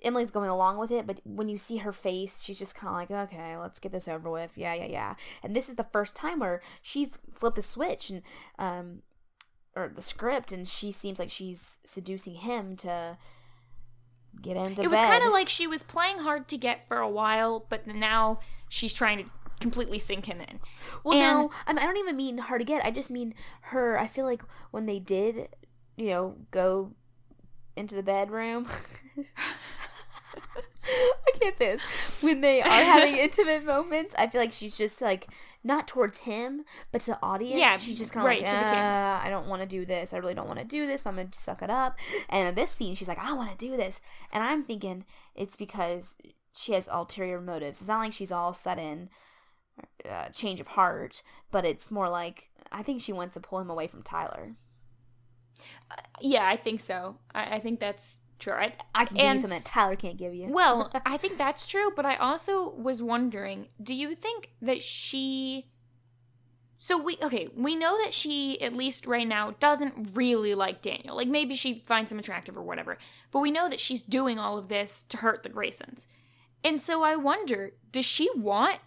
Emily's 0.00 0.30
going 0.30 0.48
along 0.48 0.78
with 0.78 0.90
it, 0.92 1.06
but 1.06 1.20
when 1.24 1.48
you 1.48 1.58
see 1.58 1.78
her 1.78 1.92
face, 1.92 2.40
she's 2.40 2.58
just 2.58 2.74
kind 2.76 2.88
of 2.88 2.94
like, 2.94 3.10
okay, 3.32 3.56
let's 3.56 3.80
get 3.80 3.90
this 3.92 4.06
over 4.08 4.30
with. 4.30 4.52
Yeah, 4.56 4.72
yeah, 4.74 4.86
yeah. 4.86 5.14
And 5.42 5.54
this 5.56 5.68
is 5.68 5.74
the 5.74 5.86
first 5.92 6.14
time 6.14 6.38
where 6.38 6.62
she's 6.82 7.18
flipped 7.34 7.58
a 7.58 7.62
switch 7.62 8.10
and 8.10 8.22
um 8.58 9.02
or 9.78 9.88
the 9.94 10.00
script 10.00 10.52
and 10.52 10.66
she 10.66 10.90
seems 10.90 11.18
like 11.18 11.30
she's 11.30 11.78
seducing 11.84 12.34
him 12.34 12.76
to 12.76 13.16
get 14.42 14.56
into 14.56 14.82
it 14.82 14.90
was 14.90 14.98
kind 14.98 15.24
of 15.24 15.32
like 15.32 15.48
she 15.48 15.66
was 15.66 15.82
playing 15.82 16.18
hard 16.18 16.48
to 16.48 16.56
get 16.56 16.86
for 16.88 16.98
a 16.98 17.08
while, 17.08 17.64
but 17.68 17.86
now 17.86 18.40
she's 18.68 18.94
trying 18.94 19.18
to 19.18 19.24
completely 19.60 19.98
sink 19.98 20.26
him 20.26 20.40
in. 20.40 20.60
Well, 21.04 21.14
And- 21.14 21.38
no, 21.38 21.50
I, 21.66 21.72
mean, 21.72 21.82
I 21.82 21.86
don't 21.86 21.96
even 21.96 22.16
mean 22.16 22.38
hard 22.38 22.60
to 22.60 22.64
get. 22.64 22.84
I 22.84 22.90
just 22.90 23.10
mean 23.10 23.34
her. 23.62 23.98
I 23.98 24.06
feel 24.06 24.24
like 24.24 24.42
when 24.70 24.86
they 24.86 24.98
did, 24.98 25.48
you 25.96 26.08
know, 26.10 26.36
go 26.50 26.92
into 27.76 27.94
the 27.94 28.02
bedroom. 28.02 28.68
I 31.26 31.38
can't 31.38 31.56
say 31.58 31.76
this. 31.76 31.82
When 32.22 32.40
they 32.40 32.62
are 32.62 32.68
having 32.68 33.16
intimate 33.18 33.64
moments, 33.64 34.14
I 34.18 34.26
feel 34.26 34.40
like 34.40 34.52
she's 34.52 34.76
just 34.76 35.02
like 35.02 35.28
not 35.62 35.86
towards 35.86 36.20
him, 36.20 36.64
but 36.92 37.00
to 37.02 37.12
the 37.12 37.22
audience. 37.22 37.58
Yeah, 37.58 37.76
she's 37.76 37.98
just 37.98 38.12
kind 38.12 38.24
of 38.24 38.28
right, 38.28 38.40
like, 38.40 38.50
to 38.50 38.56
the 38.56 38.62
camera. 38.62 39.20
"Uh, 39.20 39.26
I 39.26 39.30
don't 39.30 39.48
want 39.48 39.62
to 39.62 39.68
do 39.68 39.84
this. 39.84 40.12
I 40.12 40.18
really 40.18 40.34
don't 40.34 40.46
want 40.46 40.58
to 40.58 40.64
do 40.64 40.86
this. 40.86 41.02
But 41.02 41.10
I'm 41.10 41.16
gonna 41.16 41.28
suck 41.32 41.62
it 41.62 41.70
up. 41.70 41.98
And 42.28 42.48
in 42.48 42.54
this 42.54 42.70
scene, 42.70 42.94
she's 42.94 43.08
like, 43.08 43.18
I 43.18 43.32
want 43.32 43.50
to 43.50 43.56
do 43.56 43.76
this, 43.76 44.00
and 44.32 44.42
I'm 44.42 44.64
thinking 44.64 45.04
it's 45.34 45.56
because 45.56 46.16
she 46.54 46.72
has 46.72 46.88
ulterior 46.90 47.40
motives. 47.40 47.80
It's 47.80 47.88
not 47.88 47.98
like 47.98 48.12
she's 48.12 48.32
all 48.32 48.52
sudden 48.52 49.10
uh, 50.08 50.28
change 50.30 50.60
of 50.60 50.68
heart, 50.68 51.22
but 51.50 51.64
it's 51.64 51.90
more 51.90 52.08
like 52.08 52.50
I 52.72 52.82
think 52.82 53.00
she 53.00 53.12
wants 53.12 53.34
to 53.34 53.40
pull 53.40 53.58
him 53.58 53.70
away 53.70 53.86
from 53.86 54.02
Tyler. 54.02 54.54
Yeah, 56.20 56.46
I 56.46 56.56
think 56.56 56.80
so. 56.80 57.18
I, 57.34 57.56
I 57.56 57.60
think 57.60 57.80
that's 57.80 58.18
true. 58.38 58.52
I, 58.54 58.74
I 58.94 59.04
can 59.04 59.16
give 59.16 59.24
And- 59.26 59.36
you 59.36 59.40
something 59.42 59.58
that 59.58 59.64
Tyler 59.64 59.96
can't 59.96 60.16
give 60.16 60.34
you. 60.34 60.48
well, 60.48 60.90
I 61.06 61.16
think 61.16 61.38
that's 61.38 61.66
true, 61.66 61.90
but 61.94 62.06
I 62.06 62.16
also 62.16 62.70
was 62.70 63.02
wondering, 63.02 63.68
do 63.82 63.94
you 63.94 64.14
think 64.14 64.50
that 64.62 64.82
she 64.82 65.66
So 66.76 66.96
we 66.96 67.18
okay, 67.22 67.48
we 67.56 67.74
know 67.74 67.98
that 68.04 68.14
she 68.14 68.60
at 68.62 68.72
least 68.72 69.06
right 69.06 69.26
now 69.26 69.52
doesn't 69.58 70.10
really 70.14 70.54
like 70.54 70.80
Daniel. 70.82 71.16
Like 71.16 71.26
maybe 71.28 71.54
she 71.56 71.82
finds 71.86 72.12
him 72.12 72.18
attractive 72.20 72.56
or 72.56 72.62
whatever. 72.62 72.98
But 73.32 73.40
we 73.40 73.50
know 73.50 73.68
that 73.68 73.80
she's 73.80 74.00
doing 74.02 74.38
all 74.38 74.56
of 74.58 74.68
this 74.68 75.02
to 75.08 75.16
hurt 75.18 75.42
the 75.42 75.50
Graysons. 75.50 76.06
And 76.64 76.80
so 76.80 77.02
I 77.02 77.16
wonder, 77.16 77.72
does 77.92 78.04
she 78.04 78.28
want 78.36 78.78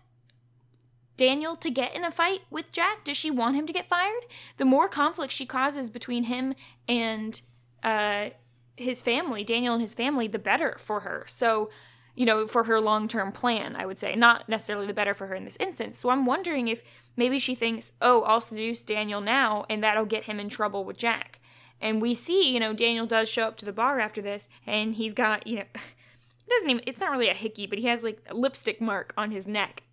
Daniel 1.17 1.55
to 1.57 1.69
get 1.69 1.93
in 1.93 2.03
a 2.03 2.11
fight 2.11 2.41
with 2.49 2.71
Jack? 2.71 3.03
Does 3.03 3.17
she 3.17 3.29
want 3.29 3.55
him 3.55 3.67
to 3.67 3.73
get 3.73 3.87
fired? 3.89 4.23
The 4.57 4.65
more 4.65 4.87
conflict 4.87 5.31
she 5.33 5.45
causes 5.45 5.89
between 5.89 6.23
him 6.25 6.53
and 6.87 7.41
uh 7.83 8.29
his 8.77 9.01
family, 9.01 9.43
Daniel 9.43 9.73
and 9.73 9.81
his 9.81 9.93
family, 9.93 10.27
the 10.27 10.39
better 10.39 10.75
for 10.79 11.01
her. 11.01 11.23
So, 11.27 11.69
you 12.15 12.25
know, 12.25 12.47
for 12.47 12.63
her 12.63 12.79
long 12.79 13.07
term 13.07 13.31
plan, 13.31 13.75
I 13.75 13.85
would 13.85 13.99
say. 13.99 14.15
Not 14.15 14.49
necessarily 14.49 14.87
the 14.87 14.93
better 14.93 15.13
for 15.13 15.27
her 15.27 15.35
in 15.35 15.45
this 15.45 15.57
instance. 15.59 15.97
So 15.97 16.09
I'm 16.09 16.25
wondering 16.25 16.67
if 16.67 16.83
maybe 17.15 17.39
she 17.39 17.55
thinks, 17.55 17.93
oh, 18.01 18.23
I'll 18.23 18.41
seduce 18.41 18.83
Daniel 18.83 19.21
now, 19.21 19.65
and 19.69 19.83
that'll 19.83 20.05
get 20.05 20.25
him 20.25 20.39
in 20.39 20.49
trouble 20.49 20.83
with 20.83 20.97
Jack. 20.97 21.39
And 21.79 22.01
we 22.01 22.13
see, 22.13 22.53
you 22.53 22.59
know, 22.59 22.73
Daniel 22.73 23.07
does 23.07 23.29
show 23.29 23.43
up 23.43 23.57
to 23.57 23.65
the 23.65 23.73
bar 23.73 23.99
after 23.99 24.21
this, 24.21 24.47
and 24.67 24.95
he's 24.95 25.13
got, 25.13 25.47
you 25.47 25.55
know, 25.55 25.65
it 25.73 25.79
doesn't 26.49 26.69
even, 26.69 26.83
it's 26.85 26.99
not 26.99 27.11
really 27.11 27.29
a 27.29 27.33
hickey, 27.33 27.65
but 27.65 27.79
he 27.79 27.87
has 27.87 28.03
like 28.03 28.19
a 28.29 28.35
lipstick 28.35 28.79
mark 28.79 29.13
on 29.17 29.31
his 29.31 29.47
neck. 29.47 29.83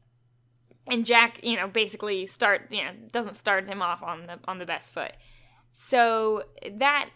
And 0.86 1.04
Jack, 1.04 1.44
you 1.44 1.56
know, 1.56 1.68
basically 1.68 2.26
start, 2.26 2.68
you 2.70 2.82
know, 2.82 2.90
doesn't 3.12 3.36
start 3.36 3.68
him 3.68 3.82
off 3.82 4.02
on 4.02 4.26
the 4.26 4.38
on 4.46 4.58
the 4.58 4.64
best 4.64 4.92
foot. 4.92 5.12
So 5.80 6.42
that 6.72 7.08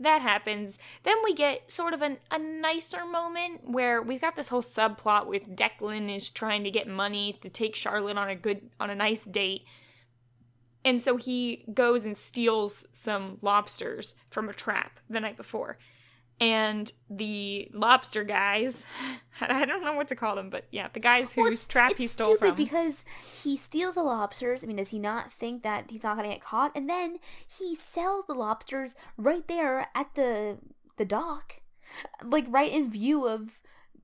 that 0.00 0.22
happens. 0.22 0.78
Then 1.02 1.16
we 1.22 1.34
get 1.34 1.70
sort 1.70 1.92
of 1.92 2.00
an, 2.00 2.16
a 2.30 2.38
nicer 2.38 3.04
moment 3.04 3.68
where 3.68 4.00
we've 4.00 4.22
got 4.22 4.36
this 4.36 4.48
whole 4.48 4.62
subplot 4.62 5.26
with 5.26 5.54
Declan 5.54 6.08
is 6.08 6.30
trying 6.30 6.64
to 6.64 6.70
get 6.70 6.88
money 6.88 7.38
to 7.42 7.50
take 7.50 7.74
Charlotte 7.74 8.16
on 8.16 8.30
a 8.30 8.34
good 8.34 8.70
on 8.80 8.88
a 8.88 8.94
nice 8.94 9.24
date. 9.24 9.66
And 10.82 10.98
so 10.98 11.18
he 11.18 11.66
goes 11.74 12.06
and 12.06 12.16
steals 12.16 12.86
some 12.94 13.36
lobsters 13.42 14.14
from 14.30 14.48
a 14.48 14.54
trap 14.54 14.98
the 15.10 15.20
night 15.20 15.36
before. 15.36 15.76
And 16.38 16.92
the 17.08 17.70
lobster 17.72 18.22
guys, 18.22 18.84
I 19.40 19.64
don't 19.64 19.82
know 19.82 19.94
what 19.94 20.08
to 20.08 20.14
call 20.16 20.36
them, 20.36 20.50
but 20.50 20.66
yeah, 20.70 20.88
the 20.92 21.00
guys 21.00 21.34
Well, 21.34 21.46
whose 21.46 21.60
it's- 21.62 21.66
trap 21.68 21.92
it's 21.92 21.98
he 22.00 22.06
stole 22.06 22.36
stupid 22.36 22.48
from. 22.48 22.56
because 22.56 23.04
he 23.42 23.56
steals 23.56 23.94
the 23.94 24.02
lobsters. 24.02 24.62
I 24.62 24.66
mean, 24.66 24.76
does 24.76 24.90
he 24.90 24.98
not 24.98 25.32
think 25.32 25.62
that 25.62 25.90
he's 25.90 26.02
not 26.02 26.16
going 26.16 26.28
to 26.28 26.34
get 26.34 26.44
caught? 26.44 26.72
And 26.76 26.90
then 26.90 27.18
he 27.46 27.74
sells 27.74 28.26
the 28.26 28.34
lobsters 28.34 28.96
right 29.16 29.46
there 29.48 29.88
at 29.94 30.14
the 30.14 30.58
the 30.98 31.04
dock, 31.06 31.60
like 32.22 32.44
right 32.48 32.72
in 32.72 32.90
view 32.90 33.26
of 33.26 33.60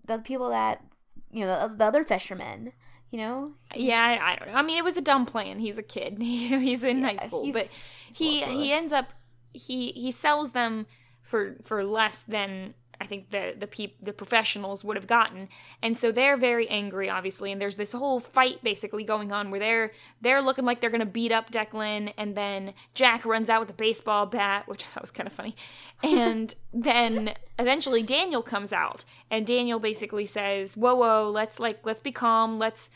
the 0.07 0.19
people 0.19 0.49
that 0.51 0.83
you 1.31 1.41
know 1.45 1.69
the, 1.69 1.77
the 1.77 1.85
other 1.85 2.05
fishermen. 2.05 2.73
You 3.11 3.19
know, 3.19 3.53
Yeah, 3.75 4.03
I, 4.03 4.33
I 4.33 4.37
don't 4.37 4.49
know. 4.49 4.55
I 4.55 4.63
mean, 4.63 4.79
it 4.79 4.85
was 4.85 4.97
a 4.97 5.03
dumb 5.03 5.27
plan. 5.27 5.59
He's 5.59 5.77
a 5.77 5.83
kid. 5.83 6.17
You 6.23 6.51
know, 6.57 6.59
he's 6.61 6.83
in 6.83 7.03
high 7.03 7.17
school, 7.17 7.53
but 7.53 7.67
he 8.15 8.41
he 8.41 8.73
ends 8.73 8.91
up 8.91 9.13
he 9.53 9.93
he 9.93 10.11
sells 10.11 10.53
them 10.53 10.87
for 11.23 11.57
for 11.63 11.85
less 11.85 12.23
than 12.23 12.75
I 13.03 13.05
think 13.05 13.31
the 13.31 13.53
the 13.59 13.67
peop, 13.67 13.97
the 14.01 14.13
professionals 14.13 14.85
would 14.85 14.97
have 14.97 15.09
gotten, 15.09 15.49
and 15.83 15.99
so 15.99 16.13
they're 16.13 16.37
very 16.37 16.69
angry, 16.69 17.11
obviously. 17.11 17.51
And 17.51 17.61
there's 17.61 17.75
this 17.75 17.91
whole 17.91 18.21
fight 18.21 18.63
basically 18.63 19.03
going 19.03 19.33
on 19.33 19.51
where 19.51 19.59
they're 19.59 19.91
they're 20.21 20.41
looking 20.41 20.65
like 20.65 20.81
they're 20.81 20.89
gonna 20.89 21.05
beat 21.05 21.33
up 21.33 21.51
Declan, 21.51 22.15
and 22.17 22.37
then 22.37 22.75
Jack 22.95 23.25
runs 23.25 23.51
out 23.51 23.59
with 23.59 23.71
a 23.71 23.75
baseball 23.75 24.27
bat, 24.27 24.69
which 24.69 24.85
that 24.95 25.01
was 25.01 25.11
kind 25.11 25.27
of 25.27 25.33
funny, 25.33 25.57
and 26.05 26.55
then 26.73 27.35
eventually 27.59 28.05
Daniel 28.05 28.41
comes 28.41 28.73
out, 28.73 29.05
and 29.33 29.45
Daniel 29.49 29.81
basically 29.81 30.25
says, 30.27 30.77
"Whoa, 30.77 30.95
whoa, 30.95 31.29
let's 31.29 31.59
like 31.59 31.81
let's 31.85 32.01
be 32.01 32.13
calm, 32.13 32.57
let's." 32.61 32.89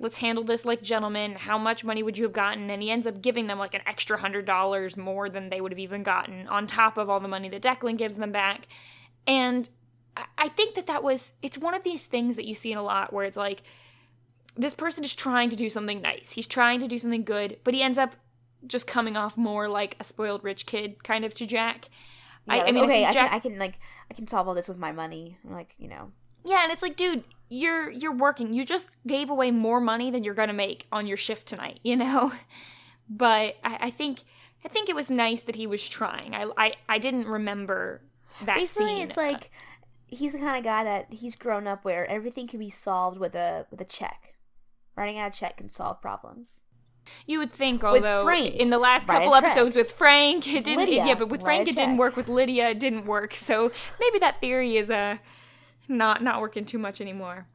Let's 0.00 0.18
handle 0.18 0.44
this 0.44 0.64
like 0.64 0.82
gentlemen. 0.82 1.34
How 1.34 1.58
much 1.58 1.84
money 1.84 2.02
would 2.02 2.18
you 2.18 2.24
have 2.24 2.32
gotten? 2.32 2.70
And 2.70 2.82
he 2.82 2.90
ends 2.90 3.06
up 3.06 3.22
giving 3.22 3.46
them 3.46 3.58
like 3.58 3.74
an 3.74 3.82
extra 3.86 4.18
hundred 4.18 4.46
dollars 4.46 4.96
more 4.96 5.28
than 5.28 5.48
they 5.50 5.60
would 5.60 5.72
have 5.72 5.78
even 5.78 6.02
gotten 6.02 6.48
on 6.48 6.66
top 6.66 6.96
of 6.96 7.08
all 7.08 7.20
the 7.20 7.28
money 7.28 7.48
that 7.50 7.62
Declan 7.62 7.96
gives 7.96 8.16
them 8.16 8.32
back. 8.32 8.66
And 9.26 9.68
I- 10.36 10.48
think 10.48 10.74
that 10.74 10.86
that 10.88 11.02
was, 11.02 11.32
it's 11.40 11.56
one 11.56 11.74
of 11.74 11.84
these 11.84 12.06
things 12.06 12.36
that 12.36 12.44
you 12.44 12.54
see 12.54 12.72
in 12.72 12.78
a 12.78 12.82
lot 12.82 13.12
where 13.12 13.24
it's 13.24 13.36
like, 13.36 13.62
this 14.56 14.74
person 14.74 15.04
is 15.04 15.14
trying 15.14 15.48
to 15.50 15.56
do 15.56 15.70
something 15.70 16.02
nice. 16.02 16.32
He's 16.32 16.46
trying 16.46 16.80
to 16.80 16.86
do 16.86 16.98
something 16.98 17.24
good, 17.24 17.58
but 17.64 17.72
he 17.72 17.82
ends 17.82 17.96
up 17.96 18.16
just 18.66 18.86
coming 18.86 19.16
off 19.16 19.36
more 19.36 19.68
like 19.68 19.96
a 19.98 20.04
spoiled 20.04 20.44
rich 20.44 20.66
kid 20.66 21.02
kind 21.02 21.24
of 21.24 21.32
to 21.34 21.46
Jack. 21.46 21.88
Yeah, 22.46 22.54
I, 22.54 22.58
like, 22.58 22.68
I 22.68 22.72
mean, 22.72 22.84
okay, 22.84 23.04
I 23.04 23.12
Jack, 23.12 23.30
can, 23.30 23.36
I 23.36 23.40
can 23.40 23.58
like, 23.58 23.78
I 24.10 24.14
can 24.14 24.26
solve 24.26 24.48
all 24.48 24.54
this 24.54 24.68
with 24.68 24.78
my 24.78 24.92
money. 24.92 25.38
Like, 25.44 25.74
you 25.78 25.88
know, 25.88 26.12
yeah, 26.44 26.62
and 26.64 26.72
it's 26.72 26.82
like, 26.82 26.96
dude, 26.96 27.24
you're 27.48 27.90
you're 27.90 28.14
working. 28.14 28.54
You 28.54 28.64
just 28.64 28.88
gave 29.06 29.30
away 29.30 29.50
more 29.50 29.80
money 29.80 30.10
than 30.10 30.24
you're 30.24 30.34
gonna 30.34 30.52
make 30.52 30.86
on 30.90 31.06
your 31.06 31.16
shift 31.16 31.46
tonight, 31.46 31.80
you 31.82 31.96
know. 31.96 32.32
But 33.08 33.56
I, 33.62 33.76
I 33.80 33.90
think 33.90 34.20
I 34.64 34.68
think 34.68 34.88
it 34.88 34.94
was 34.94 35.10
nice 35.10 35.42
that 35.42 35.56
he 35.56 35.66
was 35.66 35.86
trying. 35.86 36.34
I 36.34 36.46
I, 36.56 36.74
I 36.88 36.98
didn't 36.98 37.26
remember 37.26 38.00
that 38.46 38.56
basically, 38.56 38.96
scene. 38.96 39.08
it's 39.08 39.16
like 39.18 39.50
he's 40.06 40.32
the 40.32 40.38
kind 40.38 40.56
of 40.56 40.64
guy 40.64 40.84
that 40.84 41.12
he's 41.12 41.36
grown 41.36 41.66
up 41.66 41.84
where 41.84 42.06
everything 42.06 42.46
can 42.46 42.58
be 42.58 42.70
solved 42.70 43.18
with 43.18 43.34
a 43.34 43.66
with 43.70 43.80
a 43.80 43.84
check. 43.84 44.34
Writing 44.96 45.18
out 45.18 45.34
a 45.34 45.38
check 45.38 45.58
can 45.58 45.68
solve 45.68 46.00
problems. 46.00 46.64
You 47.26 47.38
would 47.40 47.52
think, 47.52 47.82
although 47.82 48.22
Frank, 48.24 48.54
in 48.54 48.70
the 48.70 48.78
last 48.78 49.08
couple 49.08 49.34
episodes 49.34 49.74
with 49.74 49.92
Frank, 49.92 50.46
it 50.46 50.64
didn't. 50.64 50.80
Lydia, 50.80 51.04
yeah, 51.04 51.14
but 51.14 51.28
with 51.28 51.42
Frank, 51.42 51.68
it 51.68 51.76
didn't 51.76 51.96
work. 51.96 52.16
With 52.16 52.28
Lydia, 52.28 52.70
it 52.70 52.78
didn't 52.78 53.06
work. 53.06 53.34
So 53.34 53.72
maybe 54.00 54.18
that 54.20 54.40
theory 54.40 54.76
is 54.76 54.88
uh, 54.90 55.18
not 55.88 56.22
not 56.22 56.40
working 56.40 56.64
too 56.64 56.78
much 56.78 57.00
anymore. 57.00 57.46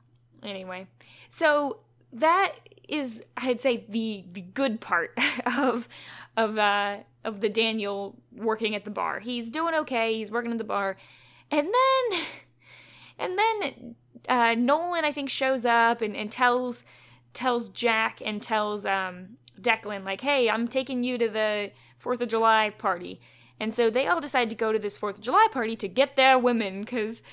Anyway, 0.44 0.88
so 1.30 1.80
that 2.14 2.54
is, 2.88 3.24
I'd 3.36 3.62
say, 3.62 3.86
the 3.90 4.24
the 4.32 4.42
good 4.42 4.82
part 4.82 5.18
of 5.58 5.88
of 6.36 6.58
uh 6.58 6.98
of 7.24 7.42
the 7.42 7.50
Daniel 7.50 8.16
working 8.36 8.76
at 8.76 8.86
the 8.86 8.92
bar. 8.92 9.20
He's 9.20 9.50
doing 9.52 9.76
okay. 9.76 10.16
He's 10.16 10.32
working 10.32 10.52
at 10.52 10.58
the 10.58 10.64
bar, 10.64 10.96
and 11.52 11.68
then 11.68 12.22
and 13.20 13.38
then 13.38 13.96
uh, 14.30 14.56
Nolan, 14.56 15.06
I 15.06 15.12
think, 15.12 15.30
shows 15.30 15.66
up 15.66 16.02
and, 16.02 16.16
and 16.16 16.32
tells 16.32 16.84
tells 17.34 17.70
Jack 17.70 18.22
and 18.26 18.42
tells 18.42 18.86
um, 18.86 19.38
Declan 19.60 20.06
like, 20.06 20.22
"Hey, 20.22 20.50
I'm 20.50 20.68
taking 20.68 21.04
you 21.04 21.18
to 21.18 21.30
the 21.30 21.72
Fourth 21.98 22.22
of 22.22 22.30
July 22.30 22.72
party." 22.78 23.20
And 23.60 23.74
so 23.74 23.90
they 23.90 24.08
all 24.08 24.22
decide 24.22 24.52
to 24.52 24.56
go 24.56 24.72
to 24.72 24.80
this 24.80 24.98
Fourth 24.98 25.18
of 25.18 25.24
July 25.24 25.48
party 25.52 25.76
to 25.78 25.88
get 25.88 26.16
their 26.16 26.38
women 26.38 26.82
because 26.82 27.24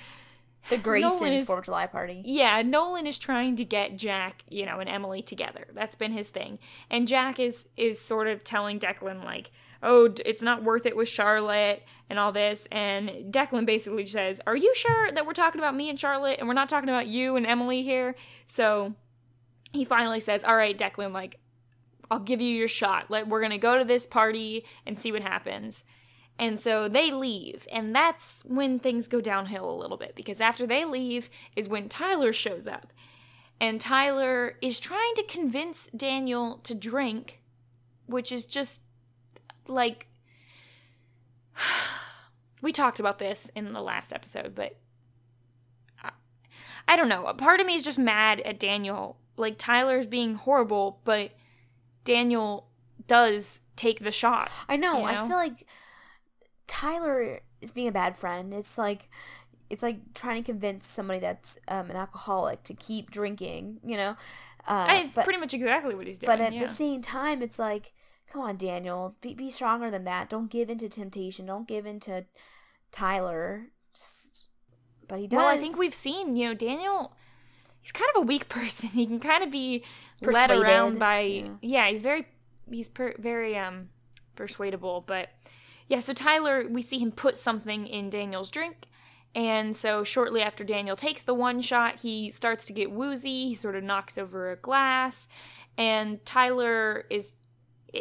The 0.71 0.79
Graysons 0.79 1.31
is- 1.33 1.47
Fourth 1.47 1.61
of 1.61 1.65
July 1.67 1.87
party. 1.87 2.23
yeah, 2.25 2.63
Nolan 2.63 3.07
is 3.07 3.19
trying 3.19 3.57
to 3.57 3.65
get 3.65 3.97
Jack, 3.97 4.45
you 4.49 4.65
know, 4.67 4.81
and 4.81 4.89
Emily 4.89 5.23
together. 5.23 5.67
That's 5.75 5.95
been 5.95 6.13
his 6.13 6.31
thing. 6.31 6.59
And 6.91 7.07
Jack 7.07 7.39
is 7.39 7.69
is 7.77 8.01
sort 8.01 8.27
of 8.29 8.45
telling 8.45 8.79
Declan 8.79 9.25
like, 9.25 9.51
"Oh, 9.83 10.15
it's 10.25 10.43
not 10.43 10.63
worth 10.63 10.87
it 10.87 10.97
with 10.97 11.09
Charlotte 11.09 11.83
and 12.09 12.19
all 12.19 12.33
this." 12.33 12.67
And 12.73 13.33
Declan 13.33 13.67
basically 13.67 14.07
says, 14.07 14.41
"Are 14.47 14.57
you 14.57 14.75
sure 14.75 15.13
that 15.13 15.27
we're 15.27 15.33
talking 15.33 15.61
about 15.61 15.75
me 15.77 15.91
and 15.91 15.99
Charlotte 15.99 16.39
and 16.39 16.49
we're 16.49 16.55
not 16.55 16.69
talking 16.69 16.89
about 16.89 17.07
you 17.09 17.37
and 17.37 17.47
Emily 17.47 17.83
here?" 17.83 18.15
So 18.47 18.95
he 19.73 19.85
finally 19.85 20.21
says, 20.21 20.45
"All 20.45 20.57
right, 20.57 20.77
Declan, 20.79 21.13
like 21.13 21.41
I'll 22.11 22.21
give 22.21 22.41
you 22.41 22.55
your 22.55 22.69
shot. 22.69 23.11
Like 23.11 23.27
we're 23.27 23.41
going 23.41 23.51
to 23.53 23.59
go 23.59 23.77
to 23.79 23.85
this 23.85 24.07
party 24.07 24.65
and 24.87 24.99
see 24.99 25.13
what 25.13 25.23
happens." 25.23 25.85
And 26.39 26.59
so 26.59 26.89
they 26.89 27.13
leave, 27.13 27.69
and 27.71 27.95
that's 27.95 28.43
when 28.45 28.81
things 28.81 29.07
go 29.07 29.21
downhill 29.21 29.71
a 29.71 29.81
little 29.81 29.97
bit 29.97 30.17
because 30.17 30.41
after 30.41 30.67
they 30.67 30.85
leave 30.85 31.31
is 31.55 31.69
when 31.69 31.89
Tyler 31.89 32.33
shows 32.33 32.67
up. 32.67 32.93
And 33.61 33.81
Tyler 33.81 34.57
is 34.61 34.81
trying 34.81 35.15
to 35.15 35.23
convince 35.23 35.87
Daniel 35.97 36.59
to 36.65 36.75
drink, 36.75 37.41
which 38.07 38.33
is 38.33 38.47
just 38.47 38.81
like 39.69 40.09
we 42.63 42.73
talked 42.73 42.99
about 42.99 43.19
this 43.19 43.51
in 43.55 43.73
the 43.73 43.81
last 43.83 44.13
episode, 44.13 44.55
but 44.55 44.77
I, 46.03 46.11
I 46.89 46.97
don't 46.97 47.09
know. 47.09 47.27
A 47.27 47.35
part 47.35 47.61
of 47.61 47.67
me 47.67 47.77
is 47.77 47.85
just 47.85 47.99
mad 47.99 48.41
at 48.41 48.59
Daniel. 48.59 49.19
Like 49.37 49.57
Tyler's 49.57 50.07
being 50.07 50.35
horrible, 50.35 51.01
but 51.05 51.31
Daniel 52.05 52.69
does 53.07 53.61
take 53.77 54.01
the 54.01 54.13
shot. 54.13 54.51
I 54.69 54.77
know, 54.77 54.99
You 54.99 55.05
I 55.05 55.29
feel 55.29 55.37
like 55.37 55.67
Tyler 56.67 57.41
is 57.61 57.73
being 57.73 57.89
a 57.89 57.93
bad 57.93 58.17
friend. 58.17 58.53
It's 58.55 58.79
like 58.79 59.09
it's 59.71 59.83
like 59.83 60.15
trying 60.15 60.43
to 60.43 60.47
convince 60.47 60.87
somebody 60.87 61.21
that's 61.21 61.59
um, 61.69 61.91
an 61.91 61.97
alcoholic 61.97 62.63
to 62.65 62.75
keep 62.75 63.11
drinking. 63.11 63.81
You 63.85 63.97
know, 63.97 64.17
uh, 64.67 64.87
it's 64.91 65.17
but, 65.17 65.25
pretty 65.25 65.41
much 65.41 65.55
exactly 65.55 65.95
what 65.95 66.07
he's 66.07 66.19
doing. 66.19 66.37
but 66.37 66.41
at 66.41 66.53
yeah. 66.53 66.61
the 66.61 66.69
same 66.69 67.03
time, 67.03 67.43
it's 67.43 67.59
like, 67.59 67.93
come 68.31 68.43
on, 68.43 68.57
Daniel, 68.57 69.17
be 69.21 69.35
be 69.35 69.51
stronger 69.51 69.91
than 69.91 70.05
that. 70.05 70.29
Don't 70.29 70.51
give 70.51 70.71
in 70.71 70.79
to 70.79 70.89
temptation. 70.89 71.47
Don't 71.47 71.69
give 71.69 71.87
in 71.87 72.01
to 72.01 72.25
Tyler. 72.93 73.67
Just- 73.95 74.25
but 75.07 75.19
he 75.19 75.27
does. 75.27 75.39
Well, 75.39 75.49
I 75.49 75.59
think 75.59 75.79
we've 75.79 75.95
seen, 75.95 76.37
you 76.37 76.49
know, 76.49 76.55
Daniel. 76.55 77.13
He's 77.83 77.93
kind 77.93 78.11
of 78.15 78.23
a 78.23 78.27
weak 78.27 78.49
person. 78.49 78.89
He 78.89 79.07
can 79.07 79.21
kind 79.21 79.45
of 79.45 79.51
be 79.51 79.85
led 80.21 80.51
around 80.51 80.99
by. 80.99 81.21
yeah. 81.21 81.49
Yeah, 81.61 81.89
he's 81.89 82.03
very, 82.03 82.27
he's 82.71 82.89
per, 82.89 83.15
very 83.19 83.57
um, 83.57 83.91
persuadable. 84.37 85.05
But 85.07 85.29
yeah, 85.89 85.99
so 85.99 86.13
Tyler, 86.13 86.67
we 86.69 86.83
see 86.83 86.99
him 86.99 87.13
put 87.13 87.39
something 87.39 87.87
in 87.87 88.11
Daniel's 88.11 88.51
drink, 88.51 88.87
and 89.35 89.77
so 89.77 90.05
shortly 90.05 90.41
after 90.43 90.65
Daniel 90.65 90.97
takes 90.97 91.23
the 91.23 91.35
one 91.35 91.61
shot, 91.61 92.01
he 92.01 92.31
starts 92.33 92.65
to 92.67 92.73
get 92.73 92.91
woozy. 92.91 93.49
He 93.49 93.55
sort 93.55 93.77
of 93.77 93.85
knocks 93.85 94.17
over 94.17 94.51
a 94.51 94.57
glass, 94.57 95.29
and 95.77 96.25
Tyler 96.25 97.05
is. 97.11 97.35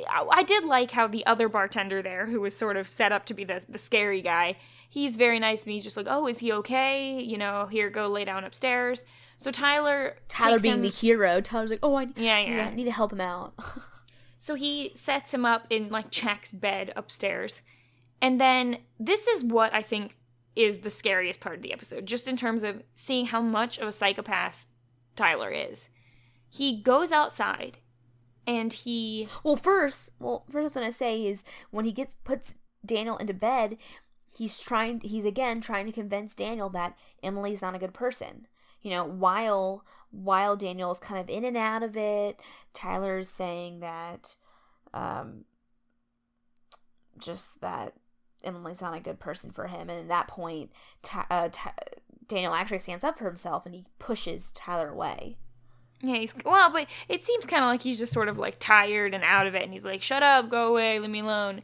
I 0.10 0.42
did 0.42 0.66
like 0.66 0.90
how 0.90 1.06
the 1.06 1.24
other 1.28 1.48
bartender 1.48 2.02
there, 2.02 2.26
who 2.26 2.42
was 2.42 2.58
sort 2.58 2.78
of 2.78 2.88
set 2.88 3.12
up 3.12 3.26
to 3.28 3.36
be 3.36 3.44
the, 3.44 3.64
the 3.70 3.78
scary 3.78 4.24
guy, 4.24 4.56
he's 4.90 5.18
very 5.18 5.38
nice 5.38 5.62
and 5.62 5.72
he's 5.72 5.84
just 5.84 5.96
like, 5.96 6.08
oh, 6.10 6.28
is 6.28 6.40
he 6.40 6.52
okay? 6.52 7.22
You 7.22 7.38
know, 7.38 7.68
here, 7.70 7.92
go 7.92 8.08
lay 8.08 8.26
down 8.26 8.44
upstairs. 8.44 9.04
So 9.38 9.52
Tyler. 9.52 10.16
Tyler 10.28 10.60
being 10.60 10.76
him- 10.76 10.82
the 10.82 10.90
hero. 10.90 11.42
Tyler's 11.42 11.70
like, 11.70 11.80
oh, 11.84 11.96
I, 11.96 12.08
Yeah, 12.16 12.40
yeah. 12.40 12.70
I 12.72 12.74
need 12.74 12.86
to 12.86 12.92
help 12.92 13.14
him 13.14 13.22
out. 13.22 13.54
So 14.40 14.56
he 14.56 14.92
sets 14.94 15.34
him 15.34 15.46
up 15.46 15.68
in 15.70 15.88
like 15.88 16.12
Jack's 16.12 16.52
bed 16.52 16.92
upstairs. 16.98 17.62
And 18.24 18.40
then 18.40 18.78
this 18.98 19.28
is 19.28 19.44
what 19.44 19.74
I 19.74 19.82
think 19.82 20.16
is 20.56 20.80
the 20.80 20.90
scariest 20.90 21.42
part 21.42 21.58
of 21.58 21.62
the 21.62 21.74
episode, 21.74 22.06
just 22.06 22.26
in 22.26 22.38
terms 22.38 22.64
of 22.64 22.82
seeing 22.96 23.26
how 23.26 23.42
much 23.42 23.78
of 23.78 23.88
a 23.90 23.92
psychopath 23.92 24.66
Tyler 25.18 25.50
is. 25.50 25.90
He 26.50 26.82
goes 26.82 27.12
outside 27.12 27.80
and 28.48 28.72
he 28.72 29.28
Well, 29.44 29.58
first, 29.58 30.12
well, 30.20 30.46
first 30.50 30.56
I 30.56 30.62
was 30.62 30.72
gonna 30.72 30.92
say 30.94 31.26
is 31.26 31.44
when 31.70 31.84
he 31.84 31.92
gets 31.92 32.16
puts 32.24 32.56
Daniel 32.86 33.18
into 33.18 33.34
bed, 33.34 33.78
he's 34.32 34.58
trying. 34.58 35.02
He's 35.02 35.26
again 35.26 35.60
trying 35.60 35.86
to 35.88 35.92
convince 35.92 36.34
Daniel 36.34 36.70
that 36.70 36.98
Emily's 37.22 37.62
not 37.62 37.76
a 37.76 37.80
good 37.80 37.94
person. 37.94 38.48
You 38.82 38.92
know, 38.92 39.04
while 39.04 39.84
while 40.12 40.56
Daniel's 40.56 41.00
kind 41.00 41.20
of 41.20 41.30
in 41.30 41.44
and 41.44 41.58
out 41.58 41.84
of 41.84 41.98
it, 41.98 42.40
Tyler's 42.74 43.28
saying 43.28 43.82
that, 43.82 44.38
um, 44.94 45.44
just 47.18 47.60
that 47.60 47.94
Emily's 48.44 48.82
not 48.82 48.96
a 48.96 49.00
good 49.00 49.20
person 49.20 49.52
for 49.52 49.68
him, 49.68 49.90
and 49.90 50.00
at 50.00 50.08
that 50.10 50.28
point, 50.28 50.72
uh, 51.30 51.50
Daniel 52.28 52.54
actually 52.54 52.80
stands 52.80 53.04
up 53.04 53.18
for 53.18 53.26
himself 53.26 53.66
and 53.66 53.76
he 53.76 53.86
pushes 54.00 54.52
Tyler 54.54 54.90
away. 54.90 55.38
Yeah, 56.02 56.18
he's 56.18 56.36
well, 56.44 56.72
but 56.72 56.88
it 57.08 57.26
seems 57.26 57.46
kind 57.46 57.64
of 57.64 57.70
like 57.70 57.82
he's 57.82 57.98
just 57.98 58.12
sort 58.12 58.28
of 58.28 58.38
like 58.38 58.60
tired 58.60 59.14
and 59.14 59.24
out 59.24 59.48
of 59.48 59.56
it, 59.56 59.64
and 59.64 59.72
he's 59.72 59.86
like, 59.86 60.02
"Shut 60.02 60.22
up, 60.22 60.50
go 60.50 60.68
away, 60.68 61.00
leave 61.00 61.10
me 61.10 61.22
alone." 61.22 61.62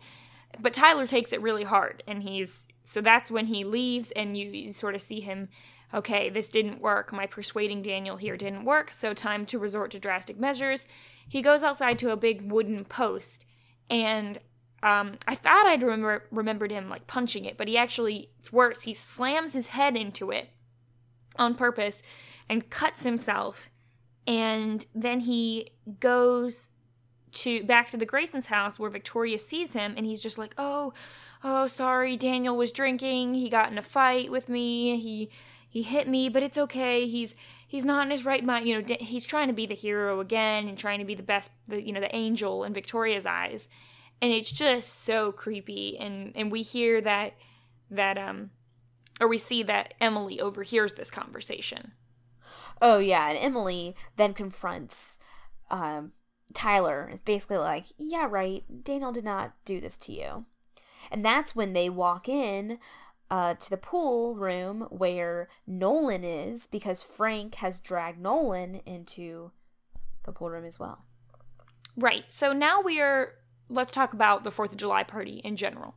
But 0.59 0.73
Tyler 0.73 1.05
takes 1.05 1.33
it 1.33 1.41
really 1.41 1.63
hard, 1.63 2.03
and 2.07 2.23
he's 2.23 2.65
so 2.83 3.01
that's 3.01 3.29
when 3.29 3.47
he 3.47 3.63
leaves, 3.63 4.11
and 4.11 4.37
you, 4.37 4.49
you 4.49 4.71
sort 4.71 4.95
of 4.95 5.01
see 5.01 5.19
him. 5.19 5.49
Okay, 5.93 6.29
this 6.29 6.49
didn't 6.49 6.81
work. 6.81 7.11
My 7.11 7.25
persuading 7.25 7.81
Daniel 7.81 8.15
here 8.17 8.37
didn't 8.37 8.63
work, 8.63 8.93
so 8.93 9.13
time 9.13 9.45
to 9.47 9.59
resort 9.59 9.91
to 9.91 9.99
drastic 9.99 10.39
measures. 10.39 10.87
He 11.27 11.41
goes 11.41 11.61
outside 11.61 11.99
to 11.99 12.11
a 12.11 12.17
big 12.17 12.49
wooden 12.49 12.85
post, 12.85 13.45
and 13.89 14.39
um, 14.81 15.13
I 15.27 15.35
thought 15.35 15.65
I'd 15.65 15.83
remember 15.83 16.25
remembered 16.31 16.71
him 16.71 16.89
like 16.89 17.07
punching 17.07 17.45
it, 17.45 17.57
but 17.57 17.67
he 17.67 17.77
actually 17.77 18.29
it's 18.39 18.51
worse. 18.51 18.83
He 18.83 18.93
slams 18.93 19.53
his 19.53 19.67
head 19.67 19.95
into 19.95 20.31
it 20.31 20.49
on 21.37 21.55
purpose 21.55 22.01
and 22.47 22.69
cuts 22.69 23.03
himself 23.03 23.69
and 24.29 24.85
then 24.93 25.21
he 25.21 25.71
goes 25.99 26.69
to 27.31 27.63
back 27.63 27.89
to 27.89 27.97
the 27.97 28.05
Grayson's 28.05 28.45
house 28.45 28.77
where 28.77 28.91
Victoria 28.91 29.39
sees 29.39 29.73
him 29.73 29.95
and 29.97 30.05
he's 30.05 30.21
just 30.21 30.37
like, 30.37 30.53
"Oh, 30.55 30.93
oh, 31.43 31.65
sorry, 31.65 32.15
Daniel 32.15 32.55
was 32.55 32.71
drinking. 32.71 33.33
He 33.33 33.49
got 33.49 33.71
in 33.71 33.79
a 33.79 33.81
fight 33.81 34.31
with 34.31 34.47
me. 34.47 34.99
He 34.99 35.31
he 35.67 35.81
hit 35.81 36.07
me, 36.07 36.29
but 36.29 36.43
it's 36.43 36.59
okay. 36.59 37.07
He's 37.07 37.33
he's 37.67 37.85
not 37.85 38.05
in 38.05 38.11
his 38.11 38.23
right 38.23 38.43
mind. 38.43 38.67
You 38.67 38.81
know, 38.81 38.95
he's 38.99 39.25
trying 39.25 39.47
to 39.47 39.53
be 39.53 39.65
the 39.65 39.73
hero 39.73 40.19
again 40.19 40.67
and 40.67 40.77
trying 40.77 40.99
to 40.99 41.05
be 41.05 41.15
the 41.15 41.23
best, 41.23 41.49
the 41.67 41.81
you 41.81 41.91
know, 41.91 41.99
the 42.01 42.15
angel 42.15 42.63
in 42.63 42.73
Victoria's 42.73 43.25
eyes. 43.25 43.67
And 44.21 44.31
it's 44.31 44.51
just 44.51 45.03
so 45.03 45.31
creepy 45.31 45.97
and 45.97 46.33
and 46.35 46.51
we 46.51 46.61
hear 46.61 46.99
that 47.01 47.33
that 47.89 48.17
um 48.17 48.51
or 49.19 49.27
we 49.27 49.37
see 49.37 49.63
that 49.63 49.93
Emily 49.99 50.39
overhears 50.39 50.93
this 50.93 51.11
conversation. 51.11 51.93
Oh 52.81 52.99
yeah, 52.99 53.29
and 53.29 53.37
Emily 53.37 53.95
then 54.15 54.33
confronts 54.33 55.19
um, 55.69 56.13
Tyler. 56.53 57.09
It's 57.13 57.23
basically 57.23 57.57
like, 57.57 57.85
yeah, 57.97 58.27
right. 58.29 58.63
Daniel 58.83 59.11
did 59.11 59.25
not 59.25 59.53
do 59.65 59.81
this 59.81 59.97
to 59.97 60.13
you, 60.13 60.45
and 61.11 61.23
that's 61.23 61.55
when 61.55 61.73
they 61.73 61.89
walk 61.89 62.29
in 62.29 62.79
uh, 63.29 63.55
to 63.55 63.69
the 63.69 63.77
pool 63.77 64.35
room 64.35 64.87
where 64.89 65.49
Nolan 65.67 66.23
is 66.23 66.67
because 66.67 67.03
Frank 67.03 67.55
has 67.55 67.79
dragged 67.79 68.19
Nolan 68.19 68.81
into 68.85 69.51
the 70.23 70.31
pool 70.31 70.49
room 70.49 70.65
as 70.65 70.79
well. 70.79 71.05
Right. 71.97 72.31
So 72.31 72.53
now 72.53 72.81
we 72.81 73.01
are 73.01 73.33
let's 73.69 73.91
talk 73.91 74.13
about 74.13 74.43
the 74.43 74.51
4th 74.51 74.71
of 74.71 74.77
July 74.77 75.03
party 75.03 75.41
in 75.43 75.55
general. 75.55 75.95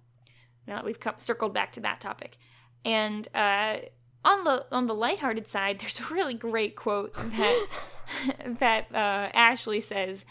Now 0.66 0.76
that 0.76 0.84
we've 0.84 1.00
come, 1.00 1.14
circled 1.18 1.52
back 1.54 1.72
to 1.72 1.80
that 1.80 2.00
topic, 2.00 2.36
and 2.84 3.26
uh, 3.34 3.78
on 4.24 4.44
the 4.44 4.66
on 4.70 4.86
the 4.86 4.94
lighthearted 4.94 5.46
side, 5.48 5.78
there's 5.80 6.00
a 6.00 6.14
really 6.14 6.34
great 6.34 6.76
quote 6.76 7.14
that 7.14 7.66
that 8.60 8.94
uh, 8.94 9.30
Ashley 9.34 9.80
says. 9.80 10.24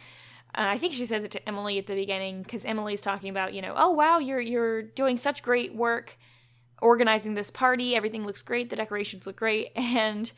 Uh, 0.54 0.68
I 0.68 0.78
think 0.78 0.94
she 0.94 1.06
says 1.06 1.24
it 1.24 1.32
to 1.32 1.48
Emily 1.48 1.78
at 1.78 1.88
the 1.88 1.96
beginning 1.96 2.44
because 2.44 2.66
Emily's 2.66 3.00
talking 3.00 3.30
about, 3.30 3.54
you 3.54 3.62
know, 3.62 3.74
oh 3.78 3.92
wow, 3.92 4.18
you're 4.20 4.42
you're 4.42 4.82
doing 4.82 5.16
such 5.16 5.44
great 5.44 5.74
work 5.74 6.18
organizing 6.82 7.36
this 7.36 7.50
party. 7.50 7.96
Everything 7.96 8.26
looks 8.26 8.42
great. 8.42 8.70
The 8.70 8.76
decorations 8.76 9.26
look 9.26 9.38
great, 9.38 9.72
and 9.76 10.32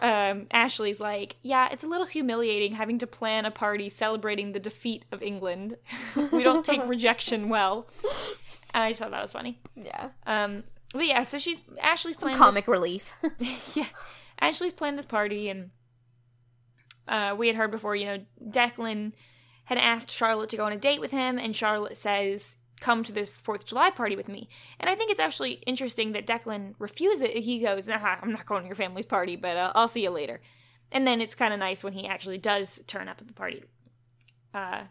um, 0.00 0.46
Ashley's 0.50 1.00
like, 1.00 1.36
yeah, 1.42 1.68
it's 1.70 1.82
a 1.82 1.88
little 1.88 2.06
humiliating 2.06 2.72
having 2.72 2.98
to 2.98 3.06
plan 3.06 3.44
a 3.44 3.50
party 3.50 3.88
celebrating 3.88 4.52
the 4.52 4.60
defeat 4.60 5.04
of 5.10 5.22
England. 5.22 5.76
we 6.32 6.42
don't 6.42 6.64
take 6.64 6.86
rejection 6.86 7.48
well. 7.48 7.88
I 8.72 8.90
just 8.90 9.00
thought 9.00 9.10
that 9.10 9.22
was 9.22 9.32
funny. 9.32 9.58
Yeah. 9.74 10.10
Um, 10.26 10.64
but 10.92 11.06
yeah, 11.06 11.22
so 11.22 11.38
she's 11.38 11.62
Ashley's 11.80 12.16
planning 12.16 12.38
comic 12.38 12.68
relief. 12.68 13.12
yeah, 13.74 13.88
Ashley's 14.40 14.72
planned 14.72 14.98
this 14.98 15.04
party, 15.04 15.48
and 15.48 15.70
uh, 17.08 17.34
we 17.36 17.48
had 17.48 17.56
heard 17.56 17.70
before. 17.70 17.96
You 17.96 18.06
know, 18.06 18.18
Declan 18.48 19.12
had 19.64 19.78
asked 19.78 20.10
Charlotte 20.10 20.50
to 20.50 20.56
go 20.56 20.64
on 20.64 20.72
a 20.72 20.78
date 20.78 21.00
with 21.00 21.10
him, 21.10 21.38
and 21.38 21.56
Charlotte 21.56 21.96
says, 21.96 22.58
"Come 22.80 23.02
to 23.04 23.12
this 23.12 23.40
Fourth 23.40 23.62
of 23.62 23.66
July 23.66 23.90
party 23.90 24.16
with 24.16 24.28
me." 24.28 24.48
And 24.80 24.90
I 24.90 24.94
think 24.94 25.10
it's 25.10 25.20
actually 25.20 25.54
interesting 25.66 26.12
that 26.12 26.26
Declan 26.26 26.74
refuses. 26.78 27.28
He 27.44 27.60
goes, 27.60 27.88
nah, 27.88 28.16
"I'm 28.22 28.32
not 28.32 28.46
going 28.46 28.62
to 28.62 28.66
your 28.66 28.76
family's 28.76 29.06
party, 29.06 29.36
but 29.36 29.56
uh, 29.56 29.72
I'll 29.74 29.88
see 29.88 30.02
you 30.02 30.10
later." 30.10 30.40
And 30.92 31.06
then 31.06 31.20
it's 31.20 31.34
kind 31.34 31.52
of 31.52 31.60
nice 31.60 31.82
when 31.82 31.94
he 31.94 32.06
actually 32.06 32.38
does 32.38 32.80
turn 32.86 33.08
up 33.08 33.20
at 33.20 33.26
the 33.26 33.32
party 33.32 33.64
uh, 34.54 34.82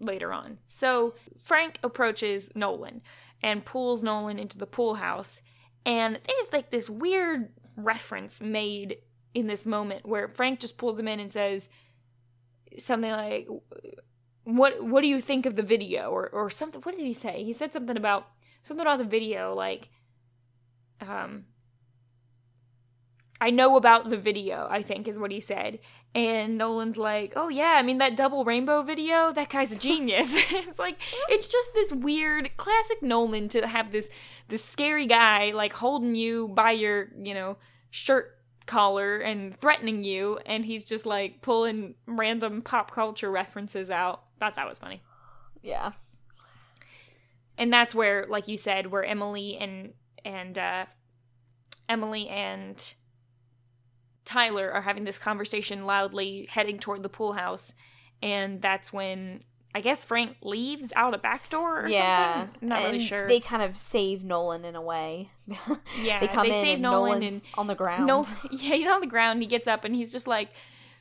later 0.00 0.32
on. 0.32 0.58
So 0.68 1.14
Frank 1.38 1.78
approaches 1.82 2.50
Nolan 2.54 3.02
and 3.42 3.64
pulls 3.64 4.02
Nolan 4.02 4.38
into 4.38 4.58
the 4.58 4.66
pool 4.66 4.96
house. 4.96 5.40
And 5.86 6.16
there's 6.26 6.52
like 6.52 6.70
this 6.70 6.90
weird 6.90 7.48
reference 7.76 8.40
made 8.40 8.98
in 9.34 9.46
this 9.46 9.66
moment 9.66 10.06
where 10.06 10.28
Frank 10.28 10.60
just 10.60 10.76
pulls 10.76 10.98
him 10.98 11.08
in 11.08 11.20
and 11.20 11.32
says 11.32 11.68
something 12.78 13.10
like, 13.10 13.48
"What 14.56 14.84
What 14.84 15.02
do 15.02 15.08
you 15.08 15.20
think 15.20 15.46
of 15.46 15.56
the 15.56 15.62
video?" 15.62 16.10
or 16.10 16.28
or 16.30 16.50
something. 16.50 16.80
What 16.82 16.96
did 16.96 17.06
he 17.06 17.14
say? 17.14 17.44
He 17.44 17.52
said 17.52 17.72
something 17.72 17.96
about 17.96 18.28
something 18.62 18.86
about 18.86 18.98
the 18.98 19.04
video, 19.04 19.54
like, 19.54 19.90
um, 21.00 21.44
I 23.40 23.50
know 23.50 23.76
about 23.76 24.08
the 24.08 24.16
video, 24.16 24.66
I 24.68 24.82
think 24.82 25.06
is 25.06 25.18
what 25.18 25.30
he 25.30 25.40
said. 25.40 25.78
And 26.14 26.58
Nolan's 26.58 26.96
like, 26.96 27.34
oh 27.36 27.48
yeah, 27.48 27.74
I 27.76 27.82
mean, 27.82 27.98
that 27.98 28.16
double 28.16 28.44
rainbow 28.44 28.82
video, 28.82 29.32
that 29.32 29.48
guy's 29.48 29.72
a 29.72 29.76
genius. 29.88 30.34
it's 30.52 30.78
like, 30.78 31.00
it's 31.28 31.48
just 31.48 31.72
this 31.74 31.92
weird, 31.92 32.56
classic 32.56 33.02
Nolan 33.02 33.48
to 33.50 33.66
have 33.66 33.92
this, 33.92 34.10
this 34.48 34.64
scary 34.64 35.06
guy, 35.06 35.52
like, 35.52 35.72
holding 35.72 36.14
you 36.14 36.48
by 36.48 36.72
your, 36.72 37.08
you 37.20 37.34
know, 37.34 37.58
shirt 37.90 38.36
collar 38.66 39.18
and 39.18 39.56
threatening 39.56 40.02
you. 40.04 40.38
And 40.44 40.64
he's 40.64 40.84
just, 40.84 41.06
like, 41.06 41.40
pulling 41.40 41.94
random 42.06 42.60
pop 42.60 42.90
culture 42.90 43.30
references 43.30 43.88
out. 43.88 44.24
Thought 44.38 44.56
that 44.56 44.68
was 44.68 44.78
funny. 44.78 45.02
Yeah. 45.62 45.92
And 47.56 47.72
that's 47.72 47.94
where, 47.94 48.26
like 48.28 48.48
you 48.48 48.56
said, 48.56 48.86
where 48.86 49.04
Emily 49.04 49.56
and, 49.56 49.94
and, 50.24 50.58
uh, 50.58 50.86
Emily 51.88 52.28
and 52.28 52.94
Tyler 54.24 54.70
are 54.70 54.82
having 54.82 55.04
this 55.04 55.18
conversation 55.18 55.86
loudly 55.86 56.46
heading 56.50 56.78
toward 56.78 57.02
the 57.02 57.08
pool 57.08 57.32
house. 57.32 57.72
And 58.22 58.60
that's 58.60 58.92
when 58.92 59.40
I 59.74 59.80
guess 59.80 60.04
Frank 60.04 60.36
leaves 60.42 60.92
out 60.96 61.14
a 61.14 61.18
back 61.18 61.50
door 61.50 61.82
or 61.82 61.88
yeah. 61.88 62.34
something. 62.34 62.58
I'm 62.62 62.68
not 62.68 62.78
and 62.78 62.86
really 62.92 63.04
sure. 63.04 63.28
They 63.28 63.40
kind 63.40 63.62
of 63.62 63.76
save 63.76 64.24
Nolan 64.24 64.64
in 64.64 64.74
a 64.74 64.82
way. 64.82 65.30
yeah, 66.02 66.20
they 66.20 66.26
come 66.26 66.48
they 66.48 66.58
in 66.58 66.64
save 66.64 66.80
Nolan 66.80 67.20
Nolan's 67.20 67.32
and 67.32 67.42
on 67.54 67.66
the 67.66 67.74
ground. 67.74 68.06
No, 68.06 68.26
yeah, 68.50 68.74
he's 68.74 68.90
on 68.90 69.00
the 69.00 69.06
ground. 69.06 69.42
He 69.42 69.46
gets 69.46 69.66
up 69.66 69.84
and 69.84 69.94
he's 69.94 70.10
just 70.10 70.26
like, 70.26 70.50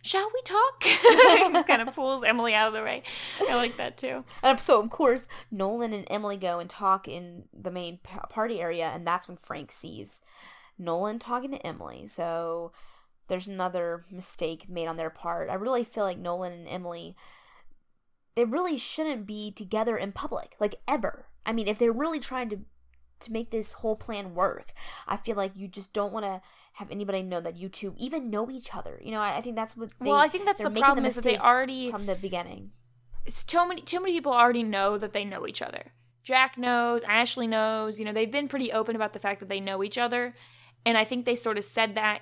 "Shall 0.07 0.29
we 0.33 0.41
talk?" 0.43 0.81
just 0.81 1.67
kind 1.67 1.81
of 1.81 1.93
pulls 1.93 2.23
Emily 2.23 2.53
out 2.53 2.69
of 2.69 2.73
the 2.73 2.83
way. 2.83 3.03
I 3.47 3.55
like 3.55 3.77
that 3.77 3.97
too. 3.97 4.23
And 4.41 4.59
so 4.59 4.81
of 4.81 4.89
course 4.89 5.27
Nolan 5.51 5.93
and 5.93 6.07
Emily 6.09 6.37
go 6.37 6.59
and 6.59 6.69
talk 6.69 7.07
in 7.07 7.43
the 7.53 7.71
main 7.71 7.99
party 8.29 8.61
area, 8.61 8.91
and 8.93 9.05
that's 9.05 9.27
when 9.27 9.37
Frank 9.37 9.71
sees 9.71 10.21
Nolan 10.77 11.19
talking 11.19 11.51
to 11.51 11.65
Emily. 11.65 12.07
So 12.07 12.71
there's 13.27 13.47
another 13.47 14.05
mistake 14.09 14.69
made 14.69 14.87
on 14.87 14.97
their 14.97 15.09
part. 15.09 15.49
I 15.49 15.55
really 15.55 15.83
feel 15.83 16.03
like 16.03 16.17
Nolan 16.17 16.53
and 16.53 16.67
Emily 16.67 17.15
they 18.35 18.45
really 18.45 18.77
shouldn't 18.77 19.25
be 19.25 19.51
together 19.51 19.97
in 19.97 20.11
public, 20.11 20.55
like 20.59 20.75
ever. 20.87 21.25
I 21.43 21.53
mean, 21.53 21.67
if 21.67 21.79
they're 21.79 21.91
really 21.91 22.19
trying 22.19 22.49
to 22.49 22.59
to 23.19 23.31
make 23.31 23.49
this 23.49 23.73
whole 23.73 23.95
plan 23.95 24.35
work, 24.35 24.73
I 25.07 25.17
feel 25.17 25.35
like 25.35 25.53
you 25.55 25.67
just 25.67 25.91
don't 25.91 26.13
want 26.13 26.25
to 26.25 26.41
have 26.77 26.91
anybody 26.91 27.23
know 27.23 27.41
that 27.41 27.55
you 27.57 27.69
two 27.69 27.93
even 27.97 28.29
know 28.29 28.49
each 28.51 28.69
other. 28.73 28.99
You 29.03 29.11
know, 29.11 29.19
I, 29.19 29.37
I 29.37 29.41
think 29.41 29.55
that's 29.55 29.75
what. 29.75 29.89
They, 29.99 30.05
well, 30.09 30.19
I 30.19 30.27
think 30.27 30.45
that's 30.45 30.61
the 30.61 30.69
problem 30.69 31.05
is 31.05 31.15
that 31.15 31.23
they 31.23 31.37
already 31.37 31.89
from 31.91 32.05
the 32.05 32.15
beginning. 32.15 32.71
it's 33.25 33.43
too 33.43 33.67
many 33.67 33.81
too 33.81 33.99
many 33.99 34.13
people 34.13 34.31
already 34.33 34.63
know 34.63 34.97
that 34.97 35.11
they 35.13 35.25
know 35.25 35.47
each 35.47 35.61
other. 35.61 35.91
Jack 36.23 36.57
knows, 36.57 37.01
Ashley 37.03 37.47
knows. 37.47 37.99
You 37.99 38.05
know, 38.05 38.13
they've 38.13 38.31
been 38.31 38.47
pretty 38.47 38.71
open 38.71 38.95
about 38.95 39.13
the 39.13 39.19
fact 39.19 39.39
that 39.39 39.49
they 39.49 39.59
know 39.59 39.83
each 39.83 39.97
other, 39.97 40.35
and 40.85 40.97
I 40.97 41.03
think 41.03 41.25
they 41.25 41.35
sort 41.35 41.57
of 41.57 41.63
said 41.63 41.95
that. 41.95 42.21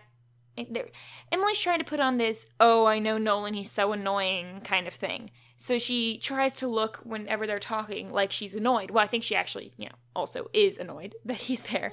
they're- 0.70 0.90
Emily's 1.34 1.60
trying 1.60 1.80
to 1.80 1.86
put 1.86 2.00
on 2.00 2.18
this, 2.18 2.46
oh, 2.60 2.86
I 2.86 3.00
know 3.00 3.18
Nolan, 3.18 3.56
he's 3.56 3.72
so 3.72 3.92
annoying 3.92 4.62
kind 4.64 4.88
of 4.88 4.94
thing. 4.94 5.32
So 5.58 5.78
she 5.78 6.18
tries 6.18 6.54
to 6.56 6.68
look 6.68 6.98
whenever 7.04 7.46
they're 7.48 7.60
talking 7.60 8.12
like 8.12 8.32
she's 8.32 8.56
annoyed. 8.56 8.92
Well, 8.92 9.04
I 9.04 9.08
think 9.08 9.24
she 9.24 9.36
actually, 9.36 9.74
you 9.78 9.88
know, 9.88 9.96
also 10.16 10.48
is 10.54 10.78
annoyed 10.78 11.16
that 11.26 11.38
he's 11.38 11.64
there. 11.64 11.92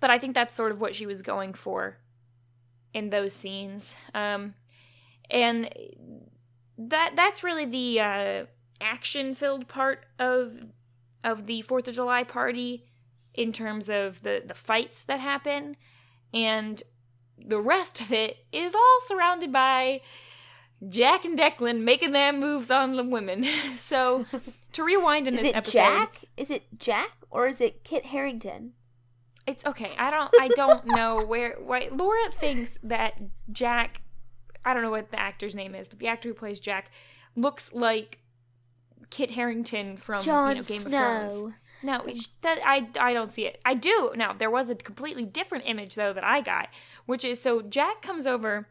But 0.00 0.10
I 0.10 0.18
think 0.18 0.34
that's 0.34 0.54
sort 0.54 0.72
of 0.72 0.80
what 0.80 0.94
she 0.94 1.06
was 1.06 1.22
going 1.22 1.54
for 1.54 1.98
in 2.92 3.10
those 3.10 3.32
scenes. 3.32 3.94
Um, 4.14 4.54
and 5.30 5.70
that 6.78 7.12
that's 7.16 7.42
really 7.42 7.64
the 7.64 8.00
uh, 8.00 8.44
action-filled 8.80 9.68
part 9.68 10.06
of 10.18 10.66
of 11.24 11.46
the 11.46 11.62
Fourth 11.62 11.88
of 11.88 11.94
July 11.94 12.24
party 12.24 12.84
in 13.34 13.52
terms 13.52 13.88
of 13.88 14.22
the 14.22 14.42
the 14.44 14.54
fights 14.54 15.04
that 15.04 15.20
happen, 15.20 15.76
and 16.32 16.82
the 17.38 17.60
rest 17.60 18.00
of 18.00 18.12
it 18.12 18.38
is 18.52 18.74
all 18.74 18.98
surrounded 19.06 19.52
by 19.52 20.00
Jack 20.88 21.24
and 21.24 21.38
Declan 21.38 21.80
making 21.80 22.12
their 22.12 22.32
moves 22.32 22.70
on 22.70 22.96
the 22.96 23.04
women. 23.04 23.44
so 23.74 24.26
to 24.72 24.84
rewind 24.84 25.28
in 25.28 25.34
Is 25.34 25.40
this 25.40 25.50
it 25.50 25.56
episode, 25.56 25.78
Jack? 25.78 26.24
Is 26.36 26.50
it 26.50 26.78
Jack 26.78 27.16
or 27.30 27.48
is 27.48 27.60
it 27.60 27.84
Kit 27.84 28.06
Harington? 28.06 28.72
It's 29.46 29.64
okay. 29.64 29.94
I 29.98 30.10
don't 30.10 30.30
I 30.40 30.48
don't 30.48 30.84
know 30.86 31.24
where 31.24 31.56
why 31.60 31.88
Laura 31.92 32.30
thinks 32.32 32.78
that 32.82 33.14
Jack 33.52 34.02
I 34.64 34.74
don't 34.74 34.82
know 34.82 34.90
what 34.90 35.12
the 35.12 35.20
actor's 35.20 35.54
name 35.54 35.74
is, 35.74 35.88
but 35.88 36.00
the 36.00 36.08
actor 36.08 36.28
who 36.28 36.34
plays 36.34 36.58
Jack 36.58 36.90
looks 37.36 37.72
like 37.72 38.18
Kit 39.10 39.30
Harington 39.30 39.96
from 39.96 40.22
Jon 40.22 40.48
you 40.50 40.54
know 40.56 40.62
Game 40.62 40.80
Snow. 40.82 40.88
of 40.98 41.32
Thrones. 41.32 41.54
No, 41.82 42.04
that, 42.40 42.60
I 42.64 42.88
I 42.98 43.12
don't 43.12 43.32
see 43.32 43.46
it. 43.46 43.60
I 43.64 43.74
do 43.74 44.12
now. 44.16 44.32
There 44.32 44.50
was 44.50 44.70
a 44.70 44.74
completely 44.74 45.24
different 45.24 45.64
image 45.66 45.94
though 45.94 46.12
that 46.12 46.24
I 46.24 46.40
got, 46.40 46.68
which 47.04 47.24
is 47.24 47.40
so 47.40 47.62
Jack 47.62 48.02
comes 48.02 48.26
over 48.26 48.66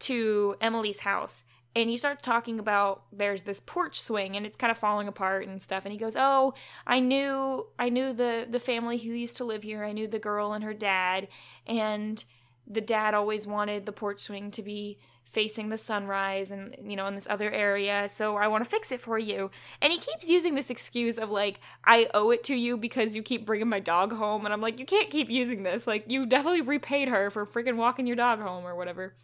to 0.00 0.56
Emily's 0.60 1.00
house 1.00 1.42
and 1.74 1.88
he 1.88 1.96
starts 1.96 2.22
talking 2.22 2.58
about 2.58 3.02
there's 3.12 3.42
this 3.42 3.60
porch 3.60 4.00
swing 4.00 4.36
and 4.36 4.44
it's 4.44 4.56
kind 4.56 4.70
of 4.70 4.78
falling 4.78 5.08
apart 5.08 5.46
and 5.46 5.62
stuff 5.62 5.84
and 5.84 5.92
he 5.92 5.98
goes 5.98 6.16
oh 6.16 6.52
i 6.86 7.00
knew 7.00 7.66
i 7.78 7.88
knew 7.88 8.12
the 8.12 8.46
the 8.50 8.60
family 8.60 8.98
who 8.98 9.12
used 9.12 9.36
to 9.36 9.44
live 9.44 9.62
here. 9.62 9.84
I 9.84 9.92
knew 9.92 10.06
the 10.06 10.18
girl 10.18 10.52
and 10.52 10.64
her 10.64 10.74
dad 10.74 11.28
and 11.66 12.22
the 12.66 12.80
dad 12.80 13.14
always 13.14 13.46
wanted 13.46 13.86
the 13.86 13.92
porch 13.92 14.20
swing 14.20 14.50
to 14.52 14.62
be 14.62 14.98
facing 15.24 15.70
the 15.70 15.78
sunrise 15.78 16.50
and 16.50 16.76
you 16.84 16.94
know 16.94 17.06
in 17.06 17.14
this 17.14 17.26
other 17.30 17.50
area 17.50 18.06
so 18.10 18.36
i 18.36 18.46
want 18.46 18.62
to 18.62 18.68
fix 18.68 18.92
it 18.92 19.00
for 19.00 19.18
you. 19.18 19.50
And 19.80 19.92
he 19.92 19.98
keeps 19.98 20.28
using 20.28 20.54
this 20.54 20.70
excuse 20.70 21.18
of 21.18 21.30
like 21.30 21.60
i 21.84 22.08
owe 22.12 22.30
it 22.30 22.44
to 22.44 22.54
you 22.54 22.76
because 22.76 23.16
you 23.16 23.22
keep 23.22 23.46
bringing 23.46 23.68
my 23.68 23.80
dog 23.80 24.12
home 24.12 24.44
and 24.44 24.52
i'm 24.52 24.60
like 24.60 24.78
you 24.78 24.86
can't 24.86 25.10
keep 25.10 25.30
using 25.30 25.62
this. 25.62 25.86
Like 25.86 26.10
you 26.10 26.26
definitely 26.26 26.60
repaid 26.60 27.08
her 27.08 27.30
for 27.30 27.46
freaking 27.46 27.76
walking 27.76 28.06
your 28.06 28.16
dog 28.16 28.40
home 28.40 28.66
or 28.66 28.74
whatever. 28.74 29.14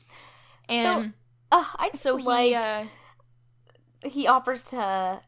And 0.69 1.13
Uh, 1.51 1.65
I 1.77 1.91
just 1.91 2.03
so 2.03 2.17
he 2.17 2.25
like 2.25 2.55
uh 2.55 2.85
he 4.05 4.27
offers 4.27 4.65
to 4.65 5.21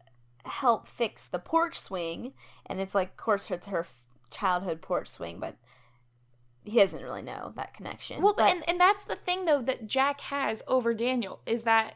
help 0.44 0.88
fix 0.88 1.26
the 1.26 1.38
porch 1.38 1.78
swing, 1.78 2.32
and 2.66 2.80
it's 2.80 2.94
like, 2.94 3.10
of 3.10 3.16
course, 3.16 3.50
it's 3.50 3.66
her 3.66 3.86
childhood 4.30 4.80
porch 4.80 5.08
swing, 5.08 5.38
but 5.40 5.56
he 6.64 6.78
doesn't 6.78 7.02
really 7.02 7.22
know 7.22 7.52
that 7.56 7.74
connection. 7.74 8.22
Well, 8.22 8.34
but 8.36 8.50
and 8.50 8.68
and 8.68 8.80
that's 8.80 9.04
the 9.04 9.16
thing 9.16 9.44
though 9.44 9.62
that 9.62 9.86
Jack 9.86 10.20
has 10.22 10.62
over 10.68 10.94
Daniel 10.94 11.40
is 11.46 11.62
that 11.64 11.94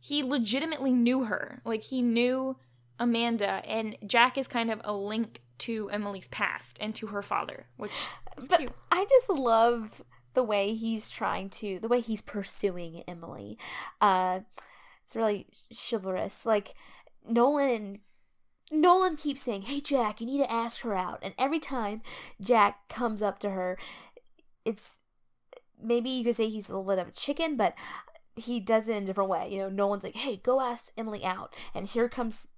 he 0.00 0.22
legitimately 0.22 0.92
knew 0.92 1.24
her. 1.24 1.60
Like 1.64 1.82
he 1.82 2.02
knew 2.02 2.56
Amanda, 2.98 3.62
and 3.66 3.96
Jack 4.06 4.38
is 4.38 4.48
kind 4.48 4.70
of 4.70 4.80
a 4.84 4.92
link 4.92 5.42
to 5.58 5.90
Emily's 5.90 6.28
past 6.28 6.78
and 6.80 6.94
to 6.94 7.08
her 7.08 7.22
father, 7.22 7.66
which 7.76 7.92
but 8.48 8.58
cute. 8.58 8.72
I 8.90 9.06
just 9.08 9.28
love 9.28 10.02
the 10.40 10.44
way 10.44 10.72
he's 10.72 11.10
trying 11.10 11.50
to, 11.50 11.78
the 11.80 11.88
way 11.88 12.00
he's 12.00 12.22
pursuing 12.22 13.04
Emily. 13.06 13.58
Uh, 14.00 14.40
it's 15.04 15.14
really 15.14 15.46
chivalrous. 15.70 16.46
Like 16.46 16.72
Nolan 17.28 17.98
Nolan 18.72 19.16
keeps 19.16 19.42
saying, 19.42 19.62
"Hey 19.62 19.82
Jack, 19.82 20.18
you 20.18 20.26
need 20.26 20.38
to 20.38 20.50
ask 20.50 20.80
her 20.80 20.94
out." 20.94 21.18
And 21.20 21.34
every 21.36 21.58
time 21.58 22.00
Jack 22.40 22.88
comes 22.88 23.20
up 23.22 23.38
to 23.40 23.50
her, 23.50 23.76
it's 24.64 24.96
maybe 25.78 26.08
you 26.08 26.24
could 26.24 26.36
say 26.36 26.48
he's 26.48 26.70
a 26.70 26.72
little 26.72 26.88
bit 26.88 26.98
of 26.98 27.08
a 27.08 27.12
chicken, 27.12 27.58
but 27.58 27.74
he 28.34 28.60
does 28.60 28.88
it 28.88 28.96
in 28.96 29.02
a 29.02 29.06
different 29.06 29.28
way. 29.28 29.46
You 29.52 29.58
know, 29.58 29.68
Nolan's 29.68 30.04
like, 30.04 30.16
"Hey, 30.16 30.38
go 30.38 30.62
ask 30.62 30.90
Emily 30.96 31.22
out." 31.22 31.54
And 31.74 31.86
here 31.86 32.08
comes 32.08 32.48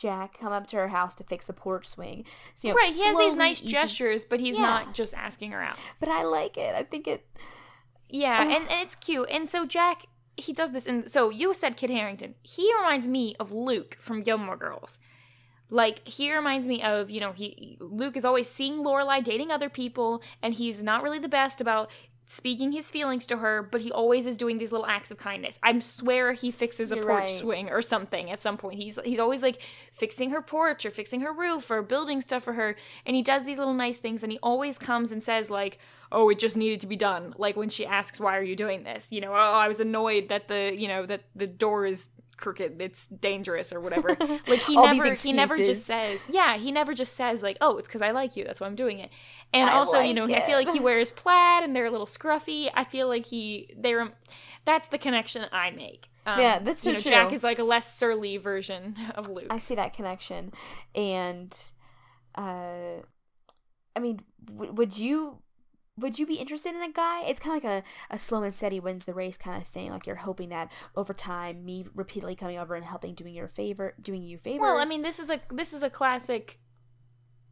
Jack 0.00 0.40
come 0.40 0.52
up 0.52 0.66
to 0.68 0.76
her 0.76 0.88
house 0.88 1.14
to 1.14 1.24
fix 1.24 1.44
the 1.44 1.52
porch 1.52 1.86
swing. 1.86 2.24
So, 2.54 2.68
you 2.68 2.74
know, 2.74 2.78
right, 2.78 2.92
he 2.92 3.04
has 3.04 3.16
these 3.18 3.34
nice 3.34 3.60
easy. 3.60 3.70
gestures, 3.70 4.24
but 4.24 4.40
he's 4.40 4.56
yeah. 4.56 4.62
not 4.62 4.94
just 4.94 5.12
asking 5.14 5.52
her 5.52 5.62
out. 5.62 5.76
But 5.98 6.08
I 6.08 6.24
like 6.24 6.56
it. 6.56 6.74
I 6.74 6.84
think 6.84 7.06
it 7.06 7.26
Yeah, 8.08 8.42
and, 8.42 8.52
and 8.52 8.66
it's 8.70 8.94
cute. 8.94 9.28
And 9.30 9.48
so 9.48 9.66
Jack 9.66 10.06
he 10.36 10.52
does 10.54 10.70
this 10.72 10.86
and 10.86 11.10
so 11.10 11.28
you 11.28 11.52
said 11.52 11.76
Kit 11.76 11.90
Harington. 11.90 12.34
He 12.42 12.72
reminds 12.76 13.06
me 13.06 13.34
of 13.38 13.52
Luke 13.52 13.96
from 14.00 14.22
Gilmore 14.22 14.56
Girls. 14.56 14.98
Like 15.68 16.06
he 16.08 16.34
reminds 16.34 16.66
me 16.66 16.82
of, 16.82 17.10
you 17.10 17.20
know, 17.20 17.32
he 17.32 17.76
Luke 17.80 18.16
is 18.16 18.24
always 18.24 18.48
seeing 18.48 18.82
Lorelai 18.82 19.22
dating 19.22 19.50
other 19.50 19.68
people, 19.68 20.22
and 20.42 20.54
he's 20.54 20.82
not 20.82 21.02
really 21.02 21.18
the 21.18 21.28
best 21.28 21.60
about 21.60 21.90
speaking 22.30 22.70
his 22.70 22.88
feelings 22.92 23.26
to 23.26 23.38
her, 23.38 23.60
but 23.60 23.80
he 23.80 23.90
always 23.90 24.24
is 24.24 24.36
doing 24.36 24.58
these 24.58 24.70
little 24.70 24.86
acts 24.86 25.10
of 25.10 25.18
kindness. 25.18 25.58
I 25.64 25.76
swear 25.80 26.32
he 26.32 26.52
fixes 26.52 26.92
a 26.92 26.94
You're 26.94 27.04
porch 27.04 27.22
right. 27.22 27.28
swing 27.28 27.68
or 27.70 27.82
something 27.82 28.30
at 28.30 28.40
some 28.40 28.56
point. 28.56 28.78
He's 28.78 29.00
he's 29.04 29.18
always 29.18 29.42
like 29.42 29.60
fixing 29.92 30.30
her 30.30 30.40
porch 30.40 30.86
or 30.86 30.92
fixing 30.92 31.22
her 31.22 31.32
roof 31.32 31.72
or 31.72 31.82
building 31.82 32.20
stuff 32.20 32.44
for 32.44 32.52
her, 32.52 32.76
and 33.04 33.16
he 33.16 33.22
does 33.22 33.42
these 33.42 33.58
little 33.58 33.74
nice 33.74 33.98
things. 33.98 34.22
And 34.22 34.30
he 34.30 34.38
always 34.44 34.78
comes 34.78 35.10
and 35.10 35.24
says 35.24 35.50
like, 35.50 35.78
"Oh, 36.12 36.28
it 36.28 36.38
just 36.38 36.56
needed 36.56 36.80
to 36.82 36.86
be 36.86 36.96
done." 36.96 37.34
Like 37.36 37.56
when 37.56 37.68
she 37.68 37.84
asks, 37.84 38.20
"Why 38.20 38.38
are 38.38 38.44
you 38.44 38.54
doing 38.54 38.84
this?" 38.84 39.10
You 39.10 39.20
know, 39.20 39.32
"Oh, 39.32 39.54
I 39.54 39.66
was 39.66 39.80
annoyed 39.80 40.28
that 40.28 40.46
the 40.46 40.74
you 40.78 40.86
know 40.86 41.06
that 41.06 41.24
the 41.34 41.48
door 41.48 41.84
is 41.84 42.10
crooked 42.40 42.80
it's 42.80 43.06
dangerous 43.06 43.72
or 43.72 43.80
whatever 43.80 44.16
like 44.48 44.60
he 44.60 44.74
never 44.76 45.12
he 45.14 45.32
never 45.32 45.56
just 45.58 45.84
says 45.84 46.24
yeah 46.30 46.56
he 46.56 46.72
never 46.72 46.94
just 46.94 47.14
says 47.14 47.42
like 47.42 47.56
oh 47.60 47.76
it's 47.76 47.88
because 47.88 48.02
i 48.02 48.10
like 48.10 48.36
you 48.36 48.44
that's 48.44 48.60
why 48.60 48.66
i'm 48.66 48.74
doing 48.74 48.98
it 48.98 49.10
and 49.52 49.68
I 49.68 49.74
also 49.74 49.98
like 49.98 50.08
you 50.08 50.14
know 50.14 50.24
it. 50.24 50.32
i 50.32 50.40
feel 50.40 50.56
like 50.56 50.70
he 50.70 50.80
wears 50.80 51.10
plaid 51.10 51.62
and 51.62 51.76
they're 51.76 51.86
a 51.86 51.90
little 51.90 52.06
scruffy 52.06 52.70
i 52.74 52.84
feel 52.84 53.08
like 53.08 53.26
he 53.26 53.68
they're 53.78 54.10
that's 54.64 54.88
the 54.88 54.98
connection 54.98 55.46
i 55.52 55.70
make 55.70 56.10
um, 56.26 56.38
yeah, 56.38 56.58
that's 56.58 56.82
so 56.82 56.90
you 56.90 56.96
know, 56.96 57.00
true. 57.00 57.10
Jack 57.10 57.32
is 57.32 57.42
like 57.42 57.58
a 57.58 57.64
less 57.64 57.96
surly 57.96 58.36
version 58.36 58.94
of 59.14 59.28
Luke. 59.28 59.46
I 59.50 59.58
see 59.58 59.74
that 59.74 59.94
connection, 59.94 60.52
and 60.94 61.56
uh, 62.34 63.00
I 63.96 64.00
mean, 64.00 64.20
w- 64.44 64.72
would 64.72 64.96
you 64.98 65.38
would 66.00 66.18
you 66.18 66.26
be 66.26 66.34
interested 66.34 66.74
in 66.74 66.82
a 66.82 66.90
guy? 66.90 67.22
It's 67.22 67.40
kind 67.40 67.56
of 67.56 67.64
like 67.64 67.84
a, 68.10 68.14
a 68.14 68.18
slow 68.18 68.42
and 68.42 68.54
steady 68.54 68.80
wins 68.80 69.04
the 69.04 69.14
race 69.14 69.36
kind 69.36 69.60
of 69.60 69.66
thing. 69.66 69.90
Like 69.90 70.06
you're 70.06 70.16
hoping 70.16 70.48
that 70.50 70.70
over 70.96 71.12
time, 71.12 71.64
me 71.64 71.86
repeatedly 71.94 72.36
coming 72.36 72.58
over 72.58 72.74
and 72.74 72.84
helping, 72.84 73.14
doing 73.14 73.34
your 73.34 73.48
favor, 73.48 73.94
doing 74.00 74.22
you 74.22 74.38
favors. 74.38 74.60
Well, 74.60 74.78
I 74.78 74.84
mean, 74.84 75.02
this 75.02 75.18
is 75.18 75.30
a 75.30 75.40
this 75.50 75.72
is 75.72 75.82
a 75.82 75.90
classic. 75.90 76.58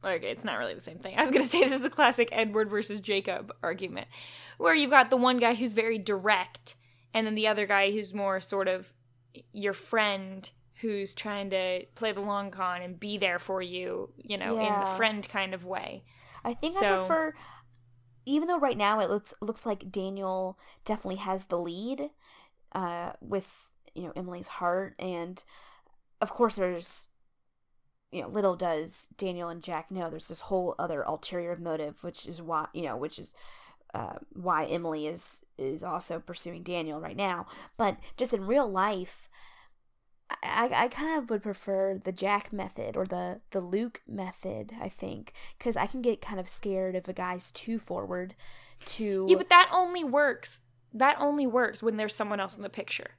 Okay, 0.04 0.30
it's 0.30 0.44
not 0.44 0.58
really 0.58 0.74
the 0.74 0.80
same 0.80 0.98
thing. 0.98 1.14
I 1.18 1.22
was 1.22 1.30
gonna 1.30 1.44
say 1.44 1.60
this 1.60 1.80
is 1.80 1.84
a 1.84 1.90
classic 1.90 2.28
Edward 2.32 2.70
versus 2.70 3.00
Jacob 3.00 3.52
argument, 3.62 4.08
where 4.58 4.74
you've 4.74 4.90
got 4.90 5.10
the 5.10 5.16
one 5.16 5.38
guy 5.38 5.54
who's 5.54 5.74
very 5.74 5.98
direct, 5.98 6.76
and 7.14 7.26
then 7.26 7.34
the 7.34 7.48
other 7.48 7.66
guy 7.66 7.90
who's 7.90 8.14
more 8.14 8.40
sort 8.40 8.68
of 8.68 8.92
your 9.52 9.74
friend 9.74 10.50
who's 10.80 11.14
trying 11.14 11.50
to 11.50 11.84
play 11.96 12.12
the 12.12 12.20
long 12.20 12.50
con 12.50 12.82
and 12.82 13.00
be 13.00 13.18
there 13.18 13.38
for 13.38 13.60
you, 13.60 14.10
you 14.16 14.38
know, 14.38 14.60
yeah. 14.60 14.74
in 14.74 14.80
the 14.80 14.86
friend 14.96 15.28
kind 15.28 15.52
of 15.52 15.64
way. 15.64 16.04
I 16.44 16.54
think 16.54 16.78
so, 16.78 16.86
I 16.86 16.98
prefer 16.98 17.34
even 18.28 18.48
though 18.48 18.58
right 18.58 18.76
now 18.76 19.00
it 19.00 19.10
looks 19.10 19.34
looks 19.40 19.64
like 19.64 19.90
Daniel 19.90 20.58
definitely 20.84 21.20
has 21.20 21.46
the 21.46 21.58
lead 21.58 22.10
uh, 22.72 23.12
with 23.20 23.70
you 23.94 24.04
know 24.04 24.12
Emily's 24.14 24.48
heart, 24.48 24.94
and 24.98 25.42
of 26.20 26.30
course 26.30 26.56
there's 26.56 27.06
you 28.12 28.22
know 28.22 28.28
little 28.28 28.56
does 28.56 29.08
Daniel 29.16 29.48
and 29.48 29.62
Jack 29.62 29.90
know 29.90 30.10
there's 30.10 30.28
this 30.28 30.42
whole 30.42 30.74
other 30.78 31.02
ulterior 31.02 31.56
motive, 31.56 32.02
which 32.02 32.26
is 32.26 32.42
why 32.42 32.66
you 32.72 32.82
know 32.82 32.96
which 32.96 33.18
is 33.18 33.34
uh, 33.94 34.18
why 34.32 34.66
Emily 34.66 35.06
is 35.06 35.42
is 35.56 35.82
also 35.82 36.20
pursuing 36.20 36.62
Daniel 36.62 37.00
right 37.00 37.16
now. 37.16 37.46
But 37.76 37.96
just 38.16 38.34
in 38.34 38.46
real 38.46 38.70
life, 38.70 39.28
I, 40.30 40.70
I 40.72 40.88
kind 40.88 41.18
of 41.18 41.30
would 41.30 41.42
prefer 41.42 42.00
the 42.02 42.12
Jack 42.12 42.52
method 42.52 42.96
or 42.96 43.06
the, 43.06 43.40
the 43.50 43.60
Luke 43.60 44.02
method, 44.06 44.72
I 44.80 44.88
think, 44.88 45.32
because 45.56 45.76
I 45.76 45.86
can 45.86 46.02
get 46.02 46.20
kind 46.20 46.38
of 46.38 46.48
scared 46.48 46.94
if 46.94 47.08
a 47.08 47.12
guy's 47.12 47.50
too 47.50 47.78
forward 47.78 48.34
to. 48.86 49.26
Yeah, 49.28 49.36
but 49.36 49.48
that 49.48 49.70
only 49.72 50.04
works. 50.04 50.60
That 50.92 51.16
only 51.18 51.46
works 51.46 51.82
when 51.82 51.96
there's 51.96 52.14
someone 52.14 52.40
else 52.40 52.56
in 52.56 52.62
the 52.62 52.68
picture. 52.68 53.12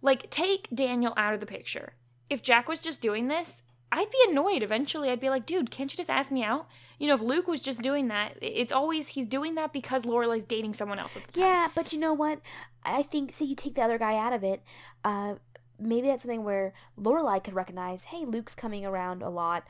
Like, 0.00 0.30
take 0.30 0.68
Daniel 0.74 1.14
out 1.16 1.34
of 1.34 1.40
the 1.40 1.46
picture. 1.46 1.94
If 2.30 2.42
Jack 2.42 2.68
was 2.68 2.80
just 2.80 3.00
doing 3.00 3.28
this, 3.28 3.62
I'd 3.92 4.10
be 4.10 4.18
annoyed 4.30 4.62
eventually. 4.62 5.10
I'd 5.10 5.20
be 5.20 5.30
like, 5.30 5.46
dude, 5.46 5.70
can't 5.70 5.92
you 5.92 5.96
just 5.96 6.10
ask 6.10 6.32
me 6.32 6.42
out? 6.42 6.66
You 6.98 7.06
know, 7.06 7.14
if 7.14 7.20
Luke 7.20 7.46
was 7.46 7.60
just 7.60 7.82
doing 7.82 8.08
that, 8.08 8.36
it's 8.42 8.72
always 8.72 9.08
he's 9.08 9.26
doing 9.26 9.54
that 9.54 9.72
because 9.72 10.04
Lorelai's 10.04 10.44
dating 10.44 10.74
someone 10.74 10.98
else 10.98 11.16
at 11.16 11.26
the 11.26 11.32
time. 11.32 11.44
Yeah, 11.44 11.68
but 11.74 11.92
you 11.92 11.98
know 11.98 12.12
what? 12.12 12.40
I 12.84 13.02
think 13.02 13.32
say 13.32 13.44
you 13.44 13.54
take 13.54 13.76
the 13.76 13.82
other 13.82 13.98
guy 13.98 14.16
out 14.16 14.32
of 14.32 14.42
it, 14.42 14.62
uh, 15.04 15.36
maybe 15.78 16.08
that's 16.08 16.22
something 16.22 16.44
where 16.44 16.72
Lorelai 16.98 17.42
could 17.42 17.54
recognize, 17.54 18.04
hey, 18.04 18.24
Luke's 18.24 18.54
coming 18.54 18.84
around 18.84 19.22
a 19.22 19.30
lot, 19.30 19.66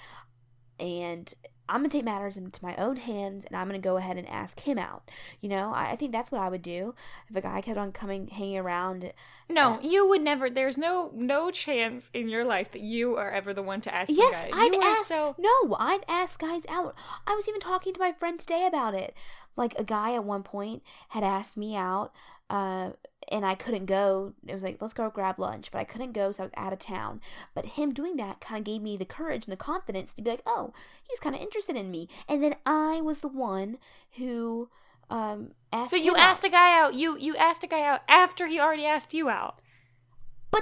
and 0.78 1.32
I'm 1.68 1.80
gonna 1.80 1.88
take 1.88 2.04
matters 2.04 2.36
into 2.36 2.64
my 2.64 2.76
own 2.76 2.96
hands, 2.96 3.44
and 3.44 3.56
I'm 3.56 3.66
gonna 3.66 3.80
go 3.80 3.96
ahead 3.96 4.16
and 4.16 4.28
ask 4.28 4.60
him 4.60 4.78
out. 4.78 5.10
You 5.40 5.48
know, 5.48 5.72
I, 5.72 5.92
I 5.92 5.96
think 5.96 6.12
that's 6.12 6.30
what 6.30 6.40
I 6.40 6.48
would 6.48 6.62
do 6.62 6.94
if 7.28 7.34
a 7.34 7.40
guy 7.40 7.60
kept 7.60 7.78
on 7.78 7.90
coming, 7.92 8.28
hanging 8.28 8.58
around. 8.58 9.12
No, 9.48 9.74
uh, 9.74 9.80
you 9.80 10.06
would 10.08 10.22
never. 10.22 10.48
There's 10.48 10.78
no 10.78 11.10
no 11.14 11.50
chance 11.50 12.08
in 12.14 12.28
your 12.28 12.44
life 12.44 12.70
that 12.72 12.82
you 12.82 13.16
are 13.16 13.30
ever 13.30 13.52
the 13.52 13.62
one 13.62 13.80
to 13.80 13.94
ask. 13.94 14.10
Yes, 14.14 14.46
I've 14.52 14.74
asked. 14.74 15.08
So... 15.08 15.34
No, 15.38 15.76
I've 15.78 16.04
asked 16.06 16.38
guys 16.38 16.66
out. 16.68 16.94
I 17.26 17.34
was 17.34 17.48
even 17.48 17.60
talking 17.60 17.92
to 17.94 18.00
my 18.00 18.12
friend 18.12 18.38
today 18.38 18.64
about 18.66 18.94
it. 18.94 19.14
Like 19.56 19.74
a 19.78 19.84
guy 19.84 20.14
at 20.14 20.24
one 20.24 20.42
point 20.42 20.82
had 21.10 21.24
asked 21.24 21.56
me 21.56 21.74
out. 21.76 22.12
Uh, 22.48 22.90
and 23.28 23.44
I 23.44 23.54
couldn't 23.54 23.86
go. 23.86 24.34
It 24.46 24.54
was 24.54 24.62
like, 24.62 24.78
let's 24.80 24.94
go 24.94 25.10
grab 25.10 25.38
lunch, 25.38 25.70
but 25.72 25.78
I 25.78 25.84
couldn't 25.84 26.12
go, 26.12 26.30
so 26.30 26.44
I 26.44 26.46
was 26.46 26.52
out 26.56 26.72
of 26.72 26.78
town. 26.78 27.20
But 27.54 27.66
him 27.66 27.92
doing 27.92 28.16
that 28.16 28.40
kind 28.40 28.58
of 28.58 28.64
gave 28.64 28.82
me 28.82 28.96
the 28.96 29.04
courage 29.04 29.46
and 29.46 29.52
the 29.52 29.56
confidence 29.56 30.14
to 30.14 30.22
be 30.22 30.30
like, 30.30 30.42
oh, 30.46 30.72
he's 31.02 31.18
kind 31.18 31.34
of 31.34 31.42
interested 31.42 31.76
in 31.76 31.90
me. 31.90 32.08
And 32.28 32.42
then 32.42 32.54
I 32.64 33.00
was 33.00 33.20
the 33.20 33.28
one 33.28 33.78
who 34.16 34.68
um 35.10 35.52
asked. 35.72 35.90
So 35.90 35.96
you 35.96 36.16
asked 36.16 36.44
out. 36.44 36.48
a 36.48 36.52
guy 36.52 36.78
out. 36.78 36.94
You 36.94 37.16
you 37.18 37.36
asked 37.36 37.64
a 37.64 37.68
guy 37.68 37.82
out 37.82 38.02
after 38.08 38.46
he 38.46 38.60
already 38.60 38.84
asked 38.84 39.12
you 39.14 39.28
out. 39.28 39.60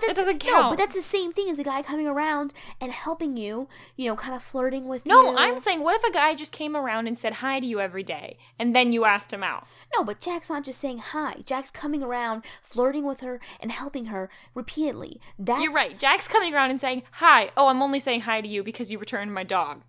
But 0.01 0.07
that 0.09 0.17
doesn't 0.17 0.39
count. 0.39 0.65
No, 0.65 0.71
but 0.71 0.79
that's 0.79 0.95
the 0.95 1.03
same 1.03 1.33
thing 1.33 1.49
as 1.49 1.59
a 1.59 1.65
guy 1.65 1.83
coming 1.83 2.07
around 2.07 2.53
and 2.81 2.93
helping 2.93 3.37
you, 3.37 3.69
you 3.97 4.09
know, 4.09 4.17
kind 4.17 4.35
of 4.35 4.43
flirting 4.43 4.89
with 4.89 5.07
no, 5.07 5.23
you. 5.23 5.33
No, 5.33 5.39
I'm 5.39 5.59
saying, 5.59 5.83
what 5.83 5.97
if 5.97 6.05
a 6.05 6.13
guy 6.13 6.35
just 6.35 6.53
came 6.53 6.77
around 6.77 7.07
and 7.07 7.17
said 7.17 7.35
hi 7.35 7.61
to 7.61 7.67
you 7.67 7.81
every 7.81 8.03
day, 8.03 8.39
and 8.59 8.75
then 8.75 8.93
you 8.93 9.05
asked 9.05 9.33
him 9.33 9.43
out? 9.43 9.67
No, 9.97 10.05
but 10.05 10.21
Jack's 10.21 10.51
not 10.51 10.65
just 10.65 10.81
saying 10.81 10.99
hi. 10.99 11.37
Jack's 11.45 11.71
coming 11.71 12.03
around, 12.03 12.45
flirting 12.63 13.05
with 13.05 13.21
her, 13.21 13.41
and 13.61 13.71
helping 13.71 14.07
her 14.07 14.29
repeatedly. 14.55 15.21
That's... 15.39 15.63
You're 15.63 15.73
right. 15.73 15.99
Jack's 15.99 16.29
coming 16.29 16.55
around 16.55 16.71
and 16.71 16.81
saying 16.81 17.05
hi. 17.13 17.51
Oh, 17.57 17.69
I'm 17.69 17.83
only 17.83 18.01
saying 18.01 18.23
hi 18.23 18.41
to 18.41 18.49
you 18.49 18.63
because 18.63 18.91
you 18.91 18.99
returned 18.99 19.33
my 19.33 19.45
dog. 19.45 19.83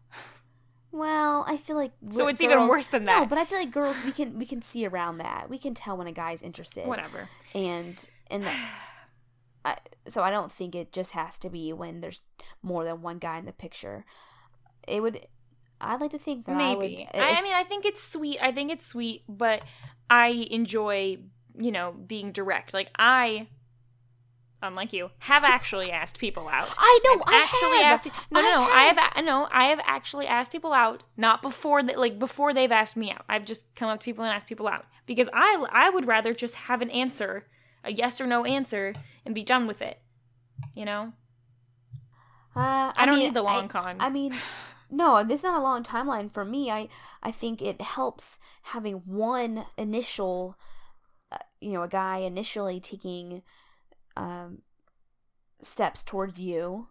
Well, 0.91 1.43
I 1.45 1.57
feel 1.57 1.75
like 1.75 1.91
so 2.09 2.27
it's 2.27 2.39
girls, 2.39 2.53
even 2.53 2.67
worse 2.69 2.87
than 2.87 3.03
that. 3.05 3.19
No, 3.19 3.25
but 3.25 3.37
I 3.37 3.43
feel 3.43 3.59
like 3.59 3.71
girls 3.71 3.97
we 4.05 4.13
can 4.13 4.39
we 4.39 4.45
can 4.45 4.61
see 4.61 4.87
around 4.87 5.17
that. 5.17 5.49
We 5.49 5.57
can 5.57 5.73
tell 5.73 5.97
when 5.97 6.07
a 6.07 6.13
guy's 6.13 6.41
interested. 6.41 6.87
Whatever. 6.87 7.27
And 7.53 8.09
and 8.31 8.45
I, 9.65 9.77
so 10.07 10.21
I 10.21 10.29
don't 10.29 10.51
think 10.51 10.75
it 10.75 10.93
just 10.93 11.11
has 11.11 11.39
to 11.39 11.49
be 11.49 11.73
when 11.73 11.99
there's 11.99 12.21
more 12.61 12.83
than 12.83 13.01
one 13.01 13.17
guy 13.17 13.39
in 13.39 13.45
the 13.45 13.51
picture. 13.51 14.05
It 14.87 15.01
would. 15.01 15.27
I'd 15.81 15.99
like 15.99 16.11
to 16.11 16.19
think 16.19 16.45
that 16.45 16.55
maybe. 16.55 17.07
I, 17.11 17.17
would, 17.17 17.37
I, 17.37 17.41
mean, 17.41 17.53
I 17.53 17.63
think 17.63 17.85
it's 17.85 18.01
sweet. 18.01 18.37
I 18.41 18.51
think 18.51 18.71
it's 18.71 18.85
sweet, 18.85 19.23
but 19.27 19.63
I 20.09 20.47
enjoy, 20.51 21.17
you 21.57 21.71
know, 21.71 21.91
being 21.91 22.31
direct. 22.31 22.73
Like 22.73 22.91
I 22.97 23.47
unlike 24.61 24.93
you, 24.93 25.09
have 25.19 25.43
actually 25.43 25.91
asked 25.91 26.19
people 26.19 26.47
out. 26.47 26.69
I 26.77 26.99
know. 27.03 27.23
I've 27.25 27.33
I 27.33 27.41
actually 27.43 27.77
have. 27.77 27.93
asked. 27.93 28.07
No, 28.31 28.41
no, 28.41 28.49
no. 28.49 28.61
I 28.61 28.83
have. 28.83 28.97
I 29.13 29.21
no. 29.21 29.47
I 29.51 29.65
have 29.65 29.81
actually 29.85 30.27
asked 30.27 30.51
people 30.51 30.73
out, 30.73 31.03
not 31.17 31.41
before 31.41 31.81
that. 31.81 31.97
Like 31.97 32.19
before 32.19 32.53
they've 32.53 32.71
asked 32.71 32.95
me 32.95 33.11
out. 33.11 33.25
I've 33.27 33.45
just 33.45 33.65
come 33.75 33.89
up 33.89 33.99
to 33.99 34.05
people 34.05 34.23
and 34.23 34.33
asked 34.33 34.47
people 34.47 34.67
out 34.67 34.85
because 35.07 35.29
I 35.33 35.65
I 35.71 35.89
would 35.89 36.05
rather 36.05 36.35
just 36.35 36.55
have 36.55 36.81
an 36.81 36.91
answer 36.91 37.47
a 37.85 37.91
yes 37.91 38.19
or 38.19 38.27
no 38.27 38.43
answer 38.43 38.93
and 39.25 39.33
be 39.33 39.43
done 39.43 39.67
with 39.67 39.81
it. 39.81 40.01
You 40.73 40.85
know? 40.85 41.13
Uh, 42.55 42.59
I, 42.59 42.93
I, 42.95 43.05
don't 43.05 43.15
mean, 43.15 43.25
need 43.25 43.33
the 43.33 43.43
long 43.43 43.65
I, 43.65 43.67
con. 43.67 43.97
I 43.99 44.09
mean, 44.09 44.33
no, 44.89 45.23
this 45.23 45.41
is 45.41 45.43
not 45.43 45.59
a 45.59 45.63
long 45.63 45.83
timeline 45.83 46.31
for 46.31 46.45
me. 46.45 46.71
I 46.71 46.87
I 47.21 47.31
think 47.31 47.61
it 47.61 47.81
helps 47.81 48.39
having 48.63 49.01
one 49.05 49.65
initial, 49.77 50.57
uh, 51.31 51.37
you 51.59 51.73
know, 51.73 51.83
a 51.83 51.89
guy 51.89 52.19
initially 52.19 52.79
taking 52.79 53.41
um, 54.15 54.61
steps 55.61 56.01
towards 56.01 56.39
you. 56.39 56.87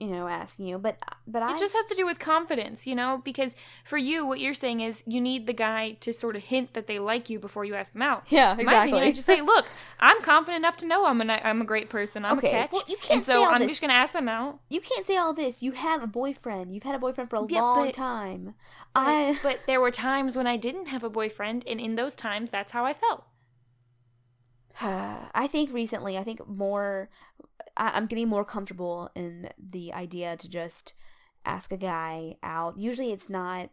You 0.00 0.06
know, 0.08 0.28
asking 0.28 0.66
you. 0.66 0.78
But 0.78 0.98
but 1.26 1.42
I 1.42 1.52
It 1.52 1.58
just 1.58 1.74
has 1.74 1.84
to 1.86 1.94
do 1.94 2.06
with 2.06 2.18
confidence, 2.18 2.86
you 2.86 2.94
know, 2.94 3.20
because 3.24 3.54
for 3.84 3.98
you, 3.98 4.24
what 4.26 4.40
you're 4.40 4.54
saying 4.54 4.80
is 4.80 5.02
you 5.06 5.20
need 5.20 5.46
the 5.46 5.52
guy 5.52 5.92
to 6.00 6.12
sort 6.12 6.36
of 6.36 6.44
hint 6.44 6.74
that 6.74 6.86
they 6.86 6.98
like 6.98 7.28
you 7.28 7.38
before 7.38 7.64
you 7.64 7.74
ask 7.74 7.92
them 7.92 8.02
out. 8.02 8.24
Yeah, 8.28 8.56
In 8.58 8.64
my 8.66 8.72
opinion, 8.84 9.02
exactly. 9.02 9.08
I 9.08 9.12
just 9.12 9.26
say, 9.26 9.40
look, 9.40 9.70
I'm 10.00 10.20
confident 10.22 10.60
enough 10.62 10.76
to 10.78 10.86
know 10.86 11.06
I'm 11.06 11.20
a 11.20 11.24
I'm 11.44 11.60
a 11.60 11.64
great 11.64 11.88
person. 11.90 12.24
I'm 12.24 12.38
Okay, 12.38 12.48
a 12.48 12.50
catch, 12.52 12.72
well, 12.72 12.84
you 12.88 12.96
can't 12.96 13.10
and 13.16 13.24
say 13.24 13.32
so 13.32 13.44
all 13.44 13.50
I'm 13.54 13.60
this. 13.60 13.68
just 13.70 13.80
gonna 13.80 13.92
ask 13.92 14.12
them 14.12 14.28
out. 14.28 14.60
you 14.68 14.80
can't 14.80 15.04
say 15.06 15.16
all 15.16 15.32
this. 15.32 15.62
You 15.62 15.72
have 15.72 16.02
a 16.02 16.06
boyfriend. 16.06 16.74
You've 16.74 16.84
had 16.84 16.94
a 16.94 16.98
boyfriend 16.98 17.30
for 17.30 17.36
a 17.36 17.46
Yeah, 17.48 17.60
long 17.62 17.86
but- 17.86 17.94
time. 17.94 18.54
But, 18.94 19.00
I 19.00 19.38
but 19.42 19.60
there 19.66 19.80
were 19.80 19.90
times 19.90 20.36
when 20.36 20.46
I 20.46 20.56
didn't 20.56 20.86
have 20.86 21.04
a 21.04 21.10
boyfriend, 21.10 21.64
and 21.66 21.80
in 21.80 21.96
those 21.96 22.14
times, 22.14 22.50
that's 22.50 22.72
how 22.72 22.84
I 22.84 22.92
felt. 22.92 23.24
I 24.80 25.46
think 25.50 25.72
recently, 25.72 26.16
I 26.16 26.24
think 26.24 26.46
more, 26.46 27.10
I, 27.78 27.92
I'm 27.94 28.06
getting 28.06 28.28
more 28.28 28.44
comfortable 28.44 29.10
in 29.14 29.48
the 29.58 29.94
idea 29.94 30.36
to 30.36 30.48
just 30.48 30.92
ask 31.46 31.72
a 31.72 31.78
guy 31.78 32.36
out. 32.42 32.76
Usually 32.76 33.12
it's 33.12 33.30
not, 33.30 33.70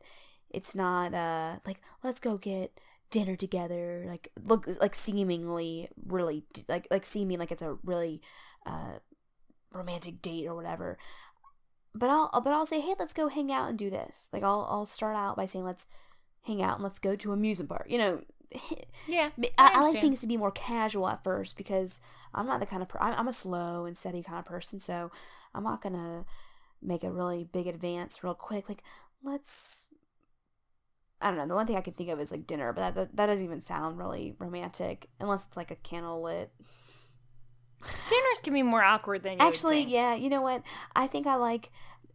it's 0.50 0.76
not, 0.76 1.14
uh, 1.14 1.58
like, 1.66 1.82
let's 2.04 2.22
go 2.22 2.38
get 2.38 2.80
dinner 3.12 3.36
together. 3.36 4.06
Like, 4.08 4.32
look, 4.42 4.68
like 4.80 4.96
seemingly 4.96 5.90
really, 6.06 6.46
like, 6.70 6.88
like 6.90 7.06
seeming 7.06 7.40
like 7.40 7.52
it's 7.52 7.62
a 7.62 7.78
really, 7.84 8.22
uh, 8.66 9.00
romantic 9.74 10.22
date 10.22 10.48
or 10.48 10.56
whatever. 10.56 10.98
But 11.94 12.10
I'll, 12.10 12.30
but 12.42 12.54
I'll 12.54 12.66
say, 12.66 12.80
hey, 12.80 12.96
let's 13.00 13.14
go 13.14 13.28
hang 13.28 13.52
out 13.52 13.70
and 13.70 13.78
do 13.78 13.90
this. 13.90 14.30
Like, 14.32 14.44
I'll, 14.44 14.68
I'll 14.70 14.86
start 14.86 15.16
out 15.16 15.36
by 15.36 15.46
saying, 15.46 15.66
let's 15.66 15.88
hang 16.44 16.62
out 16.62 16.76
and 16.76 16.84
let's 16.84 17.00
go 17.00 17.16
to 17.16 17.32
amusement 17.32 17.70
park. 17.70 17.88
You 17.90 17.98
know, 17.98 18.22
Yeah, 19.08 19.30
I, 19.38 19.50
I 19.58 19.72
I, 19.76 19.82
like 19.82 20.02
things 20.02 20.22
to 20.22 20.28
be 20.28 20.38
more 20.38 20.52
casual 20.52 21.08
at 21.08 21.24
first 21.24 21.58
because 21.58 22.00
I'm 22.34 22.48
not 22.48 22.60
the 22.60 22.66
kind 22.66 22.82
of 22.82 22.90
per- 22.90 23.00
I'm, 23.00 23.14
I'm 23.14 23.28
a 23.28 23.34
slow 23.34 23.86
and 23.86 23.98
steady 23.98 24.24
kind 24.24 24.40
of 24.40 24.46
person, 24.46 24.80
so 24.80 25.12
I'm 25.54 25.64
not 25.64 25.82
gonna 25.82 26.26
make 26.82 27.04
a 27.04 27.12
really 27.12 27.44
big 27.44 27.68
advance 27.68 28.24
real 28.24 28.34
quick. 28.34 28.70
Like, 28.70 28.84
let's. 29.24 29.88
I 31.22 31.30
don't 31.30 31.38
know. 31.38 31.48
The 31.48 31.56
one 31.56 31.68
thing 31.68 31.78
I 31.78 31.82
can 31.82 31.94
think 31.94 32.10
of 32.10 32.20
is 32.20 32.32
like 32.32 32.48
dinner, 32.48 32.74
but 32.74 32.82
that 32.82 32.96
that, 32.96 33.16
that 33.16 33.26
doesn't 33.28 33.46
even 33.46 33.62
sound 33.62 33.98
really 33.98 34.36
romantic 34.40 35.10
unless 35.20 35.46
it's 35.46 35.58
like 35.58 35.72
a 35.72 35.76
candle 35.76 36.24
lit. 36.24 36.52
dinners 37.82 38.40
can 38.44 38.54
be 38.54 38.64
more 38.64 38.84
awkward 38.84 39.24
than 39.24 39.40
Actually, 39.42 39.84
yeah. 39.84 40.16
You 40.16 40.30
know 40.30 40.42
what? 40.42 40.64
I 40.96 41.08
think 41.08 41.28
I 41.28 41.36
like 41.36 41.72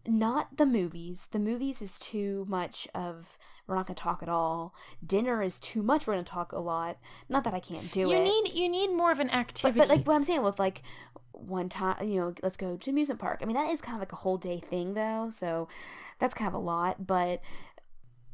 not 0.07 0.57
the 0.57 0.67
movies. 0.67 1.29
The 1.31 1.39
movies 1.39 1.81
is 1.83 1.99
too 1.99 2.47
much 2.49 2.89
of. 2.95 3.39
We're 3.71 3.77
not 3.77 3.87
gonna 3.87 3.95
talk 3.95 4.21
at 4.21 4.29
all. 4.29 4.75
Dinner 5.07 5.43
is 5.45 5.61
too 5.61 5.81
much. 5.81 6.07
We're 6.09 6.15
gonna 6.15 6.25
talk 6.25 6.51
a 6.51 6.59
lot. 6.59 6.99
Not 7.29 7.45
that 7.45 7.55
I 7.55 7.61
can't 7.61 7.91
do 7.93 8.01
You 8.01 8.11
it. 8.13 8.25
need 8.25 8.53
you 8.53 8.69
need 8.69 8.89
more 8.89 9.13
of 9.13 9.21
an 9.21 9.31
activity. 9.31 9.79
but 9.79 9.89
like 9.89 10.07
what 10.09 10.15
I'm 10.17 10.25
saying 10.25 10.43
with 10.43 10.59
like 10.59 10.83
one 11.33 11.69
time, 11.69 12.07
you 12.07 12.21
know, 12.21 12.35
let's 12.43 12.57
go 12.57 12.77
to 12.77 12.91
amusement 12.91 13.21
park. 13.21 13.39
I 13.41 13.45
mean, 13.45 13.55
that 13.55 13.71
is 13.71 13.81
kind 13.81 13.95
of 13.95 14.01
like 14.01 14.13
a 14.13 14.17
whole 14.17 14.37
day 14.39 14.59
thing 14.59 14.95
though, 14.95 15.31
so 15.33 15.69
that's 16.19 16.35
kind 16.35 16.49
of 16.49 16.55
a 16.55 16.59
lot. 16.59 17.07
But 17.07 17.41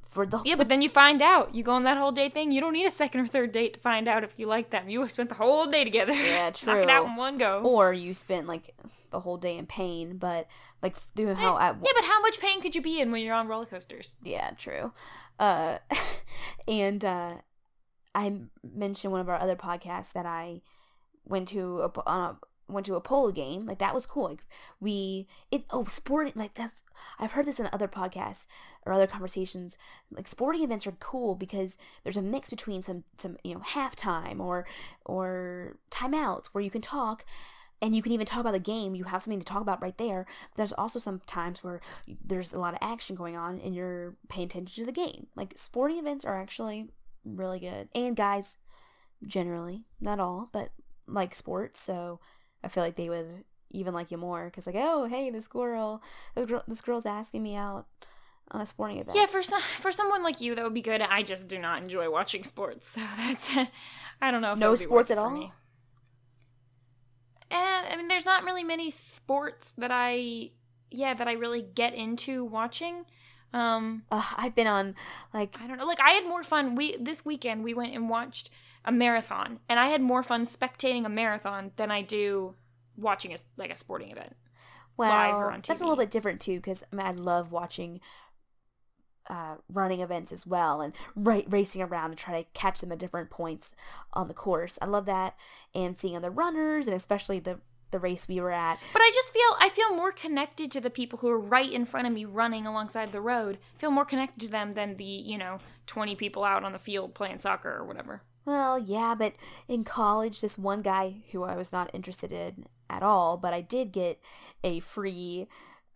for 0.06 0.24
the 0.24 0.40
yeah, 0.46 0.54
but 0.56 0.70
then 0.70 0.80
you 0.80 0.88
find 0.88 1.20
out. 1.20 1.54
You 1.54 1.62
go 1.62 1.72
on 1.72 1.84
that 1.84 1.98
whole 1.98 2.12
day 2.12 2.30
thing. 2.30 2.50
You 2.50 2.62
don't 2.62 2.72
need 2.72 2.86
a 2.86 2.90
second 2.90 3.20
or 3.20 3.26
third 3.26 3.52
date 3.52 3.74
to 3.74 3.80
find 3.80 4.08
out 4.08 4.24
if 4.24 4.32
you 4.38 4.46
like 4.46 4.70
them. 4.70 4.88
You 4.88 5.06
spent 5.10 5.28
the 5.28 5.34
whole 5.34 5.66
day 5.66 5.84
together. 5.84 6.14
Yeah, 6.14 6.50
Knock 6.64 6.78
it 6.78 6.88
out 6.90 7.06
in 7.06 7.16
one 7.16 7.36
go. 7.36 7.60
or 7.60 7.92
you 7.92 8.14
spent 8.14 8.46
like 8.46 8.74
the 9.10 9.20
whole 9.20 9.36
day 9.36 9.56
in 9.56 9.66
pain, 9.66 10.16
but 10.18 10.46
like 10.82 10.96
doing 11.14 11.36
how 11.36 11.56
eh, 11.58 11.68
at 11.68 11.76
yeah, 11.82 11.92
but 11.94 12.04
how 12.04 12.20
much 12.22 12.40
pain 12.40 12.60
could 12.60 12.74
you 12.74 12.82
be 12.82 13.00
in 13.00 13.12
when 13.12 13.22
you're 13.22 13.34
on 13.34 13.46
roller 13.46 13.66
coasters? 13.66 14.16
yeah, 14.22 14.50
true. 14.58 14.92
Uh, 15.38 15.78
and 16.68 17.04
uh, 17.04 17.34
I 18.14 18.32
mentioned 18.62 19.12
one 19.12 19.20
of 19.20 19.28
our 19.28 19.38
other 19.38 19.56
podcasts 19.56 20.12
that 20.12 20.26
I 20.26 20.62
went 21.24 21.48
to 21.48 21.80
a, 21.80 21.92
on 22.06 22.20
a 22.20 22.36
went 22.68 22.86
to 22.86 22.96
a 22.96 23.00
polo 23.00 23.30
game. 23.30 23.66
Like 23.66 23.78
that 23.78 23.94
was 23.94 24.06
cool. 24.06 24.24
Like 24.24 24.44
we 24.80 25.26
it 25.50 25.64
oh 25.70 25.84
sporting 25.84 26.32
like 26.34 26.54
that's 26.54 26.82
I've 27.18 27.32
heard 27.32 27.46
this 27.46 27.60
in 27.60 27.68
other 27.72 27.88
podcasts 27.88 28.46
or 28.84 28.92
other 28.92 29.06
conversations. 29.06 29.78
Like 30.10 30.26
sporting 30.28 30.62
events 30.62 30.86
are 30.86 30.92
cool 30.92 31.34
because 31.34 31.76
there's 32.02 32.16
a 32.16 32.22
mix 32.22 32.50
between 32.50 32.82
some 32.82 33.04
some 33.18 33.36
you 33.44 33.54
know 33.54 33.60
halftime 33.60 34.40
or 34.40 34.66
or 35.04 35.76
timeouts 35.90 36.46
where 36.46 36.62
you 36.62 36.70
can 36.70 36.82
talk 36.82 37.24
and 37.82 37.94
you 37.94 38.02
can 38.02 38.12
even 38.12 38.26
talk 38.26 38.40
about 38.40 38.52
the 38.52 38.58
game. 38.58 38.94
You 38.94 39.04
have 39.04 39.22
something 39.22 39.38
to 39.38 39.44
talk 39.44 39.60
about 39.60 39.82
right 39.82 39.96
there. 39.98 40.26
There's 40.56 40.72
also 40.72 40.98
some 40.98 41.20
times 41.26 41.62
where 41.62 41.80
there's 42.24 42.52
a 42.52 42.58
lot 42.58 42.74
of 42.74 42.78
action 42.80 43.16
going 43.16 43.36
on 43.36 43.60
and 43.60 43.74
you're 43.74 44.16
paying 44.28 44.46
attention 44.46 44.82
to 44.82 44.86
the 44.86 44.92
game. 44.92 45.26
Like 45.36 45.52
sporting 45.56 45.98
events 45.98 46.24
are 46.24 46.40
actually 46.40 46.88
really 47.24 47.60
good. 47.60 47.88
And 47.94 48.16
guys, 48.16 48.56
generally, 49.26 49.84
not 50.00 50.20
all, 50.20 50.48
but 50.52 50.70
like 51.06 51.34
sports. 51.34 51.80
So 51.80 52.20
I 52.64 52.68
feel 52.68 52.82
like 52.82 52.96
they 52.96 53.08
would 53.08 53.44
even 53.70 53.94
like 53.94 54.10
you 54.10 54.16
more 54.16 54.46
because 54.46 54.66
like, 54.66 54.76
oh, 54.78 55.04
hey, 55.04 55.30
this 55.30 55.46
girl, 55.46 56.02
this 56.34 56.46
girl, 56.46 56.62
this 56.66 56.80
girl's 56.80 57.06
asking 57.06 57.42
me 57.42 57.56
out 57.56 57.86
on 58.52 58.60
a 58.60 58.66
sporting 58.66 58.98
event. 58.98 59.16
Yeah, 59.16 59.26
for 59.26 59.42
some 59.42 59.60
for 59.78 59.92
someone 59.92 60.22
like 60.22 60.40
you, 60.40 60.54
that 60.54 60.64
would 60.64 60.74
be 60.74 60.82
good. 60.82 61.02
I 61.02 61.22
just 61.22 61.48
do 61.48 61.58
not 61.58 61.82
enjoy 61.82 62.10
watching 62.10 62.44
sports, 62.44 62.88
so 62.88 63.00
that's 63.18 63.54
I 64.20 64.30
don't 64.30 64.40
know. 64.40 64.52
If 64.52 64.58
No 64.58 64.66
that 64.66 64.70
would 64.70 64.78
be 64.78 64.84
sports 64.84 65.10
at 65.10 65.18
all? 65.18 65.30
me. 65.30 65.52
Eh, 67.50 67.82
I 67.90 67.96
mean, 67.96 68.08
there's 68.08 68.24
not 68.24 68.44
really 68.44 68.64
many 68.64 68.90
sports 68.90 69.72
that 69.78 69.90
I 69.92 70.50
yeah 70.90 71.14
that 71.14 71.28
I 71.28 71.32
really 71.32 71.62
get 71.62 71.94
into 71.94 72.44
watching. 72.44 73.04
Um, 73.52 74.02
Ugh, 74.10 74.34
I've 74.36 74.54
been 74.54 74.66
on 74.66 74.94
like 75.32 75.56
I 75.60 75.66
don't 75.66 75.78
know. 75.78 75.86
Like 75.86 76.00
I 76.00 76.10
had 76.10 76.24
more 76.24 76.42
fun. 76.42 76.74
We 76.74 76.96
this 76.96 77.24
weekend 77.24 77.64
we 77.64 77.74
went 77.74 77.94
and 77.94 78.08
watched 78.08 78.50
a 78.84 78.92
marathon, 78.92 79.60
and 79.68 79.78
I 79.78 79.88
had 79.88 80.00
more 80.00 80.22
fun 80.22 80.42
spectating 80.42 81.04
a 81.04 81.08
marathon 81.08 81.72
than 81.76 81.90
I 81.90 82.02
do 82.02 82.54
watching 82.96 83.32
a 83.32 83.38
like 83.56 83.70
a 83.70 83.76
sporting 83.76 84.10
event. 84.10 84.36
Well, 84.96 85.50
that's 85.66 85.82
a 85.82 85.84
little 85.84 85.96
bit 85.96 86.10
different 86.10 86.40
too, 86.40 86.56
because 86.56 86.82
I, 86.90 86.96
mean, 86.96 87.06
I 87.06 87.10
love 87.10 87.52
watching 87.52 88.00
uh, 89.28 89.56
running 89.72 90.00
events 90.00 90.32
as 90.32 90.46
well, 90.46 90.80
and 90.80 90.92
ra- 91.14 91.42
racing 91.48 91.82
around 91.82 92.10
and 92.10 92.18
try 92.18 92.42
to 92.42 92.48
catch 92.52 92.80
them 92.80 92.92
at 92.92 92.98
different 92.98 93.30
points 93.30 93.74
on 94.12 94.28
the 94.28 94.34
course. 94.34 94.78
I 94.80 94.86
love 94.86 95.06
that, 95.06 95.36
and 95.74 95.98
seeing 95.98 96.16
other 96.16 96.30
runners, 96.30 96.86
and 96.86 96.96
especially 96.96 97.40
the 97.40 97.60
the 97.92 98.00
race 98.00 98.26
we 98.28 98.40
were 98.40 98.50
at. 98.50 98.78
But 98.92 99.02
I 99.02 99.10
just 99.14 99.32
feel 99.32 99.56
I 99.58 99.68
feel 99.68 99.94
more 99.94 100.12
connected 100.12 100.70
to 100.72 100.80
the 100.80 100.90
people 100.90 101.20
who 101.20 101.28
are 101.28 101.38
right 101.38 101.70
in 101.70 101.86
front 101.86 102.06
of 102.06 102.12
me 102.12 102.24
running 102.24 102.66
alongside 102.66 103.12
the 103.12 103.20
road. 103.20 103.58
I 103.76 103.78
feel 103.78 103.90
more 103.90 104.04
connected 104.04 104.40
to 104.46 104.50
them 104.50 104.72
than 104.72 104.96
the, 104.96 105.04
you 105.04 105.38
know, 105.38 105.58
20 105.86 106.16
people 106.16 106.44
out 106.44 106.64
on 106.64 106.72
the 106.72 106.78
field 106.78 107.14
playing 107.14 107.38
soccer 107.38 107.70
or 107.70 107.84
whatever. 107.84 108.22
Well, 108.44 108.78
yeah, 108.78 109.14
but 109.18 109.36
in 109.66 109.82
college, 109.82 110.40
this 110.40 110.56
one 110.56 110.82
guy 110.82 111.16
who 111.32 111.42
I 111.42 111.56
was 111.56 111.72
not 111.72 111.90
interested 111.92 112.32
in 112.32 112.66
at 112.88 113.02
all, 113.02 113.36
but 113.36 113.52
I 113.52 113.60
did 113.60 113.92
get 113.92 114.20
a 114.62 114.80
free 114.80 115.48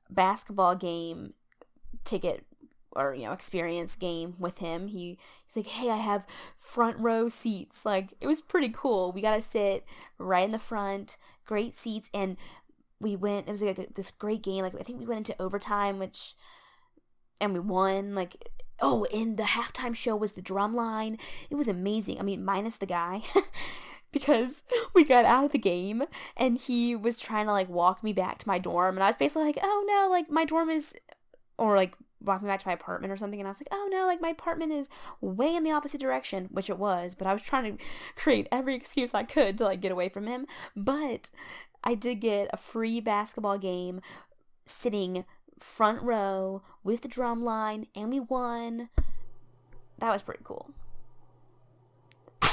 basketball 0.08 0.74
game 0.74 1.34
ticket 2.04 2.44
or 2.92 3.14
you 3.14 3.24
know 3.24 3.32
experience 3.32 3.96
game 3.96 4.34
with 4.38 4.58
him. 4.58 4.88
He 4.88 5.18
he's 5.46 5.56
like, 5.56 5.66
"Hey, 5.66 5.90
I 5.90 5.96
have 5.96 6.26
front 6.58 6.98
row 6.98 7.28
seats." 7.28 7.84
Like 7.84 8.14
it 8.20 8.26
was 8.26 8.40
pretty 8.40 8.70
cool. 8.70 9.12
We 9.12 9.20
got 9.20 9.36
to 9.36 9.42
sit 9.42 9.84
right 10.18 10.44
in 10.44 10.52
the 10.52 10.58
front, 10.58 11.16
great 11.44 11.76
seats, 11.76 12.08
and 12.12 12.36
we 13.00 13.16
went. 13.16 13.48
It 13.48 13.52
was 13.52 13.62
like 13.62 13.78
a, 13.78 13.86
this 13.94 14.10
great 14.10 14.42
game. 14.42 14.62
Like 14.62 14.74
I 14.78 14.82
think 14.82 15.00
we 15.00 15.06
went 15.06 15.28
into 15.28 15.42
overtime, 15.42 15.98
which 15.98 16.34
and 17.40 17.52
we 17.52 17.60
won. 17.60 18.14
Like 18.14 18.48
oh, 18.80 19.06
and 19.12 19.36
the 19.36 19.42
halftime 19.44 19.94
show 19.94 20.16
was 20.16 20.32
the 20.32 20.42
drum 20.42 20.74
line. 20.74 21.18
It 21.50 21.54
was 21.54 21.68
amazing. 21.68 22.18
I 22.18 22.22
mean, 22.22 22.44
minus 22.44 22.78
the 22.78 22.86
guy. 22.86 23.22
because 24.12 24.64
we 24.92 25.04
got 25.04 25.24
out 25.24 25.44
of 25.44 25.52
the 25.52 25.58
game 25.58 26.02
and 26.36 26.58
he 26.58 26.96
was 26.96 27.20
trying 27.20 27.46
to 27.46 27.52
like 27.52 27.68
walk 27.68 28.02
me 28.02 28.12
back 28.12 28.38
to 28.38 28.48
my 28.48 28.58
dorm 28.58 28.96
and 28.96 29.04
I 29.04 29.06
was 29.06 29.16
basically 29.16 29.44
like, 29.44 29.58
"Oh 29.62 29.84
no, 29.86 30.10
like 30.10 30.28
my 30.30 30.44
dorm 30.44 30.68
is 30.68 30.96
or 31.56 31.76
like 31.76 31.94
walk 32.22 32.42
me 32.42 32.48
back 32.48 32.60
to 32.60 32.68
my 32.68 32.74
apartment 32.74 33.12
or 33.12 33.16
something 33.16 33.40
and 33.40 33.46
I 33.48 33.50
was 33.50 33.60
like, 33.60 33.68
"Oh 33.72 33.88
no, 33.90 34.06
like 34.06 34.20
my 34.20 34.30
apartment 34.30 34.72
is 34.72 34.88
way 35.20 35.54
in 35.54 35.64
the 35.64 35.72
opposite 35.72 36.00
direction," 36.00 36.48
which 36.50 36.70
it 36.70 36.78
was, 36.78 37.14
but 37.14 37.26
I 37.26 37.32
was 37.32 37.42
trying 37.42 37.76
to 37.76 37.84
create 38.16 38.48
every 38.52 38.74
excuse 38.74 39.14
I 39.14 39.24
could 39.24 39.58
to 39.58 39.64
like 39.64 39.80
get 39.80 39.92
away 39.92 40.08
from 40.08 40.26
him. 40.26 40.46
But 40.76 41.30
I 41.82 41.94
did 41.94 42.16
get 42.16 42.50
a 42.52 42.56
free 42.56 43.00
basketball 43.00 43.58
game 43.58 44.00
sitting 44.66 45.24
front 45.58 46.02
row 46.02 46.62
with 46.82 47.02
the 47.02 47.08
drum 47.08 47.44
line 47.44 47.86
and 47.94 48.10
we 48.10 48.20
won. 48.20 48.88
That 49.98 50.12
was 50.12 50.22
pretty 50.22 50.42
cool. 50.44 50.70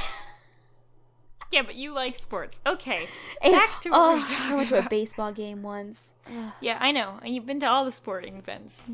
Yeah, 1.49 1.61
but 1.61 1.75
you 1.75 1.93
like 1.93 2.17
sports. 2.17 2.59
Okay. 2.65 3.07
And- 3.41 3.53
Back 3.53 3.79
to 3.81 3.89
what 3.91 3.97
oh, 3.97 4.13
we 4.15 4.19
were 4.19 4.25
oh, 4.25 4.27
talking 4.27 4.51
I 4.51 4.55
went 4.55 4.69
to 4.69 4.85
a 4.85 4.89
baseball 4.89 5.31
game 5.31 5.63
once. 5.63 6.09
Ugh. 6.27 6.51
Yeah, 6.59 6.77
I 6.81 6.91
know. 6.91 7.19
And 7.23 7.33
you've 7.33 7.45
been 7.45 7.61
to 7.61 7.65
all 7.67 7.85
the 7.85 7.91
sporting 7.91 8.35
events. 8.35 8.85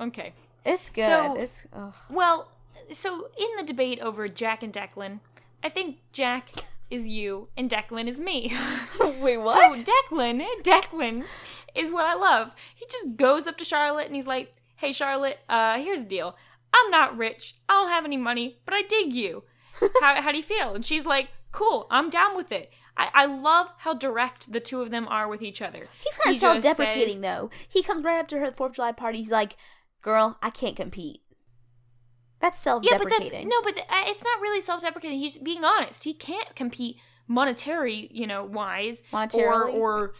Okay. 0.00 0.32
It's 0.64 0.90
good. 0.90 1.06
So- 1.06 1.36
it's. 1.36 1.66
Well, 2.10 2.48
so 2.90 3.28
in 3.38 3.48
the 3.56 3.62
debate 3.62 4.00
over 4.00 4.28
Jack 4.28 4.62
and 4.62 4.72
Declan, 4.72 5.20
I 5.62 5.68
think 5.68 5.98
Jack 6.12 6.50
is 6.90 7.08
you 7.08 7.48
and 7.56 7.70
Declan 7.70 8.08
is 8.08 8.20
me. 8.20 8.52
Wait, 9.20 9.38
what? 9.38 9.76
So 9.76 9.82
Declan, 10.10 10.42
Declan 10.62 11.24
is 11.74 11.90
what 11.92 12.04
I 12.04 12.14
love. 12.14 12.52
He 12.74 12.84
just 12.90 13.16
goes 13.16 13.46
up 13.46 13.56
to 13.58 13.64
Charlotte 13.64 14.06
and 14.06 14.14
he's 14.14 14.26
like, 14.26 14.54
"Hey 14.76 14.92
Charlotte, 14.92 15.38
uh, 15.48 15.78
here's 15.78 16.00
the 16.00 16.08
deal. 16.08 16.36
I'm 16.72 16.90
not 16.90 17.16
rich. 17.16 17.54
I 17.68 17.74
don't 17.74 17.88
have 17.90 18.04
any 18.04 18.16
money, 18.16 18.58
but 18.64 18.74
I 18.74 18.82
dig 18.82 19.12
you. 19.12 19.44
How 20.00 20.20
how 20.20 20.30
do 20.32 20.36
you 20.36 20.42
feel?" 20.42 20.74
And 20.74 20.84
she's 20.84 21.06
like, 21.06 21.28
"Cool, 21.52 21.86
I'm 21.90 22.10
down 22.10 22.36
with 22.36 22.52
it. 22.52 22.70
I, 22.96 23.10
I 23.12 23.26
love 23.26 23.72
how 23.78 23.94
direct 23.94 24.52
the 24.52 24.60
two 24.60 24.80
of 24.80 24.90
them 24.92 25.08
are 25.08 25.26
with 25.26 25.42
each 25.42 25.60
other. 25.60 25.88
He's 26.04 26.16
kind 26.18 26.36
of 26.36 26.40
self-deprecating 26.40 27.14
says- 27.14 27.20
though. 27.22 27.50
He 27.68 27.82
comes 27.82 28.04
right 28.04 28.20
up 28.20 28.28
to 28.28 28.38
her 28.38 28.44
at 28.44 28.52
the 28.52 28.56
Fourth 28.56 28.70
of 28.70 28.76
July 28.76 28.92
party. 28.92 29.18
He's 29.18 29.32
like, 29.32 29.56
"Girl, 30.04 30.38
I 30.40 30.50
can't 30.50 30.76
compete." 30.76 31.22
That's 32.40 32.60
self-deprecating. 32.60 33.10
Yeah, 33.10 33.18
but 33.18 33.32
that's 33.32 33.46
no, 33.46 33.62
but 33.62 33.74
th- 33.74 33.86
uh, 33.88 34.04
it's 34.10 34.22
not 34.22 34.40
really 34.40 34.60
self-deprecating. 34.60 35.18
He's 35.18 35.38
being 35.38 35.64
honest. 35.64 36.04
He 36.04 36.12
can't 36.12 36.54
compete 36.54 36.98
monetary, 37.26 38.08
you 38.12 38.26
know, 38.26 38.44
wise 38.44 39.02
Monetarily? 39.10 39.44
or 39.44 39.68
or 39.68 40.14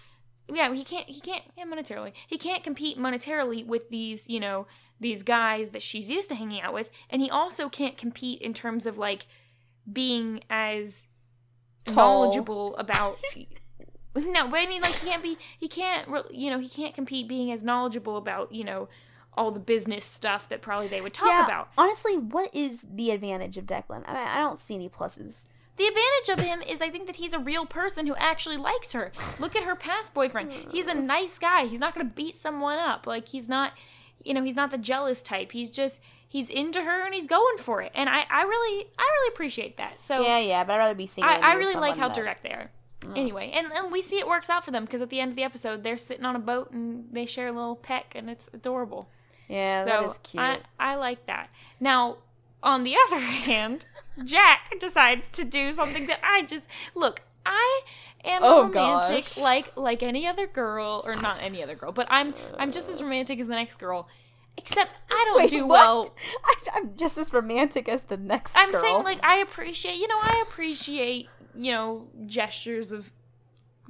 yeah, 0.49 0.73
he 0.73 0.85
can't. 0.85 1.09
He 1.09 1.21
can't. 1.21 1.43
Yeah, 1.57 1.65
monetarily, 1.65 2.13
he 2.27 2.39
can't 2.39 2.63
compete 2.63 2.99
monetarily 2.99 3.67
with 3.67 3.91
these, 3.91 4.29
you 4.29 4.41
know, 4.41 4.67
these 5.01 5.23
guys 5.23 5.71
that 5.71 5.83
she's 5.83 6.09
used 6.11 6.29
to 6.31 6.35
hanging 6.35 6.61
out 6.61 6.75
with, 6.75 6.91
and 7.11 7.23
he 7.23 7.31
also 7.31 7.69
can't 7.69 7.97
compete 7.97 8.41
in 8.41 8.53
terms 8.53 8.87
of 8.87 8.99
like 8.99 9.27
being 9.91 10.43
as 10.51 11.07
Tall. 11.87 12.23
knowledgeable 12.23 12.77
about. 12.77 13.19
no, 14.17 14.49
but 14.49 14.61
I 14.61 14.67
mean, 14.67 14.83
like 14.83 14.95
he 14.95 15.09
can't 15.09 15.23
be. 15.23 15.39
He 15.59 15.69
can't. 15.69 16.09
You 16.31 16.51
know, 16.51 16.59
he 16.59 16.69
can't 16.69 16.95
compete 16.95 17.29
being 17.29 17.51
as 17.51 17.63
knowledgeable 17.63 18.17
about 18.17 18.53
you 18.53 18.65
know 18.65 18.89
all 19.37 19.51
the 19.51 19.61
business 19.61 20.05
stuff 20.05 20.49
that 20.49 20.63
probably 20.63 20.89
they 20.89 21.01
would 21.01 21.15
talk 21.15 21.29
yeah, 21.29 21.45
about. 21.45 21.69
honestly, 21.77 22.17
what 22.17 22.55
is 22.55 22.85
the 22.89 23.11
advantage 23.11 23.57
of 23.57 23.67
Declan? 23.67 24.05
I 24.07 24.15
mean, 24.15 24.29
I 24.29 24.39
don't 24.39 24.59
see 24.59 24.75
any 24.75 24.89
pluses. 24.89 25.47
The 25.77 25.87
advantage 25.87 26.29
of 26.29 26.41
him 26.41 26.63
is 26.63 26.81
I 26.81 26.89
think 26.89 27.07
that 27.07 27.17
he's 27.17 27.33
a 27.33 27.39
real 27.39 27.67
person 27.67 28.07
who 28.07 28.15
actually 28.17 28.57
likes 28.57 28.93
her. 28.93 29.11
Look 29.41 29.57
at 29.57 29.65
her 29.65 29.75
past 29.75 30.15
boyfriend. 30.15 30.53
He's 30.71 30.87
a 30.87 30.95
nice 30.95 31.39
guy. 31.39 31.67
He's 31.67 31.81
not 31.81 31.95
going 31.95 32.07
to 32.07 32.15
beat 32.15 32.37
someone 32.37 32.79
up. 32.79 33.09
Like 33.09 33.29
he's 33.29 33.49
not, 33.49 33.73
you 34.25 34.35
know, 34.35 34.45
he's 34.45 34.55
not 34.55 34.71
the 34.71 34.79
jealous 34.79 35.21
type. 35.21 35.51
He's 35.51 35.71
just 35.71 36.01
he's 36.29 36.49
into 36.49 36.83
her 36.83 37.05
and 37.05 37.13
he's 37.13 37.27
going 37.27 37.59
for 37.59 37.83
it. 37.83 37.91
And 37.95 38.09
I 38.09 38.25
I 38.31 38.43
really 38.43 38.87
I 38.97 39.03
really 39.03 39.35
appreciate 39.35 39.77
that. 39.79 40.01
So 40.01 40.23
yeah, 40.23 40.39
yeah, 40.39 40.63
but 40.63 40.75
I'd 40.75 40.79
rather 40.79 40.95
be 40.95 41.07
single. 41.07 41.33
I, 41.33 41.39
I 41.39 41.55
really 41.55 41.75
like 41.75 41.97
how 41.97 42.09
that- 42.09 42.17
direct 42.17 42.45
they 42.45 42.51
are. 42.51 42.71
Mm. 43.01 43.19
Anyway, 43.19 43.51
and, 43.53 43.71
and 43.73 43.93
we 43.93 44.01
see 44.01 44.19
it 44.19 44.27
works 44.27 44.49
out 44.49 44.65
for 44.65 44.71
them 44.71 44.85
because 44.85 45.03
at 45.03 45.11
the 45.11 45.21
end 45.21 45.31
of 45.31 45.37
the 45.37 45.43
episode 45.43 45.83
they're 45.83 45.97
sitting 45.97 46.25
on 46.25 46.37
a 46.37 46.39
boat 46.41 46.71
and 46.71 47.07
they 47.13 47.27
share 47.27 47.49
a 47.49 47.53
little 47.53 47.77
peck 47.77 48.15
and 48.15 48.31
it's 48.31 48.49
adorable. 48.55 49.09
Yeah, 49.49 49.81
so 49.85 49.91
that 49.91 50.05
is 50.05 50.19
cute. 50.19 50.43
I, 50.43 50.59
I 50.79 50.95
like 50.97 51.27
that. 51.27 51.51
Now, 51.81 52.19
on 52.63 52.83
the 52.83 52.97
other 53.07 53.21
hand, 53.21 53.87
Jack 54.25 54.75
decides 54.81 55.29
to 55.33 55.45
do 55.45 55.73
something 55.73 56.07
that 56.07 56.21
I 56.23 56.43
just 56.43 56.67
look. 56.95 57.23
I 57.47 57.83
am 58.25 58.41
Oh, 58.43 58.63
romantic 58.65 59.25
gosh. 59.27 59.37
like 59.37 59.77
like 59.77 60.03
any 60.03 60.27
other 60.27 60.47
girl, 60.47 61.03
or 61.05 61.15
not 61.15 61.43
any 61.43 61.63
other 61.63 61.75
girl, 61.75 61.93
but 61.93 62.07
I'm 62.11 62.35
I'm 62.59 62.73
just 62.73 62.89
as 62.89 63.03
romantic 63.03 63.39
as 63.39 63.47
the 63.49 63.55
next 63.55 63.77
girl. 63.77 64.09
Except 64.57 64.91
I 65.11 65.23
don't 65.27 65.37
Wait, 65.43 65.51
do 65.51 65.67
what? 65.67 65.81
well. 65.81 66.15
I, 66.45 66.55
I'm 66.75 66.97
just 66.97 67.19
as 67.19 67.33
romantic 67.33 67.89
as 67.89 68.05
the 68.05 68.17
next 68.17 68.57
I'm 68.57 68.73
girl. 68.73 68.81
saying 68.83 69.03
like 69.03 69.19
I 69.23 69.39
appreciate, 69.39 69.97
you 69.97 70.09
know, 70.09 70.17
I 70.19 70.43
appreciate, 70.49 71.29
you 71.55 71.73
know, 71.73 72.09
gestures 72.27 72.93
of, 72.93 73.11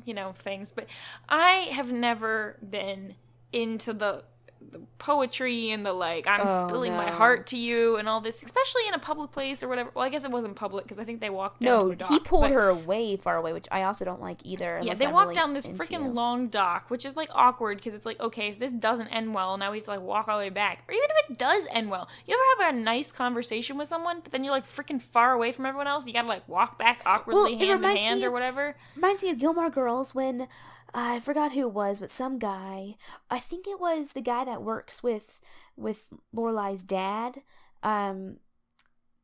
you 0.05 0.15
know, 0.15 0.33
things, 0.33 0.73
but 0.73 0.87
I 1.29 1.69
have 1.71 1.93
never 1.93 2.57
been 2.69 3.15
into 3.53 3.93
the 3.93 4.25
the 4.71 4.81
poetry 4.99 5.71
and 5.71 5.85
the 5.85 5.93
like 5.93 6.27
I'm 6.27 6.43
Oh, 6.49 6.67
spilling 6.69 6.93
my 6.95 7.11
heart 7.11 7.47
to 7.49 7.59
you 7.59 7.97
and 7.97 8.09
all 8.09 8.21
this, 8.21 8.43
especially 8.43 8.83
in 8.89 8.95
a 8.95 8.99
public 8.99 9.31
place 9.31 9.63
or 9.63 9.69
whatever. 9.69 9.91
Well, 9.95 10.05
I 10.05 10.09
guess 10.09 10.25
it 10.25 10.31
wasn't 10.31 10.57
public 10.57 10.85
because 10.85 10.99
I 10.99 11.05
think 11.05 11.21
they 11.21 11.31
walked 11.31 11.61
down 11.61 11.89
no, 11.89 11.95
dock. 11.95 12.09
he 12.09 12.19
pulled 12.19 12.43
but- 12.45 12.53
her 12.53 12.75
way 12.75 13.17
far 13.17 13.37
away, 13.37 13.53
which 13.53 13.67
I 13.71 13.83
also 13.83 14.05
don't 14.05 14.21
like 14.21 14.39
either. 14.45 14.81
Yeah, 14.83 14.95
they 14.95 15.07
I'm 15.07 15.13
walked 15.13 15.29
really 15.29 15.35
down 15.37 15.53
this 15.55 15.67
freaking 15.67 16.15
long 16.15 16.49
dock, 16.49 16.87
which 16.89 17.05
is 17.05 17.17
like 17.17 17.29
awkward 17.33 17.79
because 17.79 17.95
it's 17.95 18.07
like, 18.07 18.21
okay, 18.21 18.49
if 18.49 18.59
this 18.59 18.73
doesn't 18.73 19.09
end 19.09 19.35
well, 19.35 19.57
now 19.59 19.71
we 19.71 19.79
have 19.79 19.85
to 19.85 19.91
like 19.91 20.01
walk 20.01 20.29
all 20.29 20.39
the 20.39 20.45
way 20.45 20.51
back. 20.51 20.85
Or 20.89 20.93
even 20.95 21.07
if 21.25 21.31
it 21.31 21.39
does 21.39 21.65
end 21.71 21.91
well, 21.91 22.09
you 22.27 22.35
ever 22.35 22.65
have 22.67 22.75
a 22.75 22.79
nice 22.79 23.13
conversation 23.13 23.77
with 23.79 23.89
someone, 23.89 24.21
but 24.23 24.33
then 24.33 24.43
you're 24.45 24.53
like 24.53 24.67
freaking 24.67 25.01
far 25.01 25.33
away 25.33 25.53
from 25.53 25.67
everyone 25.67 25.87
else? 25.87 26.07
You 26.07 26.13
gotta 26.13 26.29
like 26.29 26.49
walk 26.49 26.79
back 26.79 27.01
awkwardly, 27.07 27.55
it 27.55 27.61
hand 27.61 27.85
in 27.85 27.97
hand 27.97 28.25
or 28.25 28.31
whatever. 28.31 28.77
Reminds 28.97 29.23
me 29.23 29.31
of 29.31 29.39
Gilmore 29.39 29.71
Girls 29.71 30.15
when 30.15 30.49
I 30.97 31.19
forgot 31.21 31.53
who 31.53 31.61
it 31.63 31.73
was, 31.73 31.99
but 32.01 32.09
some 32.11 32.39
guy. 32.39 32.95
I 33.31 33.41
think 33.41 33.67
it 33.67 33.81
was 33.81 34.13
the 34.13 34.21
guy 34.21 34.45
that 34.45 34.63
works 34.63 35.03
with 35.03 35.41
with 35.77 36.05
Lorelai's 36.35 36.85
dad. 36.85 37.43
Um, 37.83 38.37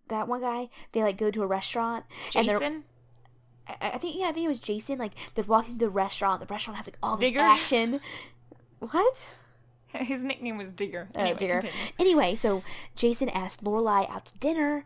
that 0.08 0.26
one 0.26 0.40
guy. 0.40 0.68
They 0.92 1.02
like 1.02 1.16
go 1.16 1.30
to 1.30 1.42
a 1.42 1.46
restaurant. 1.46 2.04
And 2.34 2.48
they're- 2.48 2.58
Jason? 2.58 2.84
I, 3.68 3.90
I 3.94 3.98
think 3.98 4.16
yeah, 4.18 4.26
I 4.28 4.32
think 4.32 4.46
it 4.46 4.48
was 4.48 4.58
Jason. 4.60 4.98
Like 4.98 5.12
they're 5.34 5.44
walking 5.44 5.74
to 5.74 5.78
the 5.86 5.88
restaurant. 5.90 6.40
The 6.40 6.52
restaurant 6.52 6.76
has 6.78 6.86
like 6.88 6.98
all 7.02 7.16
this 7.16 7.30
Digger? 7.30 7.40
action. 7.40 8.00
What? 8.80 9.30
His 9.92 10.22
nickname 10.24 10.56
was 10.58 10.72
Digger. 10.72 11.08
Oh, 11.14 11.20
Anyway, 11.20 11.36
dear. 11.38 11.60
continue. 11.60 11.86
Anyway, 11.98 12.34
so 12.34 12.62
Jason 12.96 13.28
asked 13.28 13.62
Lorelai 13.64 14.08
out 14.10 14.26
to 14.26 14.38
dinner, 14.38 14.84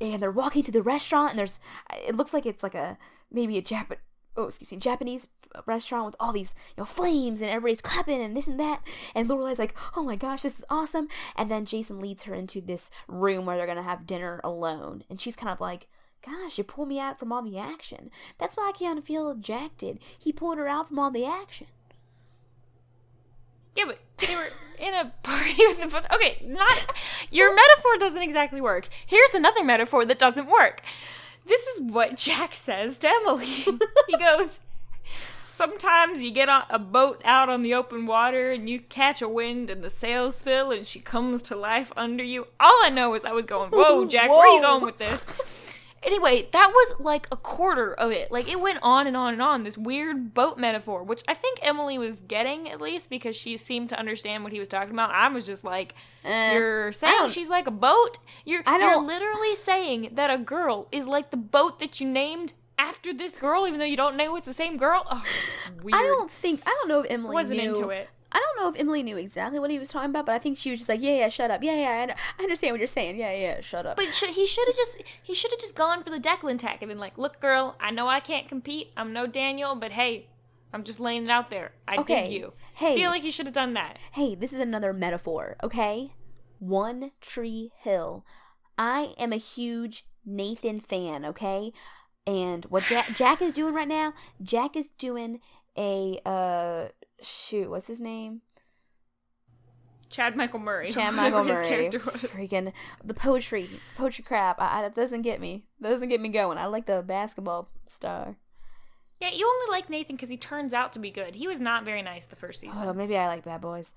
and 0.00 0.22
they're 0.22 0.30
walking 0.30 0.62
to 0.64 0.72
the 0.72 0.82
restaurant, 0.82 1.30
and 1.30 1.38
there's 1.38 1.58
it 2.06 2.16
looks 2.16 2.34
like 2.34 2.44
it's 2.46 2.62
like 2.62 2.74
a 2.74 2.98
maybe 3.30 3.56
a 3.56 3.62
Jap 3.62 3.96
oh 4.36 4.44
excuse 4.44 4.72
me 4.72 4.78
Japanese 4.78 5.28
restaurant 5.66 6.06
with 6.06 6.16
all 6.18 6.32
these 6.32 6.54
you 6.76 6.80
know 6.80 6.84
flames 6.84 7.42
and 7.42 7.50
everybody's 7.50 7.82
clapping 7.82 8.22
and 8.22 8.36
this 8.36 8.46
and 8.46 8.58
that, 8.60 8.82
and 9.14 9.28
Lorelai's 9.28 9.58
like 9.58 9.74
oh 9.96 10.02
my 10.02 10.16
gosh 10.16 10.42
this 10.42 10.58
is 10.58 10.64
awesome, 10.70 11.08
and 11.36 11.50
then 11.50 11.64
Jason 11.64 12.00
leads 12.00 12.24
her 12.24 12.34
into 12.34 12.60
this 12.60 12.90
room 13.08 13.46
where 13.46 13.56
they're 13.56 13.66
gonna 13.66 13.82
have 13.82 14.06
dinner 14.06 14.40
alone, 14.44 15.04
and 15.10 15.20
she's 15.20 15.36
kind 15.36 15.52
of 15.52 15.60
like. 15.60 15.88
Gosh, 16.24 16.56
you 16.56 16.62
pulled 16.62 16.86
me 16.86 17.00
out 17.00 17.18
from 17.18 17.32
all 17.32 17.42
the 17.42 17.58
action. 17.58 18.08
That's 18.38 18.56
why 18.56 18.70
I 18.72 18.92
of 18.92 19.04
feel 19.04 19.34
did. 19.34 19.98
He 20.16 20.32
pulled 20.32 20.56
her 20.58 20.68
out 20.68 20.86
from 20.86 21.00
all 21.00 21.10
the 21.10 21.26
action. 21.26 21.66
Yeah, 23.74 23.84
but 23.86 23.98
they 24.18 24.34
were 24.34 24.50
in 24.78 24.94
a 24.94 25.12
party 25.22 25.54
with 25.58 25.80
the 25.80 25.86
bus. 25.86 26.04
Okay, 26.12 26.42
not 26.46 26.94
your 27.30 27.54
metaphor 27.54 27.96
doesn't 27.98 28.22
exactly 28.22 28.60
work. 28.60 28.88
Here's 29.06 29.34
another 29.34 29.64
metaphor 29.64 30.04
that 30.04 30.18
doesn't 30.18 30.46
work. 30.46 30.82
This 31.46 31.66
is 31.66 31.80
what 31.80 32.16
Jack 32.16 32.54
says 32.54 32.98
to 32.98 33.08
Emily. 33.08 33.46
he 34.06 34.16
goes, 34.18 34.60
Sometimes 35.50 36.22
you 36.22 36.30
get 36.30 36.48
on 36.48 36.64
a 36.70 36.78
boat 36.78 37.20
out 37.24 37.50
on 37.50 37.62
the 37.62 37.74
open 37.74 38.06
water 38.06 38.50
and 38.50 38.70
you 38.70 38.80
catch 38.80 39.20
a 39.20 39.28
wind 39.28 39.68
and 39.68 39.84
the 39.84 39.90
sails 39.90 40.40
fill 40.40 40.70
and 40.70 40.86
she 40.86 40.98
comes 40.98 41.42
to 41.42 41.56
life 41.56 41.92
under 41.96 42.24
you. 42.24 42.46
All 42.58 42.80
I 42.82 42.88
know 42.88 43.12
is 43.14 43.22
I 43.24 43.32
was 43.32 43.44
going, 43.44 43.70
Whoa, 43.70 44.06
Jack, 44.06 44.30
where 44.30 44.48
are 44.48 44.56
you 44.56 44.62
going 44.62 44.82
with 44.82 44.98
this? 44.98 45.26
Anyway, 46.04 46.48
that 46.52 46.70
was 46.72 46.94
like 46.98 47.26
a 47.30 47.36
quarter 47.36 47.94
of 47.94 48.10
it. 48.10 48.32
Like 48.32 48.50
it 48.50 48.60
went 48.60 48.78
on 48.82 49.06
and 49.06 49.16
on 49.16 49.32
and 49.32 49.42
on. 49.42 49.62
This 49.62 49.78
weird 49.78 50.34
boat 50.34 50.58
metaphor, 50.58 51.02
which 51.04 51.22
I 51.28 51.34
think 51.34 51.60
Emily 51.62 51.96
was 51.98 52.20
getting 52.20 52.68
at 52.68 52.80
least 52.80 53.08
because 53.08 53.36
she 53.36 53.56
seemed 53.56 53.88
to 53.90 53.98
understand 53.98 54.42
what 54.42 54.52
he 54.52 54.58
was 54.58 54.68
talking 54.68 54.92
about. 54.92 55.10
I 55.12 55.28
was 55.28 55.46
just 55.46 55.62
like, 55.64 55.94
Eh, 56.24 56.54
"You're 56.54 56.92
saying 56.92 57.28
she's 57.30 57.48
like 57.48 57.66
a 57.66 57.72
boat. 57.72 58.18
You're 58.44 58.62
you're 58.66 59.02
literally 59.02 59.54
saying 59.54 60.10
that 60.12 60.30
a 60.30 60.38
girl 60.38 60.88
is 60.92 61.06
like 61.06 61.30
the 61.30 61.36
boat 61.36 61.78
that 61.78 62.00
you 62.00 62.08
named 62.08 62.52
after 62.78 63.12
this 63.12 63.36
girl, 63.36 63.66
even 63.66 63.78
though 63.78 63.84
you 63.86 63.96
don't 63.96 64.16
know 64.16 64.34
it's 64.36 64.46
the 64.46 64.52
same 64.52 64.76
girl. 64.76 65.06
Oh, 65.10 65.24
weird. 65.82 65.94
I 65.94 66.02
don't 66.02 66.30
think 66.30 66.62
I 66.66 66.76
don't 66.80 66.88
know 66.88 67.00
if 67.02 67.10
Emily 67.10 67.32
wasn't 67.32 67.60
knew, 67.60 67.68
into 67.68 67.88
it. 67.90 68.08
I 68.32 68.38
don't 68.38 68.56
know 68.64 68.68
if 68.72 68.80
Emily 68.80 69.02
knew 69.02 69.16
exactly 69.18 69.58
what 69.58 69.70
he 69.70 69.78
was 69.78 69.88
talking 69.88 70.10
about, 70.10 70.26
but 70.26 70.34
I 70.34 70.38
think 70.38 70.56
she 70.58 70.70
was 70.70 70.80
just 70.80 70.88
like, 70.88 71.02
yeah, 71.02 71.16
yeah, 71.16 71.28
shut 71.28 71.50
up, 71.50 71.62
yeah, 71.62 71.74
yeah, 71.76 72.14
I, 72.14 72.40
I 72.40 72.42
understand 72.42 72.72
what 72.72 72.80
you're 72.80 72.86
saying, 72.88 73.18
yeah, 73.18 73.32
yeah, 73.32 73.60
shut 73.60 73.84
up. 73.86 73.96
But 73.96 74.14
should, 74.14 74.30
he 74.30 74.46
should 74.46 74.66
have 74.66 74.76
just 74.76 75.02
he 75.22 75.34
should 75.34 75.50
have 75.50 75.60
just 75.60 75.74
gone 75.76 76.02
for 76.02 76.10
the 76.10 76.18
Declan 76.18 76.58
tack 76.58 76.80
and 76.82 76.88
been 76.88 76.98
like, 76.98 77.18
"Look, 77.18 77.40
girl, 77.40 77.76
I 77.80 77.90
know 77.90 78.08
I 78.08 78.20
can't 78.20 78.48
compete. 78.48 78.92
I'm 78.96 79.12
no 79.12 79.26
Daniel, 79.26 79.74
but 79.74 79.92
hey, 79.92 80.28
I'm 80.72 80.82
just 80.84 80.98
laying 81.00 81.24
it 81.24 81.30
out 81.30 81.50
there. 81.50 81.72
I 81.86 81.96
Okay. 81.98 82.24
dig 82.24 82.32
you." 82.32 82.52
Hey. 82.74 82.96
feel 82.96 83.10
like 83.10 83.22
he 83.22 83.30
should 83.30 83.46
have 83.46 83.54
done 83.54 83.74
that. 83.74 83.98
hey, 84.12 84.34
this 84.34 84.52
is 84.52 84.58
another 84.58 84.92
metaphor, 84.94 85.56
okay? 85.62 86.14
One 86.58 87.10
Tree 87.20 87.70
Hill. 87.80 88.24
I 88.78 89.14
am 89.18 89.32
a 89.32 89.36
huge 89.36 90.06
Nathan 90.24 90.80
fan, 90.80 91.24
okay? 91.26 91.72
And 92.26 92.64
what 92.66 92.84
Jack, 92.84 93.14
Jack 93.14 93.42
is 93.42 93.52
doing 93.52 93.74
right 93.74 93.86
now, 93.88 94.14
Jack 94.42 94.74
is 94.76 94.86
doing 94.96 95.40
a 95.76 96.18
uh 96.24 96.88
shoot, 97.22 97.70
what's 97.70 97.86
his 97.86 98.00
name? 98.00 98.42
Chad 100.10 100.36
Michael 100.36 100.58
Murray. 100.58 100.90
Chad 100.90 101.14
Michael 101.16 101.44
his 101.44 101.56
Murray. 101.56 101.68
character 101.68 101.98
was. 101.98 102.14
Freaking 102.22 102.72
the 103.02 103.14
poetry, 103.14 103.68
poetry 103.96 104.24
crap. 104.24 104.60
I, 104.60 104.78
I, 104.78 104.82
that 104.82 104.94
doesn't 104.94 105.22
get 105.22 105.40
me. 105.40 105.64
That 105.80 105.88
doesn't 105.88 106.08
get 106.10 106.20
me 106.20 106.28
going. 106.28 106.58
I 106.58 106.66
like 106.66 106.86
the 106.86 107.02
basketball 107.02 107.68
star. 107.86 108.36
Yeah, 109.20 109.30
you 109.30 109.46
only 109.46 109.70
like 109.70 109.88
Nathan 109.88 110.16
because 110.16 110.28
he 110.28 110.36
turns 110.36 110.74
out 110.74 110.92
to 110.94 110.98
be 110.98 111.10
good. 111.10 111.36
He 111.36 111.46
was 111.46 111.60
not 111.60 111.84
very 111.84 112.02
nice 112.02 112.26
the 112.26 112.36
first 112.36 112.60
season. 112.60 112.76
Oh, 112.82 112.92
maybe 112.92 113.16
I 113.16 113.28
like 113.28 113.44
Bad 113.44 113.60
Boys. 113.60 113.94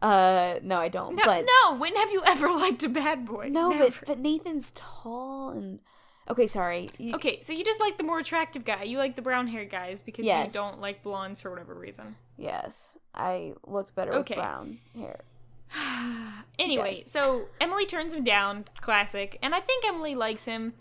Uh, 0.00 0.60
no, 0.62 0.78
I 0.80 0.88
don't. 0.88 1.14
no, 1.16 1.24
but 1.26 1.44
no. 1.64 1.76
When 1.76 1.94
have 1.96 2.10
you 2.10 2.22
ever 2.24 2.48
liked 2.56 2.82
a 2.84 2.88
bad 2.88 3.26
boy? 3.26 3.48
no, 3.50 3.68
Never. 3.70 3.84
but 3.90 4.06
but 4.06 4.18
Nathan's 4.20 4.72
tall 4.74 5.50
and 5.50 5.80
okay. 6.30 6.46
Sorry. 6.46 6.88
Okay, 7.14 7.40
so 7.40 7.52
you 7.52 7.64
just 7.64 7.80
like 7.80 7.98
the 7.98 8.04
more 8.04 8.18
attractive 8.18 8.64
guy. 8.64 8.84
You 8.84 8.96
like 8.96 9.14
the 9.16 9.20
brown 9.22 9.46
haired 9.48 9.68
guys 9.70 10.00
because 10.00 10.24
Yes. 10.24 10.46
you 10.46 10.52
don't 10.52 10.80
like 10.80 11.02
blondes 11.02 11.42
for 11.42 11.50
whatever 11.50 11.74
reason. 11.74 12.16
Yes, 12.40 12.96
I 13.14 13.52
look 13.66 13.94
better 13.94 14.14
Okay. 14.14 14.34
with 14.34 14.42
brown 14.42 14.78
hair. 14.96 15.20
anyway, 16.58 16.96
Yes. 16.98 17.10
so 17.10 17.48
Emily 17.60 17.86
turns 17.86 18.14
him 18.14 18.24
down, 18.24 18.64
classic, 18.80 19.38
and 19.42 19.54
I 19.54 19.60
think 19.60 19.84
Emily 19.86 20.14
likes 20.14 20.44
him, 20.46 20.72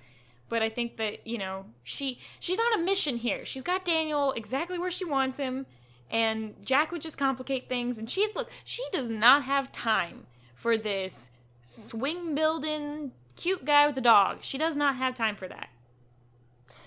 but 0.48 0.62
I 0.64 0.70
think 0.70 0.98
that 0.98 1.28
you 1.28 1.38
know 1.38 1.66
she 1.84 2.18
she's 2.40 2.58
on 2.60 2.80
a 2.80 2.84
mission 2.84 3.18
here. 3.18 3.46
She's 3.46 3.62
got 3.62 3.86
Daniel 3.86 4.32
exactly 4.32 4.80
where 4.80 4.90
she 4.90 5.06
wants 5.06 5.38
him, 5.38 5.66
and 6.10 6.56
Jack 6.64 6.92
would 6.92 7.02
just 7.02 7.18
complicate 7.18 7.68
things. 7.70 7.98
And 7.98 8.10
she's 8.10 8.34
look, 8.36 8.50
she 8.64 8.84
does 8.92 9.10
not 9.10 9.44
have 9.44 9.72
time 9.72 10.26
for 10.56 10.78
this 10.78 11.30
swing 11.62 12.34
building 12.36 13.12
cute 13.36 13.64
guy 13.66 13.86
with 13.86 13.98
a 13.98 14.02
dog. 14.02 14.40
She 14.42 14.58
does 14.58 14.76
not 14.76 14.96
have 14.96 15.14
time 15.14 15.36
for 15.36 15.48
that. 15.48 15.70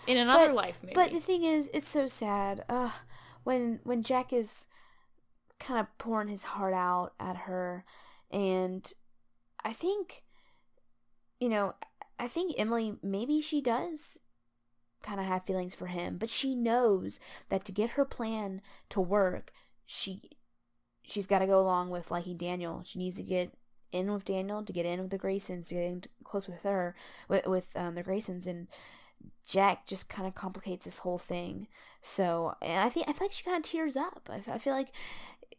in 0.04 0.16
another 0.16 0.46
But- 0.48 0.54
life, 0.56 0.80
maybe. 0.82 0.94
But 0.96 1.12
the 1.12 1.20
thing 1.20 1.44
is, 1.44 1.70
it's 1.72 1.88
so 1.88 2.08
sad. 2.08 2.64
Uh, 2.68 2.90
when 3.44 3.80
when 3.84 4.02
Jack 4.02 4.32
is 4.32 4.66
kind 5.58 5.80
of 5.80 5.86
pouring 5.98 6.28
his 6.28 6.44
heart 6.44 6.74
out 6.74 7.12
at 7.20 7.36
her, 7.36 7.84
and 8.30 8.92
I 9.64 9.72
think, 9.72 10.24
you 11.40 11.48
know, 11.48 11.74
I 12.18 12.28
think 12.28 12.54
Emily 12.56 12.94
maybe 13.02 13.40
she 13.40 13.60
does 13.60 14.18
kind 15.02 15.20
of 15.20 15.26
have 15.26 15.44
feelings 15.44 15.74
for 15.74 15.86
him, 15.86 16.18
but 16.18 16.30
she 16.30 16.54
knows 16.54 17.18
that 17.48 17.64
to 17.64 17.72
get 17.72 17.90
her 17.90 18.04
plan 18.04 18.62
to 18.90 19.00
work, 19.00 19.52
she 19.84 20.22
she's 21.02 21.26
got 21.26 21.40
to 21.40 21.46
go 21.46 21.60
along 21.60 21.90
with 21.90 22.10
liking 22.10 22.36
Daniel. 22.36 22.82
She 22.84 22.98
needs 22.98 23.16
to 23.16 23.22
get 23.22 23.52
in 23.90 24.12
with 24.12 24.24
Daniel 24.24 24.64
to 24.64 24.72
get 24.72 24.86
in 24.86 25.00
with 25.02 25.10
the 25.10 25.18
Graysons, 25.18 25.68
to 25.68 25.74
get 25.74 25.84
in 25.84 26.02
close 26.24 26.48
with 26.48 26.62
her, 26.62 26.94
with, 27.28 27.46
with 27.46 27.68
um, 27.76 27.94
the 27.94 28.02
Graysons, 28.02 28.46
and 28.46 28.68
Jack 29.46 29.86
just 29.86 30.08
kind 30.08 30.26
of 30.26 30.34
complicates 30.34 30.84
this 30.84 30.98
whole 30.98 31.18
thing. 31.18 31.66
So, 32.00 32.54
and 32.62 32.80
I 32.80 32.88
think 32.88 33.08
I 33.08 33.12
feel 33.12 33.26
like 33.26 33.32
she 33.32 33.44
kind 33.44 33.56
of 33.56 33.62
tears 33.68 33.96
up. 33.96 34.28
I 34.30 34.58
feel 34.58 34.72
like 34.72 34.92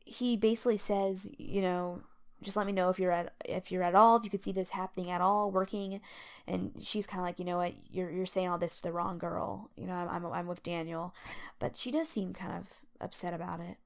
he 0.05 0.37
basically 0.37 0.77
says, 0.77 1.29
you 1.37 1.61
know, 1.61 2.01
just 2.41 2.57
let 2.57 2.65
me 2.65 2.73
know 2.73 2.89
if 2.89 2.99
you're 2.99 3.11
at 3.11 3.33
if 3.45 3.71
you're 3.71 3.83
at 3.83 3.95
all 3.95 4.17
if 4.17 4.23
you 4.23 4.29
could 4.29 4.43
see 4.43 4.51
this 4.51 4.69
happening 4.69 5.09
at 5.09 5.21
all 5.21 5.51
working. 5.51 6.01
And 6.47 6.73
she's 6.79 7.07
kind 7.07 7.21
of 7.21 7.25
like 7.25 7.39
you 7.39 7.45
know 7.45 7.57
what? 7.57 7.73
You're 7.89 8.09
you're 8.11 8.25
saying 8.25 8.49
all 8.49 8.57
this 8.57 8.77
to 8.77 8.83
the 8.83 8.91
wrong 8.91 9.17
girl. 9.17 9.69
You 9.75 9.87
know 9.87 9.93
I'm, 9.93 10.09
I'm 10.09 10.25
I'm 10.25 10.47
with 10.47 10.63
Daniel. 10.63 11.13
But 11.59 11.75
she 11.75 11.91
does 11.91 12.09
seem 12.09 12.33
kind 12.33 12.53
of 12.53 12.67
upset 13.01 13.33
about 13.33 13.59
it. 13.59 13.77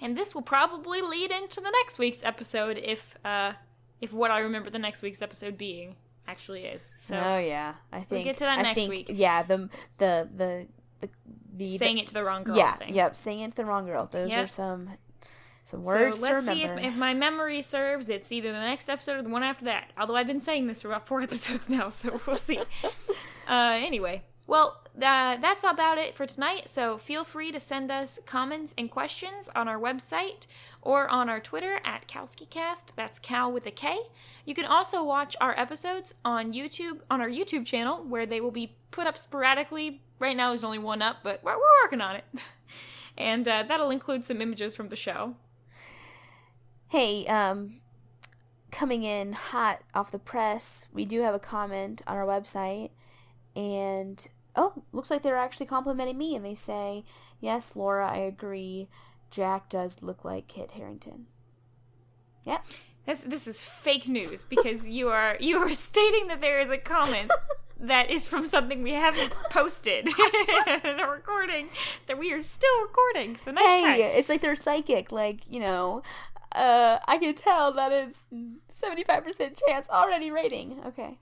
And 0.00 0.16
this 0.16 0.34
will 0.34 0.42
probably 0.42 1.00
lead 1.00 1.30
into 1.30 1.60
the 1.60 1.70
next 1.70 1.98
week's 1.98 2.24
episode 2.24 2.78
if 2.82 3.14
uh 3.24 3.52
if 4.00 4.12
what 4.12 4.30
I 4.30 4.40
remember 4.40 4.70
the 4.70 4.78
next 4.78 5.02
week's 5.02 5.22
episode 5.22 5.56
being 5.56 5.96
actually 6.26 6.64
is. 6.64 6.92
So 6.96 7.14
oh 7.16 7.38
yeah 7.38 7.74
I 7.92 7.98
think 7.98 8.10
we'll 8.10 8.24
get 8.24 8.36
to 8.38 8.44
that 8.44 8.58
I 8.58 8.62
next 8.62 8.78
think, 8.78 8.90
week. 8.90 9.06
yeah 9.12 9.42
the 9.42 9.68
the 9.98 10.28
the 10.36 10.66
the, 11.00 11.08
the 11.56 11.78
saying 11.78 11.98
it 11.98 12.06
to 12.08 12.14
the 12.14 12.24
wrong 12.24 12.44
girl 12.44 12.56
yeah 12.56 12.74
thing. 12.74 12.94
yep 12.94 13.14
saying 13.16 13.40
it 13.40 13.50
to 13.50 13.56
the 13.56 13.64
wrong 13.64 13.84
girl 13.86 14.08
those 14.10 14.30
Yep. 14.30 14.44
are 14.44 14.48
some 14.48 14.90
some 15.64 15.82
words 15.82 16.18
so 16.18 16.26
to 16.26 16.32
let's 16.34 16.46
see 16.46 16.62
if, 16.64 16.78
if 16.78 16.94
my 16.94 17.14
memory 17.14 17.62
serves. 17.62 18.10
It's 18.10 18.30
either 18.30 18.52
the 18.52 18.60
next 18.60 18.88
episode 18.90 19.16
or 19.18 19.22
the 19.22 19.30
one 19.30 19.42
after 19.42 19.64
that. 19.64 19.90
Although 19.96 20.14
I've 20.16 20.26
been 20.26 20.42
saying 20.42 20.66
this 20.66 20.82
for 20.82 20.88
about 20.88 21.06
four 21.06 21.20
episodes 21.28 21.70
now, 21.70 21.88
so 21.88 22.20
we'll 22.26 22.36
see. 22.36 22.58
uh, 23.48 23.78
anyway, 23.82 24.22
well, 24.46 24.82
uh, 24.96 25.36
that's 25.38 25.64
about 25.64 25.96
it 25.96 26.14
for 26.14 26.26
tonight. 26.26 26.68
So 26.68 26.98
feel 26.98 27.24
free 27.24 27.50
to 27.50 27.58
send 27.58 27.90
us 27.90 28.20
comments 28.26 28.74
and 28.76 28.90
questions 28.90 29.48
on 29.56 29.66
our 29.66 29.78
website 29.78 30.46
or 30.84 31.08
on 31.08 31.28
our 31.28 31.40
Twitter 31.40 31.80
at 31.84 32.06
KowskiCast. 32.06 32.94
That's 32.94 33.18
Cow 33.18 33.48
with 33.48 33.66
a 33.66 33.70
K. 33.70 33.98
You 34.44 34.54
can 34.54 34.66
also 34.66 35.02
watch 35.02 35.34
our 35.40 35.58
episodes 35.58 36.14
on 36.24 36.52
YouTube 36.52 37.00
on 37.10 37.20
our 37.20 37.28
YouTube 37.28 37.66
channel, 37.66 38.04
where 38.04 38.26
they 38.26 38.40
will 38.40 38.52
be 38.52 38.76
put 38.90 39.06
up 39.06 39.18
sporadically. 39.18 40.02
Right 40.20 40.36
now, 40.36 40.50
there's 40.50 40.62
only 40.62 40.78
one 40.78 41.02
up, 41.02 41.16
but 41.24 41.42
we're, 41.42 41.56
we're 41.56 41.84
working 41.84 42.00
on 42.00 42.16
it. 42.16 42.24
And 43.16 43.46
uh, 43.46 43.62
that'll 43.62 43.90
include 43.90 44.26
some 44.26 44.42
images 44.42 44.74
from 44.74 44.88
the 44.88 44.96
show. 44.96 45.36
Hey, 46.88 47.24
um, 47.26 47.80
coming 48.70 49.04
in 49.04 49.32
hot 49.32 49.82
off 49.94 50.10
the 50.10 50.18
press, 50.18 50.86
we 50.92 51.04
do 51.04 51.20
have 51.20 51.34
a 51.34 51.38
comment 51.38 52.02
on 52.08 52.16
our 52.16 52.26
website, 52.26 52.90
and 53.54 54.26
oh, 54.56 54.82
looks 54.92 55.10
like 55.10 55.22
they're 55.22 55.36
actually 55.36 55.66
complimenting 55.66 56.18
me, 56.18 56.34
and 56.34 56.44
they 56.44 56.56
say, 56.56 57.04
"Yes, 57.40 57.76
Laura, 57.76 58.08
I 58.08 58.16
agree. 58.16 58.88
Jack 59.34 59.68
does 59.68 59.98
look 60.02 60.24
like 60.24 60.46
Kit 60.46 60.72
Harington." 60.72 61.26
Yep. 62.44 62.64
This 63.06 63.20
this 63.22 63.46
is 63.46 63.62
fake 63.62 64.08
news 64.08 64.44
because 64.44 64.88
you 64.88 65.08
are 65.08 65.36
you 65.40 65.58
are 65.58 65.68
stating 65.70 66.28
that 66.28 66.40
there 66.40 66.60
is 66.60 66.70
a 66.70 66.78
comment 66.78 67.30
that 67.80 68.10
is 68.10 68.28
from 68.28 68.46
something 68.46 68.82
we 68.82 68.92
haven't 68.92 69.30
posted 69.50 70.06
in 70.84 71.00
a 71.00 71.06
recording 71.10 71.68
that 72.06 72.18
we 72.18 72.32
are 72.32 72.40
still 72.40 72.80
recording. 72.82 73.36
So 73.36 73.50
nice 73.50 73.64
Hey, 73.64 73.82
try. 73.82 73.96
it's 73.96 74.28
like 74.28 74.40
they're 74.40 74.56
psychic. 74.56 75.12
Like 75.12 75.40
you 75.50 75.60
know, 75.60 76.02
uh, 76.52 76.98
I 77.06 77.18
can 77.18 77.34
tell 77.34 77.72
that 77.72 77.92
it's 77.92 78.24
seventy-five 78.70 79.24
percent 79.24 79.60
chance 79.66 79.88
already 79.90 80.30
rating. 80.30 80.80
Okay. 80.86 81.18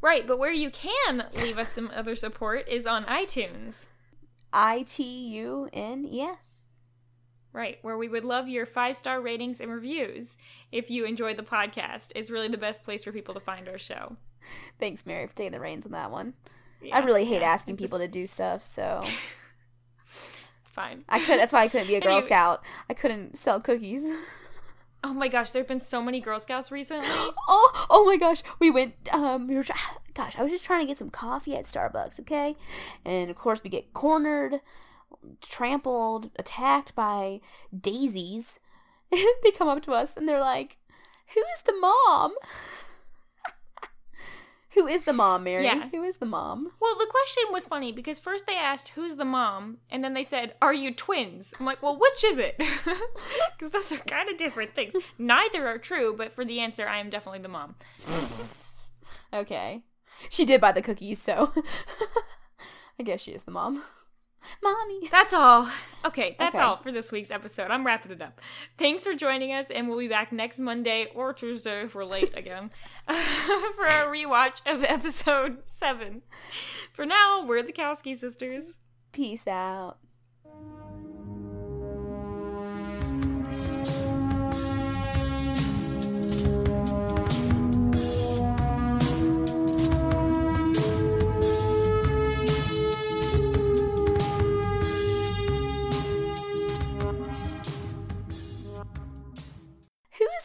Right, 0.00 0.26
but 0.28 0.38
where 0.38 0.52
you 0.52 0.70
can 0.70 1.24
leave 1.34 1.58
us 1.58 1.72
some 1.72 1.90
other 1.94 2.14
support 2.14 2.68
is 2.68 2.86
on 2.86 3.04
iTunes. 3.06 3.86
I 4.60 4.82
T 4.82 5.04
U 5.04 5.68
N 5.72 6.04
E 6.04 6.20
S. 6.20 6.64
Right, 7.52 7.78
where 7.82 7.96
we 7.96 8.08
would 8.08 8.24
love 8.24 8.48
your 8.48 8.66
five 8.66 8.96
star 8.96 9.20
ratings 9.20 9.60
and 9.60 9.70
reviews 9.70 10.36
if 10.72 10.90
you 10.90 11.04
enjoy 11.04 11.34
the 11.34 11.44
podcast. 11.44 12.10
It's 12.16 12.28
really 12.28 12.48
the 12.48 12.58
best 12.58 12.82
place 12.82 13.04
for 13.04 13.12
people 13.12 13.34
to 13.34 13.40
find 13.40 13.68
our 13.68 13.78
show. 13.78 14.16
Thanks, 14.80 15.06
Mary, 15.06 15.26
for 15.28 15.34
taking 15.34 15.52
the 15.52 15.60
reins 15.60 15.86
on 15.86 15.92
that 15.92 16.10
one. 16.10 16.34
I 16.92 17.00
really 17.00 17.24
hate 17.24 17.40
yeah, 17.40 17.52
asking 17.52 17.74
it 17.74 17.80
people 17.80 17.98
to 17.98 18.08
do 18.08 18.26
stuff, 18.26 18.64
so 18.64 19.00
It's 20.62 20.70
fine. 20.72 21.04
I 21.08 21.20
could. 21.20 21.38
That's 21.38 21.52
why 21.52 21.62
I 21.62 21.68
couldn't 21.68 21.86
be 21.86 21.94
a 21.94 22.00
Girl 22.00 22.14
Anyway. 22.16 22.26
Scout. 22.26 22.62
I 22.90 22.94
couldn't 22.94 23.38
sell 23.38 23.60
cookies. 23.60 24.02
Oh 25.04 25.14
my 25.14 25.28
gosh, 25.28 25.50
there 25.50 25.60
have 25.60 25.68
been 25.68 25.80
so 25.80 26.02
many 26.02 26.20
Girl 26.20 26.40
Scouts 26.40 26.72
recently. 26.72 27.08
oh, 27.48 27.86
oh 27.88 28.04
my 28.04 28.16
gosh, 28.16 28.42
we 28.58 28.70
went. 28.70 28.94
Um, 29.12 29.46
we 29.46 29.54
were. 29.54 29.64
Gosh, 30.14 30.36
I 30.36 30.42
was 30.42 30.50
just 30.50 30.64
trying 30.64 30.80
to 30.80 30.86
get 30.86 30.98
some 30.98 31.10
coffee 31.10 31.54
at 31.54 31.64
Starbucks, 31.64 32.18
okay? 32.18 32.56
And 33.04 33.30
of 33.30 33.36
course, 33.36 33.62
we 33.62 33.70
get 33.70 33.92
cornered, 33.92 34.60
trampled, 35.40 36.32
attacked 36.34 36.92
by 36.96 37.40
daisies. 37.78 38.58
they 39.12 39.52
come 39.56 39.68
up 39.68 39.80
to 39.82 39.92
us 39.92 40.16
and 40.16 40.28
they're 40.28 40.40
like, 40.40 40.78
"Who's 41.34 41.62
the 41.64 41.78
mom?" 41.78 42.34
Who 44.72 44.86
is 44.86 45.04
the 45.04 45.12
mom, 45.12 45.44
Mary? 45.44 45.64
Yeah. 45.64 45.88
Who 45.90 46.02
is 46.02 46.18
the 46.18 46.26
mom? 46.26 46.72
Well, 46.78 46.94
the 46.98 47.06
question 47.10 47.44
was 47.52 47.66
funny 47.66 47.90
because 47.90 48.18
first 48.18 48.46
they 48.46 48.56
asked, 48.56 48.90
Who's 48.90 49.16
the 49.16 49.24
mom? 49.24 49.78
And 49.90 50.04
then 50.04 50.12
they 50.14 50.22
said, 50.22 50.54
Are 50.60 50.74
you 50.74 50.92
twins? 50.92 51.54
I'm 51.58 51.64
like, 51.66 51.82
Well, 51.82 51.98
which 51.98 52.22
is 52.24 52.38
it? 52.38 52.60
Because 53.58 53.72
those 53.72 53.90
are 53.90 53.96
kind 54.04 54.28
of 54.30 54.36
different 54.36 54.76
things. 54.76 54.92
Neither 55.18 55.66
are 55.66 55.78
true, 55.78 56.14
but 56.16 56.32
for 56.32 56.44
the 56.44 56.60
answer, 56.60 56.86
I 56.86 56.98
am 56.98 57.10
definitely 57.10 57.40
the 57.40 57.48
mom. 57.48 57.74
Okay. 59.32 59.82
She 60.30 60.44
did 60.44 60.60
buy 60.60 60.70
the 60.72 60.82
cookies, 60.82 61.20
so 61.20 61.52
I 63.00 63.02
guess 63.02 63.20
she 63.20 63.32
is 63.32 63.42
the 63.44 63.50
mom. 63.50 63.82
Mommy. 64.62 65.08
That's 65.10 65.32
all. 65.34 65.68
Okay, 66.04 66.36
that's 66.38 66.54
Okay. 66.54 66.64
all 66.64 66.76
for 66.78 66.90
this 66.92 67.10
week's 67.12 67.30
episode. 67.30 67.70
I'm 67.70 67.84
wrapping 67.86 68.12
it 68.12 68.22
up. 68.22 68.40
Thanks 68.78 69.04
for 69.04 69.14
joining 69.14 69.52
us, 69.52 69.70
and 69.70 69.88
we'll 69.88 69.98
be 69.98 70.08
back 70.08 70.32
next 70.32 70.58
Monday 70.58 71.06
or 71.14 71.32
Tuesday 71.32 71.82
if 71.82 71.94
we're 71.94 72.04
late 72.04 72.36
again 72.36 72.70
for 73.06 73.86
our 73.86 74.06
rewatch 74.12 74.60
of 74.66 74.84
episode 74.84 75.58
7. 75.66 76.22
For 76.92 77.04
now, 77.06 77.44
we're 77.44 77.62
the 77.62 77.72
Kowski 77.72 78.16
sisters. 78.16 78.78
Peace 79.12 79.46
out. 79.46 79.98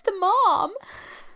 The 0.03 0.13
mom? 0.19 0.73